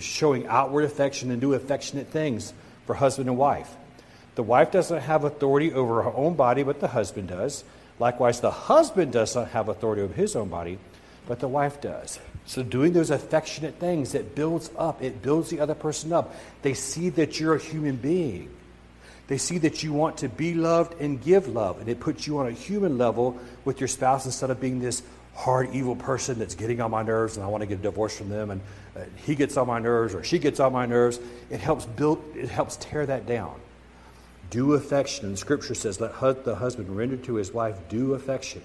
showing 0.00 0.46
outward 0.46 0.84
affection 0.84 1.30
and 1.30 1.40
do 1.40 1.54
affectionate 1.54 2.08
things 2.08 2.52
for 2.86 2.94
husband 2.94 3.28
and 3.28 3.36
wife. 3.36 3.74
The 4.36 4.42
wife 4.42 4.70
doesn't 4.70 5.00
have 5.00 5.24
authority 5.24 5.72
over 5.72 6.02
her 6.02 6.14
own 6.14 6.34
body, 6.34 6.62
but 6.62 6.80
the 6.80 6.88
husband 6.88 7.28
does. 7.28 7.64
Likewise, 7.98 8.40
the 8.40 8.52
husband 8.52 9.12
does 9.12 9.34
not 9.34 9.48
have 9.48 9.68
authority 9.68 10.02
over 10.02 10.14
his 10.14 10.36
own 10.36 10.48
body, 10.48 10.78
but 11.26 11.40
the 11.40 11.48
wife 11.48 11.80
does. 11.80 12.20
So, 12.46 12.62
doing 12.62 12.92
those 12.92 13.10
affectionate 13.10 13.74
things, 13.74 14.14
it 14.14 14.34
builds 14.34 14.70
up, 14.78 15.02
it 15.02 15.20
builds 15.20 15.50
the 15.50 15.60
other 15.60 15.74
person 15.74 16.12
up. 16.12 16.34
They 16.62 16.74
see 16.74 17.08
that 17.10 17.40
you're 17.40 17.56
a 17.56 17.58
human 17.58 17.96
being. 17.96 18.48
They 19.28 19.38
see 19.38 19.58
that 19.58 19.82
you 19.82 19.92
want 19.92 20.18
to 20.18 20.28
be 20.28 20.54
loved 20.54 21.00
and 21.00 21.22
give 21.22 21.48
love, 21.48 21.80
and 21.80 21.88
it 21.88 22.00
puts 22.00 22.26
you 22.26 22.38
on 22.38 22.46
a 22.46 22.50
human 22.50 22.98
level 22.98 23.38
with 23.64 23.80
your 23.80 23.88
spouse 23.88 24.26
instead 24.26 24.50
of 24.50 24.60
being 24.60 24.80
this 24.80 25.02
hard, 25.38 25.72
evil 25.72 25.94
person 25.94 26.38
that's 26.38 26.56
getting 26.56 26.80
on 26.80 26.90
my 26.90 27.02
nerves 27.04 27.36
and 27.36 27.46
I 27.46 27.48
want 27.48 27.60
to 27.60 27.66
get 27.66 27.78
a 27.78 27.82
divorce 27.82 28.16
from 28.16 28.28
them 28.28 28.50
and 28.50 28.60
uh, 28.96 29.02
he 29.24 29.36
gets 29.36 29.56
on 29.56 29.68
my 29.68 29.78
nerves 29.78 30.12
or 30.12 30.24
she 30.24 30.40
gets 30.40 30.58
on 30.58 30.72
my 30.72 30.84
nerves. 30.84 31.20
It 31.48 31.60
helps 31.60 31.86
build, 31.86 32.20
it 32.34 32.48
helps 32.48 32.76
tear 32.76 33.06
that 33.06 33.24
down. 33.24 33.54
Due 34.50 34.72
affection. 34.72 35.26
And 35.26 35.38
Scripture 35.38 35.76
says, 35.76 36.00
let 36.00 36.44
the 36.44 36.56
husband 36.56 36.96
render 36.96 37.16
to 37.18 37.34
his 37.36 37.52
wife 37.52 37.76
due 37.88 38.14
affection. 38.14 38.62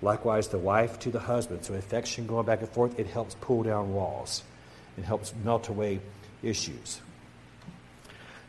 Likewise, 0.00 0.48
the 0.48 0.58
wife 0.58 0.98
to 1.00 1.10
the 1.10 1.18
husband. 1.18 1.64
So, 1.64 1.74
affection 1.74 2.26
going 2.26 2.46
back 2.46 2.60
and 2.60 2.68
forth, 2.68 2.98
it 2.98 3.08
helps 3.08 3.34
pull 3.40 3.64
down 3.64 3.92
walls. 3.92 4.44
It 4.96 5.04
helps 5.04 5.34
melt 5.44 5.68
away 5.68 6.00
issues. 6.42 7.00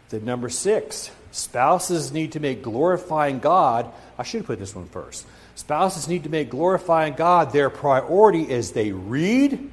The 0.10 0.20
number 0.20 0.50
six, 0.50 1.10
spouses 1.32 2.12
need 2.12 2.34
to 2.34 2.40
make 2.40 2.62
glorifying 2.62 3.40
God. 3.40 3.92
I 4.18 4.24
should 4.24 4.46
put 4.46 4.60
this 4.60 4.76
one 4.76 4.88
first. 4.88 5.26
Spouses 5.56 6.08
need 6.08 6.24
to 6.24 6.30
make 6.30 6.50
glorifying 6.50 7.14
God 7.14 7.52
their 7.52 7.70
priority 7.70 8.52
as 8.54 8.72
they 8.72 8.92
read, 8.92 9.70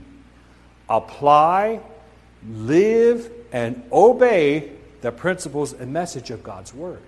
apply, 0.89 1.81
live, 2.49 3.31
and 3.53 3.83
obey 3.93 4.73
the 5.01 5.13
principles 5.13 5.73
and 5.73 5.93
message 5.93 6.31
of 6.31 6.43
God's 6.43 6.75
Word. 6.75 7.01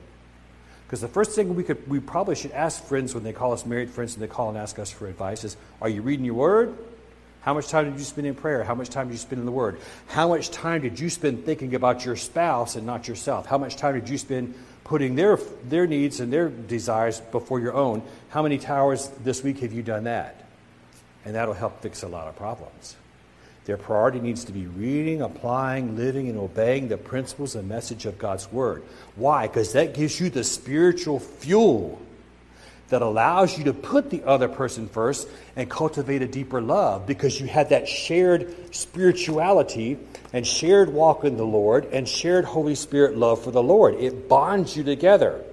Because 0.86 1.02
the 1.02 1.08
first 1.08 1.32
thing 1.32 1.54
we 1.54 1.64
could 1.64 1.86
we 1.86 2.00
probably 2.00 2.34
should 2.34 2.52
ask 2.52 2.82
friends 2.82 3.14
when 3.14 3.22
they 3.22 3.34
call 3.34 3.52
us 3.52 3.66
married 3.66 3.90
friends 3.90 4.14
and 4.14 4.22
they 4.22 4.26
call 4.26 4.48
and 4.48 4.56
ask 4.56 4.78
us 4.78 4.90
for 4.90 5.06
advice 5.06 5.44
is, 5.44 5.56
are 5.82 5.88
you 5.88 6.00
reading 6.00 6.24
your 6.24 6.34
word? 6.34 6.74
How 7.48 7.54
much 7.54 7.68
time 7.68 7.90
did 7.90 7.98
you 7.98 8.04
spend 8.04 8.26
in 8.26 8.34
prayer? 8.34 8.62
How 8.62 8.74
much 8.74 8.90
time 8.90 9.06
did 9.08 9.14
you 9.14 9.18
spend 9.18 9.38
in 9.38 9.46
the 9.46 9.52
Word? 9.52 9.80
How 10.08 10.28
much 10.28 10.50
time 10.50 10.82
did 10.82 11.00
you 11.00 11.08
spend 11.08 11.46
thinking 11.46 11.74
about 11.74 12.04
your 12.04 12.14
spouse 12.14 12.76
and 12.76 12.84
not 12.84 13.08
yourself? 13.08 13.46
How 13.46 13.56
much 13.56 13.76
time 13.76 13.94
did 13.94 14.06
you 14.06 14.18
spend 14.18 14.54
putting 14.84 15.14
their, 15.14 15.38
their 15.64 15.86
needs 15.86 16.20
and 16.20 16.30
their 16.30 16.50
desires 16.50 17.20
before 17.32 17.58
your 17.58 17.72
own. 17.72 18.02
How 18.28 18.42
many 18.42 18.58
towers 18.58 19.08
this 19.24 19.42
week 19.42 19.60
have 19.60 19.72
you 19.72 19.82
done 19.82 20.04
that? 20.04 20.44
And 21.24 21.36
that'll 21.36 21.54
help 21.54 21.80
fix 21.80 22.02
a 22.02 22.08
lot 22.08 22.28
of 22.28 22.36
problems. 22.36 22.96
Their 23.64 23.78
priority 23.78 24.20
needs 24.20 24.44
to 24.44 24.52
be 24.52 24.66
reading, 24.66 25.22
applying, 25.22 25.96
living, 25.96 26.28
and 26.28 26.36
obeying 26.36 26.88
the 26.88 26.98
principles 26.98 27.54
and 27.54 27.66
message 27.66 28.04
of 28.04 28.18
God's 28.18 28.52
Word. 28.52 28.82
Why? 29.16 29.46
Because 29.46 29.72
that 29.72 29.94
gives 29.94 30.20
you 30.20 30.28
the 30.28 30.44
spiritual 30.44 31.18
fuel 31.18 31.98
that 32.88 33.02
allows 33.02 33.58
you 33.58 33.64
to 33.64 33.72
put 33.72 34.10
the 34.10 34.24
other 34.24 34.48
person 34.48 34.88
first 34.88 35.28
and 35.56 35.68
cultivate 35.68 36.22
a 36.22 36.26
deeper 36.26 36.60
love 36.60 37.06
because 37.06 37.40
you 37.40 37.46
have 37.46 37.68
that 37.68 37.86
shared 37.86 38.74
spirituality 38.74 39.98
and 40.32 40.46
shared 40.46 40.90
walk 40.92 41.24
in 41.24 41.36
the 41.36 41.44
Lord 41.44 41.84
and 41.86 42.08
shared 42.08 42.44
Holy 42.44 42.74
Spirit 42.74 43.16
love 43.16 43.42
for 43.42 43.50
the 43.50 43.62
Lord. 43.62 43.94
It 43.96 44.28
bonds 44.28 44.76
you 44.76 44.84
together. 44.84 45.44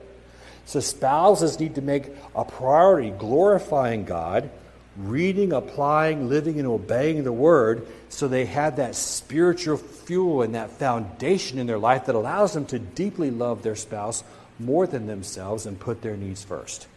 So 0.66 0.80
spouses 0.80 1.60
need 1.60 1.76
to 1.76 1.82
make 1.82 2.10
a 2.36 2.46
priority 2.46 3.12
glorifying 3.12 4.06
God 4.06 4.50
reading, 4.98 5.52
applying, 5.52 6.30
living, 6.30 6.58
and 6.58 6.68
obeying 6.68 7.24
the 7.24 7.32
Word 7.32 7.86
so 8.10 8.28
they 8.28 8.46
have 8.46 8.78
that 8.78 8.96
spiritual 8.96 9.78
fuel 9.78 10.42
and 10.42 10.56
that 10.56 10.72
foundation 10.72 11.60
in 11.60 11.68
their 11.68 11.78
life 11.78 12.06
that 12.06 12.16
allows 12.16 12.54
them 12.54 12.66
to 12.68 12.80
deeply 12.80 13.30
love 13.30 13.62
their 13.62 13.76
spouse 13.76 14.24
more 14.58 14.88
than 14.88 15.06
themselves 15.06 15.66
and 15.66 15.78
put 15.78 16.02
their 16.02 16.16
needs 16.16 16.44
first 16.46 16.88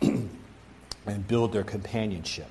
and 1.06 1.28
build 1.28 1.52
their 1.52 1.64
companionship. 1.64 2.48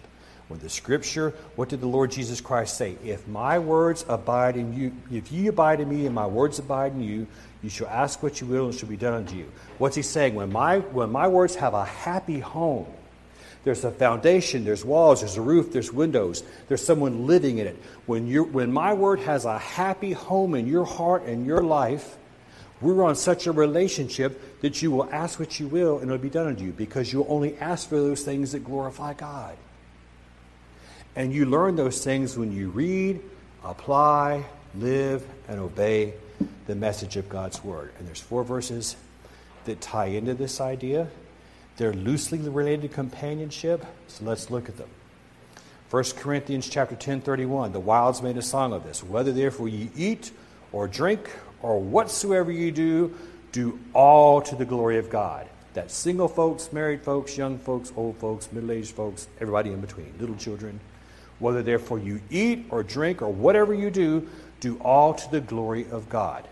With 0.49 0.61
the 0.61 0.69
scripture, 0.69 1.35
what 1.55 1.69
did 1.69 1.79
the 1.79 1.87
Lord 1.87 2.09
Jesus 2.09 2.41
Christ 2.41 2.75
say? 2.75 2.97
If 3.03 3.27
my 3.27 3.59
words 3.59 4.03
abide 4.09 4.57
in 4.57 4.73
you, 4.73 4.93
if 5.11 5.31
ye 5.31 5.45
abide 5.45 5.79
in 5.79 5.87
me 5.87 6.07
and 6.07 6.15
my 6.15 6.25
words 6.25 6.57
abide 6.57 6.93
in 6.93 7.03
you, 7.03 7.27
you 7.61 7.69
shall 7.69 7.87
ask 7.87 8.23
what 8.23 8.41
you 8.41 8.47
will 8.47 8.65
and 8.65 8.73
it 8.73 8.79
shall 8.79 8.89
be 8.89 8.97
done 8.97 9.13
unto 9.13 9.35
you. 9.35 9.51
What's 9.77 9.95
he 9.95 10.01
saying? 10.01 10.33
When 10.33 10.51
my, 10.51 10.79
when 10.79 11.11
my 11.11 11.27
words 11.27 11.55
have 11.55 11.75
a 11.75 11.85
happy 11.85 12.39
home, 12.39 12.87
there's 13.63 13.83
a 13.83 13.91
foundation, 13.91 14.63
there's 14.63 14.85
walls, 14.85 15.19
there's 15.19 15.37
a 15.37 15.41
roof, 15.41 15.71
there's 15.71 15.91
windows, 15.91 16.43
there's 16.67 16.83
someone 16.83 17.27
living 17.27 17.57
in 17.57 17.67
it. 17.67 17.77
When, 18.05 18.25
you 18.25 18.43
when 18.43 18.71
my 18.71 18.93
word 18.93 19.19
has 19.19 19.45
a 19.45 19.59
happy 19.59 20.13
home 20.13 20.55
in 20.55 20.65
your 20.65 20.85
heart 20.85 21.25
and 21.25 21.45
your 21.45 21.61
life, 21.61 22.17
we're 22.81 23.03
on 23.03 23.15
such 23.15 23.47
a 23.47 23.51
relationship 23.51 24.61
that 24.61 24.81
you 24.81 24.91
will 24.91 25.09
ask 25.11 25.39
what 25.39 25.59
you 25.59 25.67
will 25.67 25.99
and 25.99 26.09
it'll 26.09 26.21
be 26.21 26.29
done 26.29 26.47
unto 26.47 26.63
you 26.63 26.71
because 26.71 27.11
you'll 27.11 27.27
only 27.29 27.57
ask 27.57 27.89
for 27.89 27.95
those 27.95 28.23
things 28.23 28.53
that 28.53 28.63
glorify 28.63 29.13
God. 29.13 29.55
And 31.15 31.33
you 31.33 31.45
learn 31.45 31.75
those 31.75 32.03
things 32.03 32.37
when 32.37 32.51
you 32.51 32.69
read, 32.69 33.19
apply, 33.63 34.45
live, 34.75 35.25
and 35.47 35.59
obey 35.59 36.13
the 36.67 36.75
message 36.75 37.17
of 37.17 37.27
God's 37.27 37.63
Word. 37.63 37.91
And 37.97 38.07
there's 38.07 38.21
four 38.21 38.43
verses 38.43 38.95
that 39.65 39.81
tie 39.81 40.05
into 40.05 40.33
this 40.33 40.61
idea. 40.61 41.07
They're 41.77 41.93
loosely 41.93 42.37
related 42.37 42.83
to 42.83 42.87
companionship, 42.89 43.85
so 44.07 44.25
let's 44.25 44.49
look 44.49 44.69
at 44.69 44.77
them. 44.77 44.89
1 45.89 46.03
Corinthians 46.17 46.69
chapter 46.69 46.95
10, 46.95 47.21
31. 47.21 47.71
The 47.71 47.79
wilds 47.79 48.21
made 48.21 48.37
a 48.37 48.41
song 48.41 48.73
of 48.73 48.83
this. 48.83 49.03
Whether 49.03 49.31
therefore 49.31 49.67
ye 49.67 49.89
eat 49.95 50.31
or 50.71 50.87
drink 50.87 51.29
or 51.61 51.79
whatsoever 51.79 52.51
you 52.51 52.71
do, 52.71 53.15
do 53.51 53.79
all 53.93 54.41
to 54.41 54.55
the 54.55 54.65
glory 54.65 54.97
of 54.97 55.09
God. 55.09 55.47
That's 55.73 55.93
single 55.93 56.27
folks, 56.27 56.73
married 56.73 57.01
folks, 57.01 57.37
young 57.37 57.57
folks, 57.57 57.91
old 57.95 58.17
folks, 58.17 58.51
middle 58.51 58.71
aged 58.71 58.91
folks, 58.91 59.27
everybody 59.39 59.71
in 59.71 59.81
between, 59.81 60.13
little 60.19 60.35
children. 60.35 60.79
Whether 61.39 61.63
therefore 61.63 61.99
you 61.99 62.21
eat 62.29 62.65
or 62.69 62.83
drink 62.83 63.21
or 63.21 63.31
whatever 63.31 63.73
you 63.73 63.89
do, 63.89 64.27
do 64.59 64.77
all 64.79 65.13
to 65.13 65.31
the 65.31 65.41
glory 65.41 65.85
of 65.89 66.09
God. 66.09 66.47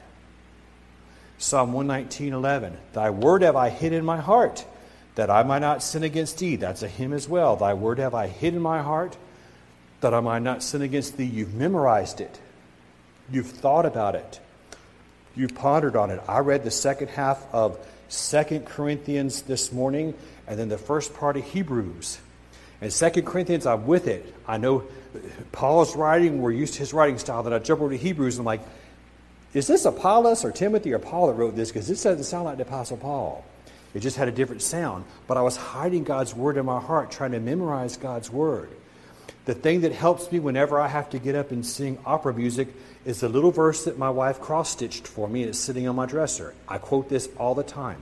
Psalm 1.38 1.74
119, 1.74 2.34
11. 2.34 2.78
Thy 2.94 3.10
word 3.10 3.42
have 3.42 3.56
I 3.56 3.70
hid 3.70 3.94
in 3.94 4.06
my 4.06 4.18
heart 4.18 4.66
that 5.18 5.32
I 5.32 5.42
might 5.42 5.60
not 5.60 5.82
sin 5.82 6.04
against 6.04 6.38
thee. 6.38 6.58
That's 6.58 6.84
a 6.84 6.88
hymn 6.88 7.12
as 7.12 7.28
well. 7.28 7.56
Thy 7.56 7.74
word 7.74 7.98
have 7.98 8.14
I 8.14 8.28
hid 8.28 8.54
in 8.54 8.62
my 8.62 8.84
heart, 8.84 9.18
that 10.02 10.14
I 10.14 10.20
might 10.20 10.44
not 10.44 10.62
sin 10.62 10.84
against 10.84 11.18
thee. 11.18 11.26
You've 11.26 11.56
memorized 11.56 12.22
it, 12.22 12.40
you've 13.32 13.50
thought 13.50 13.86
about 13.86 14.14
it, 14.14 14.40
you've 15.38 15.56
pondered 15.56 15.96
on 15.96 16.10
it. 16.10 16.22
I 16.28 16.40
read 16.40 16.64
the 16.64 16.72
second 16.72 17.10
half 17.10 17.46
of 17.54 17.78
Second 18.10 18.66
Corinthians 18.66 19.44
this 19.44 19.72
morning, 19.72 20.14
and 20.48 20.58
then 20.58 20.70
the 20.70 20.78
first 20.78 21.14
part 21.14 21.38
of 21.38 21.44
Hebrews. 21.44 22.20
And 22.82 22.92
Second 22.92 23.26
Corinthians, 23.26 23.66
I'm 23.66 23.88
with 23.88 24.08
it. 24.08 24.34
I 24.48 24.58
know 24.58 24.84
Paul's 25.52 25.96
writing, 25.96 26.42
we're 26.42 26.52
used 26.52 26.76
to 26.76 26.80
his 26.80 26.94
writing 26.94 27.18
style. 27.18 27.44
Then 27.44 27.54
I 27.54 27.60
jump 27.60 27.82
over 27.82 27.92
to 27.92 27.98
Hebrews, 27.98 28.36
and 28.36 28.42
I'm 28.42 28.46
like, 28.46 28.62
is 29.54 29.68
this 29.68 29.86
Apollos 29.86 30.46
or 30.46 30.52
Timothy 30.52 30.94
or 30.94 31.00
Paul 31.00 31.28
that 31.28 31.34
wrote 31.34 31.56
this? 31.56 31.70
Because 31.70 31.88
this 31.88 32.04
doesn't 32.04 32.24
sound 32.26 32.46
like 32.46 32.58
the 32.58 32.64
Apostle 32.64 32.98
Paul. 32.98 33.44
It 33.94 34.02
just 34.02 34.18
had 34.18 34.28
a 34.28 34.32
different 34.32 34.62
sound. 34.62 35.06
But 35.26 35.38
I 35.38 35.42
was 35.42 35.56
hiding 35.56 36.04
God's 36.04 36.36
word 36.36 36.58
in 36.58 36.66
my 36.66 36.80
heart, 36.80 37.10
trying 37.10 37.32
to 37.32 37.40
memorize 37.40 37.98
God's 37.98 38.30
word. 38.30 38.70
The 39.48 39.56
thing 39.56 39.80
that 39.82 39.94
helps 39.94 40.30
me 40.30 40.40
whenever 40.40 40.78
I 40.78 40.90
have 40.90 41.10
to 41.12 41.20
get 41.20 41.34
up 41.34 41.52
and 41.52 41.66
sing 41.66 41.98
opera 42.06 42.34
music 42.34 42.68
is 43.06 43.22
the 43.22 43.30
little 43.30 43.50
verse 43.50 43.86
that 43.86 43.98
my 43.98 44.10
wife 44.10 44.42
cross 44.42 44.72
stitched 44.72 45.08
for 45.08 45.26
me, 45.30 45.40
and 45.42 45.50
it's 45.52 45.58
sitting 45.58 45.88
on 45.88 45.96
my 45.96 46.06
dresser. 46.06 46.54
I 46.68 46.80
quote 46.80 47.08
this 47.08 47.30
all 47.38 47.56
the 47.56 47.64
time. 47.64 48.02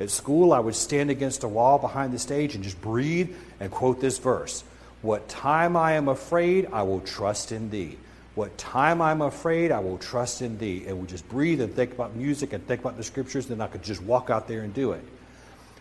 At 0.00 0.08
school, 0.08 0.54
I 0.54 0.58
would 0.58 0.74
stand 0.74 1.10
against 1.10 1.44
a 1.44 1.48
wall 1.48 1.78
behind 1.78 2.14
the 2.14 2.18
stage 2.18 2.54
and 2.54 2.64
just 2.64 2.80
breathe 2.80 3.36
and 3.60 3.70
quote 3.70 4.00
this 4.00 4.16
verse 4.16 4.64
What 5.02 5.28
time 5.28 5.76
I 5.76 5.92
am 5.92 6.08
afraid, 6.08 6.68
I 6.72 6.82
will 6.84 7.00
trust 7.00 7.52
in 7.52 7.68
thee. 7.68 7.98
What 8.34 8.56
time 8.56 9.02
I'm 9.02 9.20
afraid, 9.20 9.72
I 9.72 9.80
will 9.80 9.98
trust 9.98 10.40
in 10.40 10.56
thee. 10.56 10.86
And 10.86 10.98
we 10.98 11.06
just 11.06 11.28
breathe 11.28 11.60
and 11.60 11.74
think 11.74 11.92
about 11.92 12.16
music 12.16 12.54
and 12.54 12.66
think 12.66 12.80
about 12.80 12.96
the 12.96 13.04
scriptures, 13.04 13.48
then 13.48 13.60
I 13.60 13.66
could 13.66 13.82
just 13.82 14.02
walk 14.02 14.30
out 14.30 14.48
there 14.48 14.62
and 14.62 14.72
do 14.72 14.92
it. 14.92 15.04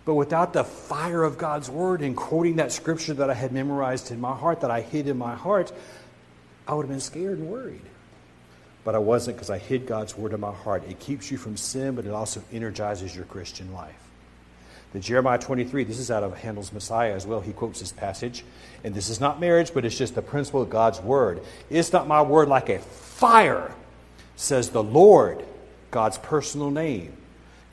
But 0.05 0.13
without 0.13 0.53
the 0.53 0.63
fire 0.63 1.23
of 1.23 1.37
God's 1.39 1.69
word 1.69 2.01
and 2.01 2.15
quoting 2.15 2.57
that 2.57 2.71
scripture 2.71 3.15
that 3.15 3.29
I 3.29 3.33
had 3.33 3.51
memorized 3.51 4.11
in 4.11 4.21
my 4.21 4.35
heart, 4.35 4.61
that 4.61 4.69
I 4.69 4.81
hid 4.81 5.07
in 5.07 5.17
my 5.17 5.33
heart, 5.33 5.73
I 6.67 6.75
would 6.75 6.83
have 6.83 6.91
been 6.91 6.99
scared 6.99 7.39
and 7.39 7.49
worried. 7.49 7.81
But 8.83 8.93
I 8.93 8.99
wasn't 8.99 9.37
because 9.37 9.49
I 9.49 9.57
hid 9.57 9.87
God's 9.87 10.15
word 10.15 10.33
in 10.33 10.39
my 10.39 10.53
heart. 10.53 10.83
It 10.87 10.99
keeps 10.99 11.31
you 11.31 11.37
from 11.37 11.57
sin, 11.57 11.95
but 11.95 12.05
it 12.05 12.11
also 12.11 12.43
energizes 12.53 13.15
your 13.15 13.25
Christian 13.25 13.73
life. 13.73 13.95
The 14.93 14.99
Jeremiah 14.99 15.39
23, 15.39 15.83
this 15.83 15.99
is 15.99 16.11
out 16.11 16.23
of 16.23 16.37
Handel's 16.37 16.71
Messiah 16.71 17.13
as 17.13 17.25
well. 17.25 17.41
He 17.41 17.51
quotes 17.51 17.79
this 17.79 17.91
passage. 17.91 18.45
And 18.83 18.93
this 18.93 19.09
is 19.09 19.19
not 19.19 19.39
marriage, 19.39 19.73
but 19.73 19.85
it's 19.85 19.97
just 19.97 20.13
the 20.13 20.21
principle 20.21 20.61
of 20.61 20.69
God's 20.69 21.01
word. 21.01 21.41
It's 21.69 21.91
not 21.91 22.07
my 22.07 22.21
word 22.21 22.47
like 22.47 22.69
a 22.69 22.77
fire, 22.77 23.73
says 24.35 24.69
the 24.69 24.83
Lord, 24.83 25.43
God's 25.89 26.19
personal 26.19 26.69
name. 26.69 27.17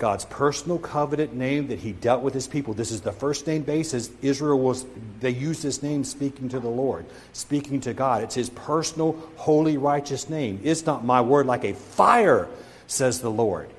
God's 0.03 0.25
personal 0.25 0.81
covenant 0.81 1.33
name 1.33 1.69
that 1.69 1.79
he 1.79 1.93
dealt 1.93 2.23
with 2.23 2.35
his 2.35 2.49
people. 2.49 2.75
This 2.75 2.91
is 2.91 3.03
the 3.03 3.13
first 3.13 3.47
name 3.47 3.63
basis. 3.63 4.11
Israel 4.21 4.59
was, 4.59 4.85
they 5.21 5.31
used 5.31 5.63
this 5.63 5.81
name 5.81 6.03
speaking 6.03 6.49
to 6.49 6.59
the 6.59 6.69
Lord, 6.69 7.07
speaking 7.33 7.81
to 7.83 7.95
God. 7.95 8.25
It's 8.25 8.35
his 8.35 8.51
personal, 8.51 9.17
holy, 9.37 9.77
righteous 9.77 10.29
name. 10.29 10.59
It's 10.65 10.85
not 10.87 11.05
my 11.05 11.21
word 11.21 11.47
like 11.47 11.63
a 11.63 11.75
fire, 11.75 12.49
says 12.89 13.21
the 13.21 13.31
Lord, 13.31 13.71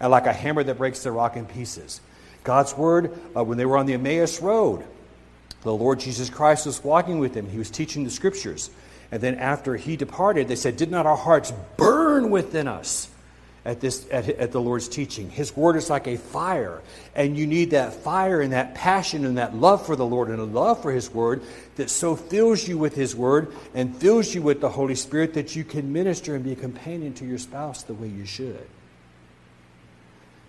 and 0.00 0.10
like 0.10 0.26
a 0.26 0.32
hammer 0.32 0.64
that 0.64 0.76
breaks 0.76 1.04
the 1.04 1.12
rock 1.12 1.36
in 1.36 1.46
pieces. 1.46 2.00
God's 2.42 2.76
word, 2.76 3.16
uh, 3.36 3.44
when 3.44 3.58
they 3.58 3.64
were 3.64 3.78
on 3.78 3.86
the 3.86 3.94
Emmaus 3.94 4.42
Road, 4.42 4.84
the 5.62 5.72
Lord 5.72 6.00
Jesus 6.00 6.30
Christ 6.30 6.66
was 6.66 6.82
walking 6.82 7.20
with 7.20 7.34
them. 7.34 7.48
He 7.48 7.58
was 7.58 7.70
teaching 7.70 8.02
the 8.02 8.10
scriptures. 8.10 8.70
And 9.12 9.20
then 9.20 9.36
after 9.36 9.76
he 9.76 9.96
departed, 9.96 10.48
they 10.48 10.56
said, 10.56 10.76
Did 10.76 10.90
not 10.90 11.06
our 11.06 11.16
hearts 11.16 11.52
burn 11.76 12.30
within 12.30 12.66
us? 12.66 13.08
At, 13.68 13.80
this, 13.80 14.06
at, 14.10 14.26
at 14.30 14.50
the 14.50 14.60
Lord's 14.60 14.88
teaching. 14.88 15.28
His 15.28 15.54
word 15.54 15.76
is 15.76 15.90
like 15.90 16.06
a 16.06 16.16
fire, 16.16 16.80
and 17.14 17.36
you 17.36 17.46
need 17.46 17.72
that 17.72 17.92
fire 17.92 18.40
and 18.40 18.54
that 18.54 18.74
passion 18.74 19.26
and 19.26 19.36
that 19.36 19.54
love 19.54 19.84
for 19.84 19.94
the 19.94 20.06
Lord 20.06 20.30
and 20.30 20.40
a 20.40 20.44
love 20.44 20.80
for 20.80 20.90
His 20.90 21.12
word 21.12 21.42
that 21.76 21.90
so 21.90 22.16
fills 22.16 22.66
you 22.66 22.78
with 22.78 22.94
His 22.94 23.14
word 23.14 23.52
and 23.74 23.94
fills 23.94 24.34
you 24.34 24.40
with 24.40 24.62
the 24.62 24.70
Holy 24.70 24.94
Spirit 24.94 25.34
that 25.34 25.54
you 25.54 25.64
can 25.64 25.92
minister 25.92 26.34
and 26.34 26.42
be 26.42 26.52
a 26.52 26.56
companion 26.56 27.12
to 27.14 27.26
your 27.26 27.36
spouse 27.36 27.82
the 27.82 27.92
way 27.92 28.08
you 28.08 28.24
should. 28.24 28.66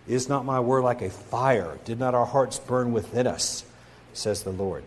Is 0.07 0.29
not 0.29 0.45
my 0.45 0.61
word 0.61 0.85
like 0.85 1.01
a 1.01 1.09
fire? 1.09 1.77
Did 1.83 1.99
not 1.99 2.15
our 2.15 2.25
hearts 2.25 2.57
burn 2.57 2.93
within 2.93 3.27
us? 3.27 3.65
Says 4.13 4.43
the 4.43 4.51
Lord. 4.51 4.85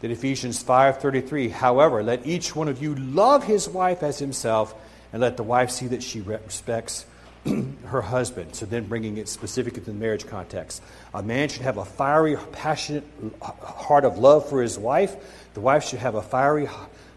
Then 0.00 0.12
Ephesians 0.12 0.62
5:33, 0.62 1.50
however, 1.50 2.04
let 2.04 2.24
each 2.24 2.54
one 2.54 2.68
of 2.68 2.80
you 2.80 2.94
love 2.94 3.42
his 3.42 3.68
wife 3.68 4.04
as 4.04 4.20
himself 4.20 4.76
and 5.12 5.20
let 5.20 5.36
the 5.36 5.42
wife 5.42 5.70
see 5.70 5.88
that 5.88 6.02
she 6.02 6.20
respects 6.20 7.06
her 7.86 8.02
husband. 8.02 8.54
So 8.54 8.66
then 8.66 8.84
bringing 8.84 9.16
it 9.16 9.28
specifically 9.28 9.80
to 9.80 9.86
the 9.86 9.92
marriage 9.92 10.26
context. 10.26 10.82
A 11.14 11.22
man 11.22 11.48
should 11.48 11.62
have 11.62 11.78
a 11.78 11.84
fiery, 11.84 12.36
passionate 12.52 13.04
heart 13.40 14.04
of 14.04 14.18
love 14.18 14.48
for 14.48 14.62
his 14.62 14.78
wife. 14.78 15.16
The 15.54 15.60
wife 15.60 15.84
should 15.84 16.00
have 16.00 16.14
a 16.14 16.22
fiery, 16.22 16.68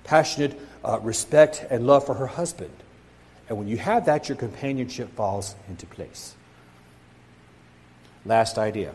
passionate 0.03 0.59
uh, 0.83 0.99
respect 1.01 1.65
and 1.69 1.85
love 1.85 2.05
for 2.05 2.15
her 2.15 2.27
husband. 2.27 2.73
And 3.49 3.57
when 3.57 3.67
you 3.67 3.77
have 3.77 4.05
that, 4.05 4.29
your 4.29 4.37
companionship 4.37 5.13
falls 5.15 5.55
into 5.67 5.85
place. 5.85 6.35
Last 8.25 8.57
idea. 8.57 8.93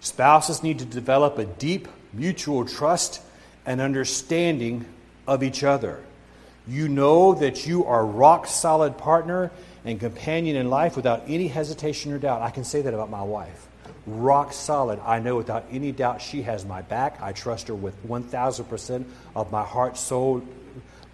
Spouses 0.00 0.62
need 0.62 0.78
to 0.78 0.84
develop 0.84 1.36
a 1.38 1.44
deep 1.44 1.88
mutual 2.12 2.64
trust 2.64 3.20
and 3.66 3.80
understanding 3.80 4.86
of 5.26 5.42
each 5.42 5.62
other. 5.62 6.00
You 6.66 6.88
know 6.88 7.34
that 7.34 7.66
you 7.66 7.84
are 7.84 8.04
rock 8.04 8.46
solid 8.46 8.98
partner 8.98 9.50
and 9.84 9.98
companion 9.98 10.56
in 10.56 10.68
life 10.68 10.96
without 10.96 11.24
any 11.26 11.48
hesitation 11.48 12.12
or 12.12 12.18
doubt. 12.18 12.42
I 12.42 12.50
can 12.50 12.64
say 12.64 12.82
that 12.82 12.94
about 12.94 13.10
my 13.10 13.22
wife. 13.22 13.66
Rock 14.06 14.52
solid. 14.52 15.00
I 15.04 15.20
know 15.20 15.36
without 15.36 15.64
any 15.70 15.92
doubt 15.92 16.20
she 16.20 16.42
has 16.42 16.64
my 16.64 16.82
back. 16.82 17.20
I 17.20 17.32
trust 17.32 17.68
her 17.68 17.74
with 17.74 18.06
1000% 18.06 19.04
of 19.34 19.50
my 19.50 19.64
heart, 19.64 19.96
soul, 19.96 20.42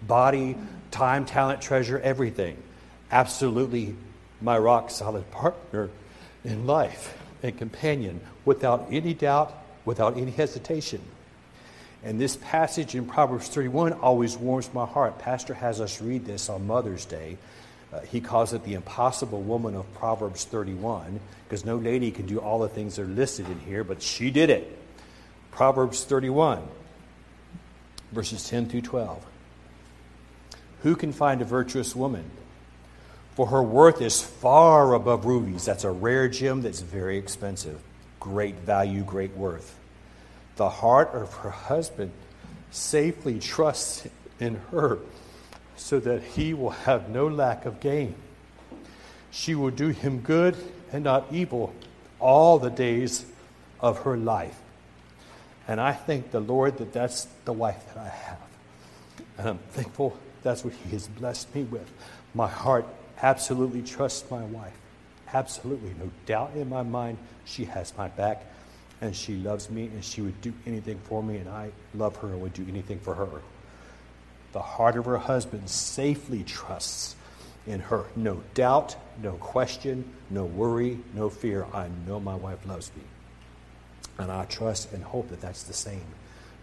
body, 0.05 0.57
time, 0.91 1.25
talent, 1.25 1.61
treasure, 1.61 1.99
everything. 1.99 2.61
Absolutely 3.11 3.95
my 4.41 4.57
rock 4.57 4.91
solid 4.91 5.29
partner 5.31 5.89
in 6.43 6.67
life 6.67 7.17
and 7.41 7.57
companion 7.57 8.21
without 8.45 8.87
any 8.91 9.13
doubt, 9.13 9.53
without 9.85 10.17
any 10.17 10.31
hesitation. 10.31 11.01
And 12.03 12.19
this 12.21 12.37
passage 12.37 12.95
in 12.95 13.05
Proverbs 13.05 13.47
31 13.47 13.93
always 13.93 14.37
warms 14.37 14.73
my 14.73 14.85
heart. 14.85 15.19
Pastor 15.19 15.53
has 15.53 15.81
us 15.81 16.01
read 16.01 16.25
this 16.25 16.49
on 16.49 16.67
Mother's 16.67 17.05
Day. 17.05 17.37
Uh, 17.91 18.01
he 18.01 18.21
calls 18.21 18.53
it 18.53 18.63
the 18.63 18.73
impossible 18.73 19.41
woman 19.41 19.75
of 19.75 19.91
Proverbs 19.95 20.43
31 20.45 21.19
because 21.45 21.65
no 21.65 21.77
lady 21.77 22.11
can 22.11 22.25
do 22.25 22.39
all 22.39 22.59
the 22.59 22.67
things 22.67 22.97
that 22.97 23.03
are 23.03 23.05
listed 23.05 23.47
in 23.49 23.59
here, 23.61 23.83
but 23.83 24.01
she 24.01 24.29
did 24.29 24.49
it. 24.49 24.77
Proverbs 25.51 26.03
31, 26.03 26.61
verses 28.11 28.47
10 28.47 28.67
through 28.67 28.81
12. 28.81 29.25
Who 30.83 30.95
can 30.95 31.11
find 31.11 31.41
a 31.41 31.45
virtuous 31.45 31.95
woman? 31.95 32.29
For 33.35 33.47
her 33.47 33.63
worth 33.63 34.01
is 34.01 34.21
far 34.21 34.93
above 34.93 35.25
rubies. 35.25 35.65
That's 35.65 35.83
a 35.83 35.91
rare 35.91 36.27
gem 36.27 36.61
that's 36.61 36.81
very 36.81 37.17
expensive. 37.17 37.81
Great 38.19 38.55
value, 38.55 39.03
great 39.03 39.35
worth. 39.35 39.77
The 40.57 40.69
heart 40.69 41.13
of 41.13 41.33
her 41.35 41.49
husband 41.49 42.11
safely 42.71 43.39
trusts 43.39 44.07
in 44.39 44.55
her 44.71 44.99
so 45.75 45.99
that 45.99 46.21
he 46.23 46.53
will 46.53 46.71
have 46.71 47.09
no 47.09 47.27
lack 47.27 47.65
of 47.65 47.79
gain. 47.79 48.15
She 49.31 49.55
will 49.55 49.71
do 49.71 49.89
him 49.89 50.19
good 50.19 50.55
and 50.91 51.03
not 51.03 51.27
evil 51.31 51.73
all 52.19 52.59
the 52.59 52.69
days 52.69 53.25
of 53.79 53.99
her 53.99 54.17
life. 54.17 54.59
And 55.67 55.79
I 55.79 55.93
thank 55.93 56.31
the 56.31 56.39
Lord 56.39 56.77
that 56.77 56.93
that's 56.93 57.27
the 57.45 57.53
wife 57.53 57.93
that 57.93 57.97
I 57.97 58.09
have. 58.09 58.39
And 59.37 59.49
I'm 59.49 59.57
thankful 59.57 60.17
that's 60.43 60.63
what 60.63 60.73
He 60.73 60.91
has 60.91 61.07
blessed 61.07 61.53
me 61.53 61.63
with. 61.63 61.91
My 62.33 62.47
heart 62.47 62.87
absolutely 63.21 63.81
trusts 63.81 64.29
my 64.31 64.43
wife. 64.43 64.73
Absolutely, 65.33 65.93
no 65.99 66.09
doubt 66.25 66.51
in 66.55 66.69
my 66.69 66.83
mind, 66.83 67.17
she 67.43 67.65
has 67.65 67.93
my 67.97 68.07
back 68.07 68.45
and 69.01 69.15
she 69.15 69.35
loves 69.35 69.69
me 69.69 69.85
and 69.87 70.03
she 70.03 70.21
would 70.21 70.39
do 70.41 70.53
anything 70.65 70.99
for 71.03 71.21
me, 71.21 71.37
and 71.37 71.49
I 71.49 71.71
love 71.93 72.15
her 72.17 72.29
and 72.29 72.41
would 72.41 72.53
do 72.53 72.65
anything 72.67 72.99
for 72.99 73.13
her. 73.15 73.29
The 74.53 74.61
heart 74.61 74.95
of 74.97 75.05
her 75.05 75.17
husband 75.17 75.69
safely 75.69 76.43
trusts 76.43 77.15
in 77.67 77.79
her. 77.81 78.05
No 78.15 78.41
doubt, 78.53 78.95
no 79.21 79.33
question, 79.33 80.05
no 80.29 80.45
worry, 80.45 80.99
no 81.13 81.29
fear. 81.29 81.67
I 81.73 81.89
know 82.07 82.19
my 82.19 82.35
wife 82.35 82.65
loves 82.65 82.91
me. 82.95 83.03
And 84.17 84.31
I 84.31 84.45
trust 84.45 84.93
and 84.93 85.03
hope 85.03 85.29
that 85.29 85.41
that's 85.41 85.63
the 85.63 85.73
same 85.73 86.05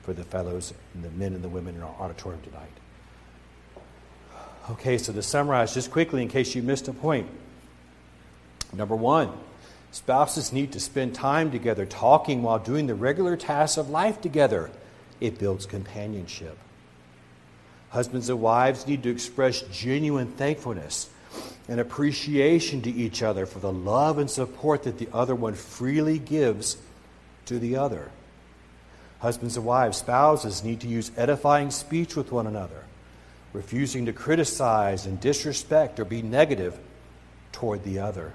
for 0.03 0.13
the 0.13 0.25
fellows 0.25 0.73
and 0.95 1.05
the 1.05 1.11
men 1.11 1.35
and 1.35 1.45
the 1.45 1.49
women 1.49 1.77
in 1.77 1.83
our 1.83 1.95
auditorium 2.01 2.43
tonight. 2.43 2.71
Okay, 4.71 4.99
so 4.99 5.13
to 5.13 5.23
summarize 5.23 5.75
just 5.75 5.91
quickly 5.91 6.23
in 6.23 6.29
case 6.29 6.55
you 6.55 6.63
missed 6.63 6.89
a 6.89 6.93
point. 6.93 7.29
Number 8.73 8.97
one, 8.97 9.31
spouses 9.95 10.53
need 10.53 10.73
to 10.73 10.81
spend 10.81 11.15
time 11.15 11.53
together 11.53 11.87
talking 11.87 12.43
while 12.43 12.59
doing 12.59 12.89
the 12.89 12.95
regular 12.97 13.37
tasks 13.37 13.77
of 13.77 13.91
life 13.91 14.21
together. 14.21 14.69
It 15.21 15.39
builds 15.39 15.67
companionship. 15.67 16.59
Husbands 17.91 18.29
and 18.29 18.41
wives 18.41 18.89
need 18.89 19.05
to 19.05 19.11
express 19.11 19.63
genuine 19.71 20.33
thankfulness 20.33 21.09
and 21.69 21.79
appreciation 21.79 22.83
to 22.83 22.91
each 22.91 23.23
other 23.23 23.47
for 23.47 23.61
the 23.61 23.73
love 23.73 24.19
and 24.19 24.29
support 24.29 24.83
that 24.83 24.99
the 24.99 25.09
other 25.13 25.37
one 25.37 25.55
freely 25.55 26.19
gives 26.19 26.77
to 27.47 27.61
the 27.61 27.77
other. 27.77 28.11
Husbands 29.21 29.57
and 29.57 29.65
wives, 29.65 29.99
spouses 29.99 30.65
need 30.65 30.81
to 30.81 30.89
use 30.89 31.13
edifying 31.17 31.71
speech 31.71 32.17
with 32.17 32.33
one 32.33 32.49
another, 32.49 32.83
refusing 33.53 34.07
to 34.07 34.13
criticize 34.13 35.07
and 35.07 35.21
disrespect 35.21 36.01
or 36.01 36.05
be 36.05 36.21
negative 36.21 36.77
toward 37.53 37.85
the 37.85 38.01
other. 38.01 38.33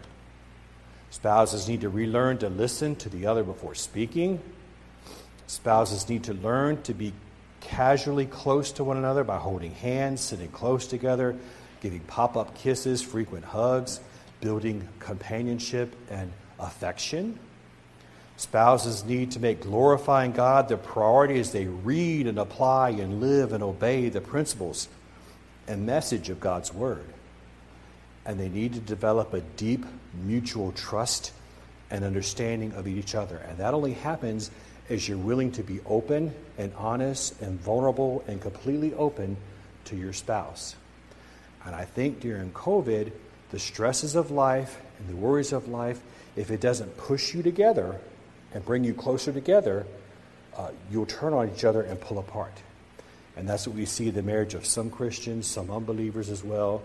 Spouses 1.12 1.68
need 1.68 1.82
to 1.82 1.90
relearn 1.90 2.38
to 2.40 2.50
listen 2.50 2.96
to 2.98 3.10
the 3.10 3.26
other 3.26 3.44
before 3.44 3.76
speaking. 3.76 4.40
Spouses 5.48 6.08
need 6.08 6.24
to 6.26 6.34
learn 6.34 6.82
to 6.84 6.94
be 6.94 7.14
casually 7.62 8.26
close 8.26 8.72
to 8.74 8.84
one 8.84 8.98
another 8.98 9.24
by 9.24 9.38
holding 9.38 9.74
hands, 9.74 10.22
sitting 10.22 10.50
close 10.50 10.88
together, 10.88 11.36
giving 11.82 12.00
pop 12.02 12.38
up 12.38 12.56
kisses, 12.56 13.02
frequent 13.02 13.46
hugs, 13.46 14.00
building 14.42 14.88
companionship 15.00 15.96
and 16.10 16.32
affection. 16.60 17.40
Spouses 18.38 19.04
need 19.04 19.32
to 19.32 19.40
make 19.40 19.62
glorifying 19.62 20.32
God 20.32 20.70
their 20.70 20.78
priority 20.78 21.40
as 21.40 21.52
they 21.52 21.66
read 21.66 22.26
and 22.28 22.40
apply 22.40 22.92
and 22.92 23.20
live 23.20 23.52
and 23.52 23.62
obey 23.62 24.08
the 24.08 24.22
principles 24.22 24.88
and 25.68 25.86
message 25.86 26.30
of 26.30 26.40
God's 26.40 26.74
Word. 26.74 27.04
And 28.26 28.40
they 28.40 28.48
need 28.48 28.74
to 28.74 28.80
develop 28.80 29.34
a 29.34 29.42
deep 29.42 29.86
mutual 30.14 30.72
trust 30.72 31.32
and 31.92 32.04
understanding 32.04 32.74
of 32.74 32.88
each 32.88 33.16
other. 33.16 33.38
And 33.38 33.58
that 33.58 33.74
only 33.74 33.94
happens 33.94 34.52
as 34.90 35.08
you're 35.08 35.18
willing 35.18 35.52
to 35.54 35.64
be 35.64 35.80
open 35.86 36.34
and 36.58 36.74
honest 36.76 37.40
and 37.42 37.60
vulnerable 37.60 38.24
and 38.28 38.42
completely 38.42 38.94
open 38.96 39.38
to 39.86 39.96
your 39.96 40.14
spouse. 40.14 40.76
And 41.66 41.76
I 41.76 41.86
think 41.86 42.20
during 42.20 42.52
COVID, 42.52 43.12
the 43.52 43.60
stresses 43.60 44.16
of 44.16 44.32
life 44.32 44.80
and 45.00 45.10
the 45.10 45.16
worries 45.16 45.54
of 45.54 45.68
life, 45.68 46.00
if 46.36 46.52
it 46.52 46.62
doesn't 46.62 46.98
push 46.98 47.34
you 47.34 47.44
together 47.44 48.00
and 48.54 48.66
bring 48.66 48.84
you 48.84 48.94
closer 48.94 49.32
together, 49.32 49.86
uh, 50.58 50.70
you'll 50.92 51.06
turn 51.06 51.34
on 51.34 51.50
each 51.50 51.64
other 51.64 51.82
and 51.82 52.00
pull 52.00 52.20
apart. 52.20 52.54
And 53.38 53.48
that's 53.48 53.68
what 53.68 53.76
we 53.76 53.86
see 53.86 54.10
in 54.10 54.16
the 54.16 54.24
marriage 54.24 54.54
of 54.54 54.66
some 54.66 54.90
Christians, 54.90 55.48
some 55.48 55.72
unbelievers 55.72 56.30
as 56.30 56.44
well. 56.44 56.82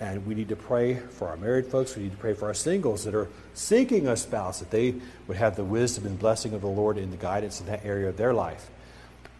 And 0.00 0.24
we 0.26 0.34
need 0.34 0.48
to 0.50 0.56
pray 0.56 0.94
for 0.94 1.28
our 1.28 1.36
married 1.36 1.66
folks. 1.66 1.96
We 1.96 2.04
need 2.04 2.12
to 2.12 2.18
pray 2.18 2.34
for 2.34 2.46
our 2.46 2.54
singles 2.54 3.04
that 3.04 3.14
are 3.14 3.28
seeking 3.54 4.06
a 4.06 4.16
spouse, 4.16 4.60
that 4.60 4.70
they 4.70 4.94
would 5.26 5.36
have 5.36 5.56
the 5.56 5.64
wisdom 5.64 6.06
and 6.06 6.18
blessing 6.18 6.54
of 6.54 6.60
the 6.60 6.68
Lord 6.68 6.98
in 6.98 7.10
the 7.10 7.16
guidance 7.16 7.60
in 7.60 7.66
that 7.66 7.84
area 7.84 8.08
of 8.08 8.16
their 8.16 8.32
life. 8.32 8.70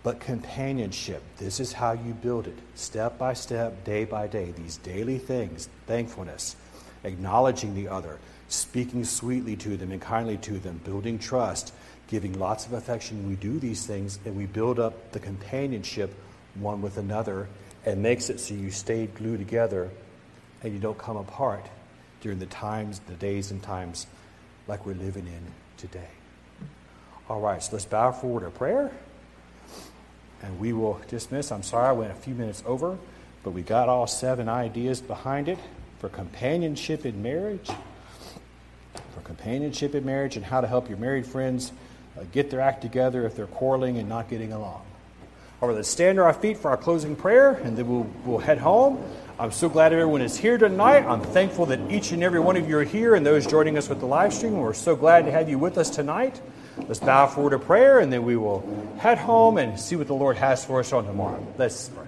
But 0.03 0.21
companionship, 0.21 1.23
this 1.37 1.61
is 1.61 1.73
how 1.73 1.93
you 1.93 2.13
build 2.13 2.47
it 2.47 2.59
step 2.75 3.19
by 3.19 3.35
step, 3.35 3.85
day 3.85 4.05
by 4.05 4.27
day. 4.27 4.53
These 4.53 4.79
daily 4.79 5.19
things, 5.19 5.69
thankfulness, 5.87 6.57
acknowledging 7.05 7.75
the 7.75 7.89
other, 7.89 8.19
speaking 8.49 9.05
sweetly 9.05 9.57
to 9.57 9.77
them 9.77 9.93
and 9.93 10.01
kindly 10.01 10.39
to 10.39 10.59
them, 10.59 10.81
building 10.85 11.19
trust, 11.19 11.73
giving 12.09 12.37
lots 12.39 12.67
of 12.67 12.73
affection. 12.73 13.29
We 13.29 13.37
do 13.37 13.61
these 13.61 13.87
things 13.87 14.19
and 14.25 14.37
we 14.37 14.47
build 14.47 14.81
up 14.81 15.13
the 15.13 15.21
companionship 15.21 16.15
one 16.55 16.83
with 16.83 16.97
another 16.97 17.49
and 17.85 18.03
makes 18.03 18.31
it 18.31 18.41
so 18.41 18.55
you 18.55 18.71
stay 18.71 19.07
glued 19.07 19.39
together 19.39 19.91
and 20.63 20.73
you 20.73 20.79
don't 20.79 20.99
come 20.99 21.17
apart 21.17 21.67
during 22.21 22.39
the 22.39 22.47
times, 22.47 23.01
the 23.07 23.15
days 23.15 23.51
and 23.51 23.63
times 23.63 24.07
like 24.67 24.85
we're 24.85 24.95
living 24.95 25.27
in 25.27 25.53
today. 25.77 26.09
All 27.29 27.41
right, 27.41 27.63
so 27.63 27.71
let's 27.73 27.85
bow 27.85 28.13
forward 28.13 28.43
a 28.43 28.51
prayer 28.51 28.91
and 30.43 30.59
we 30.59 30.73
will 30.73 31.01
dismiss. 31.09 31.51
I'm 31.51 31.63
sorry 31.63 31.89
I 31.89 31.93
went 31.93 32.13
a 32.13 32.15
few 32.15 32.35
minutes 32.35 32.63
over, 32.67 32.99
but 33.43 33.51
we 33.51 33.63
got 33.63 33.89
all 33.89 34.07
seven 34.07 34.49
ideas 34.49 35.01
behind 35.01 35.49
it 35.49 35.59
for 35.99 36.09
companionship 36.09 37.05
in 37.05 37.23
marriage, 37.23 37.69
for 39.15 39.21
companionship 39.25 39.95
in 39.95 40.05
marriage, 40.05 40.37
and 40.37 40.45
how 40.45 40.61
to 40.61 40.67
help 40.67 40.89
your 40.89 40.99
married 40.99 41.27
friends 41.27 41.73
uh, 42.17 42.25
get 42.33 42.51
their 42.51 42.61
act 42.61 42.83
together 42.83 43.27
if 43.27 43.35
they're 43.35 43.47
quarreling 43.47 43.99
and 43.99 44.09
not 44.09 44.29
getting 44.29 44.53
along. 44.53 44.83
All 45.61 45.69
right, 45.69 45.75
let's 45.75 45.89
stand 45.89 46.17
to 46.17 46.23
our 46.23 46.33
feet 46.33 46.59
for 46.59 46.71
our 46.71 46.77
closing 46.77 47.17
prayer, 47.17 47.55
and 47.65 47.77
then 47.77 47.89
we'll, 47.89 48.09
we'll 48.25 48.39
head 48.39 48.59
home. 48.59 49.03
I'm 49.41 49.53
so 49.53 49.69
glad 49.69 49.93
everyone 49.93 50.21
is 50.21 50.37
here 50.37 50.59
tonight. 50.59 51.07
I'm 51.07 51.21
thankful 51.21 51.67
that 51.67 51.93
each 51.93 52.11
and 52.11 52.25
every 52.25 52.41
one 52.41 52.57
of 52.57 52.69
you 52.69 52.77
are 52.79 52.83
here 52.83 53.15
and 53.15 53.25
those 53.25 53.47
joining 53.47 53.79
us 53.79 53.89
with 53.89 54.01
the 54.01 54.07
live 54.07 54.35
stream. 54.35 54.59
We're 54.59 54.75
so 54.75 54.97
glad 54.97 55.27
to 55.27 55.31
have 55.31 55.49
you 55.49 55.61
with 55.61 55.79
us 55.79 55.91
tonight. 55.91 56.41
Let's 56.77 56.99
bow 56.99 57.29
forward 57.29 57.51
to 57.51 57.61
prayer 57.61 58.01
and 58.01 58.13
then 58.13 58.25
we 58.25 58.37
will 58.37 58.69
head 58.99 59.17
home 59.17 59.57
and 59.57 59.79
see 59.79 59.95
what 59.95 60.09
the 60.09 60.15
Lord 60.15 60.39
has 60.39 60.65
for 60.65 60.81
us 60.81 60.93
on 60.93 61.05
tomorrow. 61.05 61.47
Let's 61.57 61.89
pray. 61.89 62.07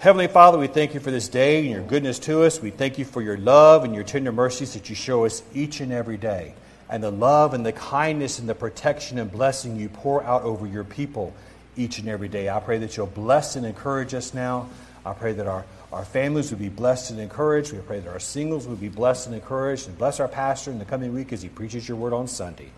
Heavenly 0.00 0.28
Father, 0.28 0.58
we 0.58 0.66
thank 0.66 0.92
you 0.92 1.00
for 1.00 1.10
this 1.10 1.26
day 1.26 1.60
and 1.60 1.70
your 1.70 1.80
goodness 1.80 2.18
to 2.20 2.42
us. 2.42 2.60
We 2.60 2.70
thank 2.70 2.98
you 2.98 3.06
for 3.06 3.22
your 3.22 3.38
love 3.38 3.84
and 3.84 3.94
your 3.94 4.04
tender 4.04 4.30
mercies 4.30 4.74
that 4.74 4.90
you 4.90 4.94
show 4.94 5.24
us 5.24 5.42
each 5.54 5.80
and 5.80 5.90
every 5.90 6.18
day, 6.18 6.52
and 6.90 7.02
the 7.02 7.10
love 7.10 7.54
and 7.54 7.64
the 7.64 7.72
kindness 7.72 8.38
and 8.38 8.46
the 8.46 8.54
protection 8.54 9.18
and 9.18 9.32
blessing 9.32 9.76
you 9.76 9.88
pour 9.88 10.22
out 10.22 10.42
over 10.42 10.66
your 10.66 10.84
people 10.84 11.32
each 11.78 11.98
and 11.98 12.08
every 12.10 12.28
day. 12.28 12.50
I 12.50 12.60
pray 12.60 12.76
that 12.76 12.94
you'll 12.98 13.06
bless 13.06 13.56
and 13.56 13.64
encourage 13.64 14.12
us 14.12 14.34
now. 14.34 14.68
I 15.06 15.14
pray 15.14 15.32
that 15.32 15.46
our 15.46 15.64
our 15.92 16.04
families 16.04 16.50
would 16.50 16.58
be 16.58 16.68
blessed 16.68 17.10
and 17.10 17.20
encouraged. 17.20 17.72
We 17.72 17.78
pray 17.78 18.00
that 18.00 18.10
our 18.10 18.20
singles 18.20 18.66
would 18.66 18.80
be 18.80 18.88
blessed 18.88 19.26
and 19.26 19.34
encouraged. 19.34 19.88
And 19.88 19.96
bless 19.96 20.20
our 20.20 20.28
pastor 20.28 20.70
in 20.70 20.78
the 20.78 20.84
coming 20.84 21.14
week 21.14 21.32
as 21.32 21.42
he 21.42 21.48
preaches 21.48 21.88
your 21.88 21.96
word 21.96 22.12
on 22.12 22.28
Sunday. 22.28 22.70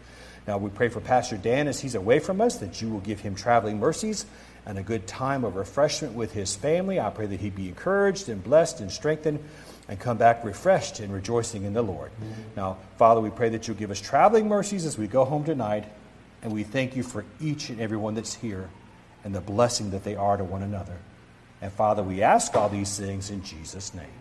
Now 0.46 0.58
we 0.58 0.70
pray 0.70 0.88
for 0.88 1.00
Pastor 1.00 1.36
Dan 1.36 1.68
as 1.68 1.80
he's 1.80 1.94
away 1.94 2.18
from 2.18 2.40
us 2.40 2.56
that 2.58 2.80
you 2.80 2.88
will 2.88 3.00
give 3.00 3.20
him 3.20 3.34
traveling 3.34 3.78
mercies 3.78 4.26
and 4.64 4.78
a 4.78 4.82
good 4.82 5.06
time 5.06 5.44
of 5.44 5.56
refreshment 5.56 6.14
with 6.14 6.32
his 6.32 6.54
family. 6.54 7.00
I 7.00 7.10
pray 7.10 7.26
that 7.26 7.40
he 7.40 7.50
be 7.50 7.68
encouraged 7.68 8.28
and 8.28 8.42
blessed 8.42 8.80
and 8.80 8.90
strengthened 8.90 9.42
and 9.88 9.98
come 9.98 10.16
back 10.16 10.44
refreshed 10.44 11.00
and 11.00 11.12
rejoicing 11.12 11.64
in 11.64 11.72
the 11.72 11.82
Lord. 11.82 12.10
Mm-hmm. 12.12 12.42
Now, 12.56 12.78
Father, 12.96 13.20
we 13.20 13.30
pray 13.30 13.48
that 13.50 13.66
you'll 13.66 13.76
give 13.76 13.90
us 13.90 14.00
traveling 14.00 14.48
mercies 14.48 14.86
as 14.86 14.96
we 14.96 15.08
go 15.08 15.24
home 15.24 15.44
tonight, 15.44 15.84
and 16.42 16.52
we 16.52 16.62
thank 16.62 16.94
you 16.94 17.02
for 17.02 17.24
each 17.40 17.70
and 17.70 17.80
every 17.80 17.96
one 17.96 18.14
that's 18.14 18.34
here 18.34 18.70
and 19.24 19.34
the 19.34 19.40
blessing 19.40 19.90
that 19.90 20.04
they 20.04 20.14
are 20.14 20.36
to 20.36 20.44
one 20.44 20.62
another. 20.62 20.96
And 21.62 21.72
Father, 21.72 22.02
we 22.02 22.22
ask 22.22 22.54
all 22.54 22.68
these 22.68 22.98
things 22.98 23.30
in 23.30 23.42
Jesus' 23.42 23.92
name. 23.94 24.19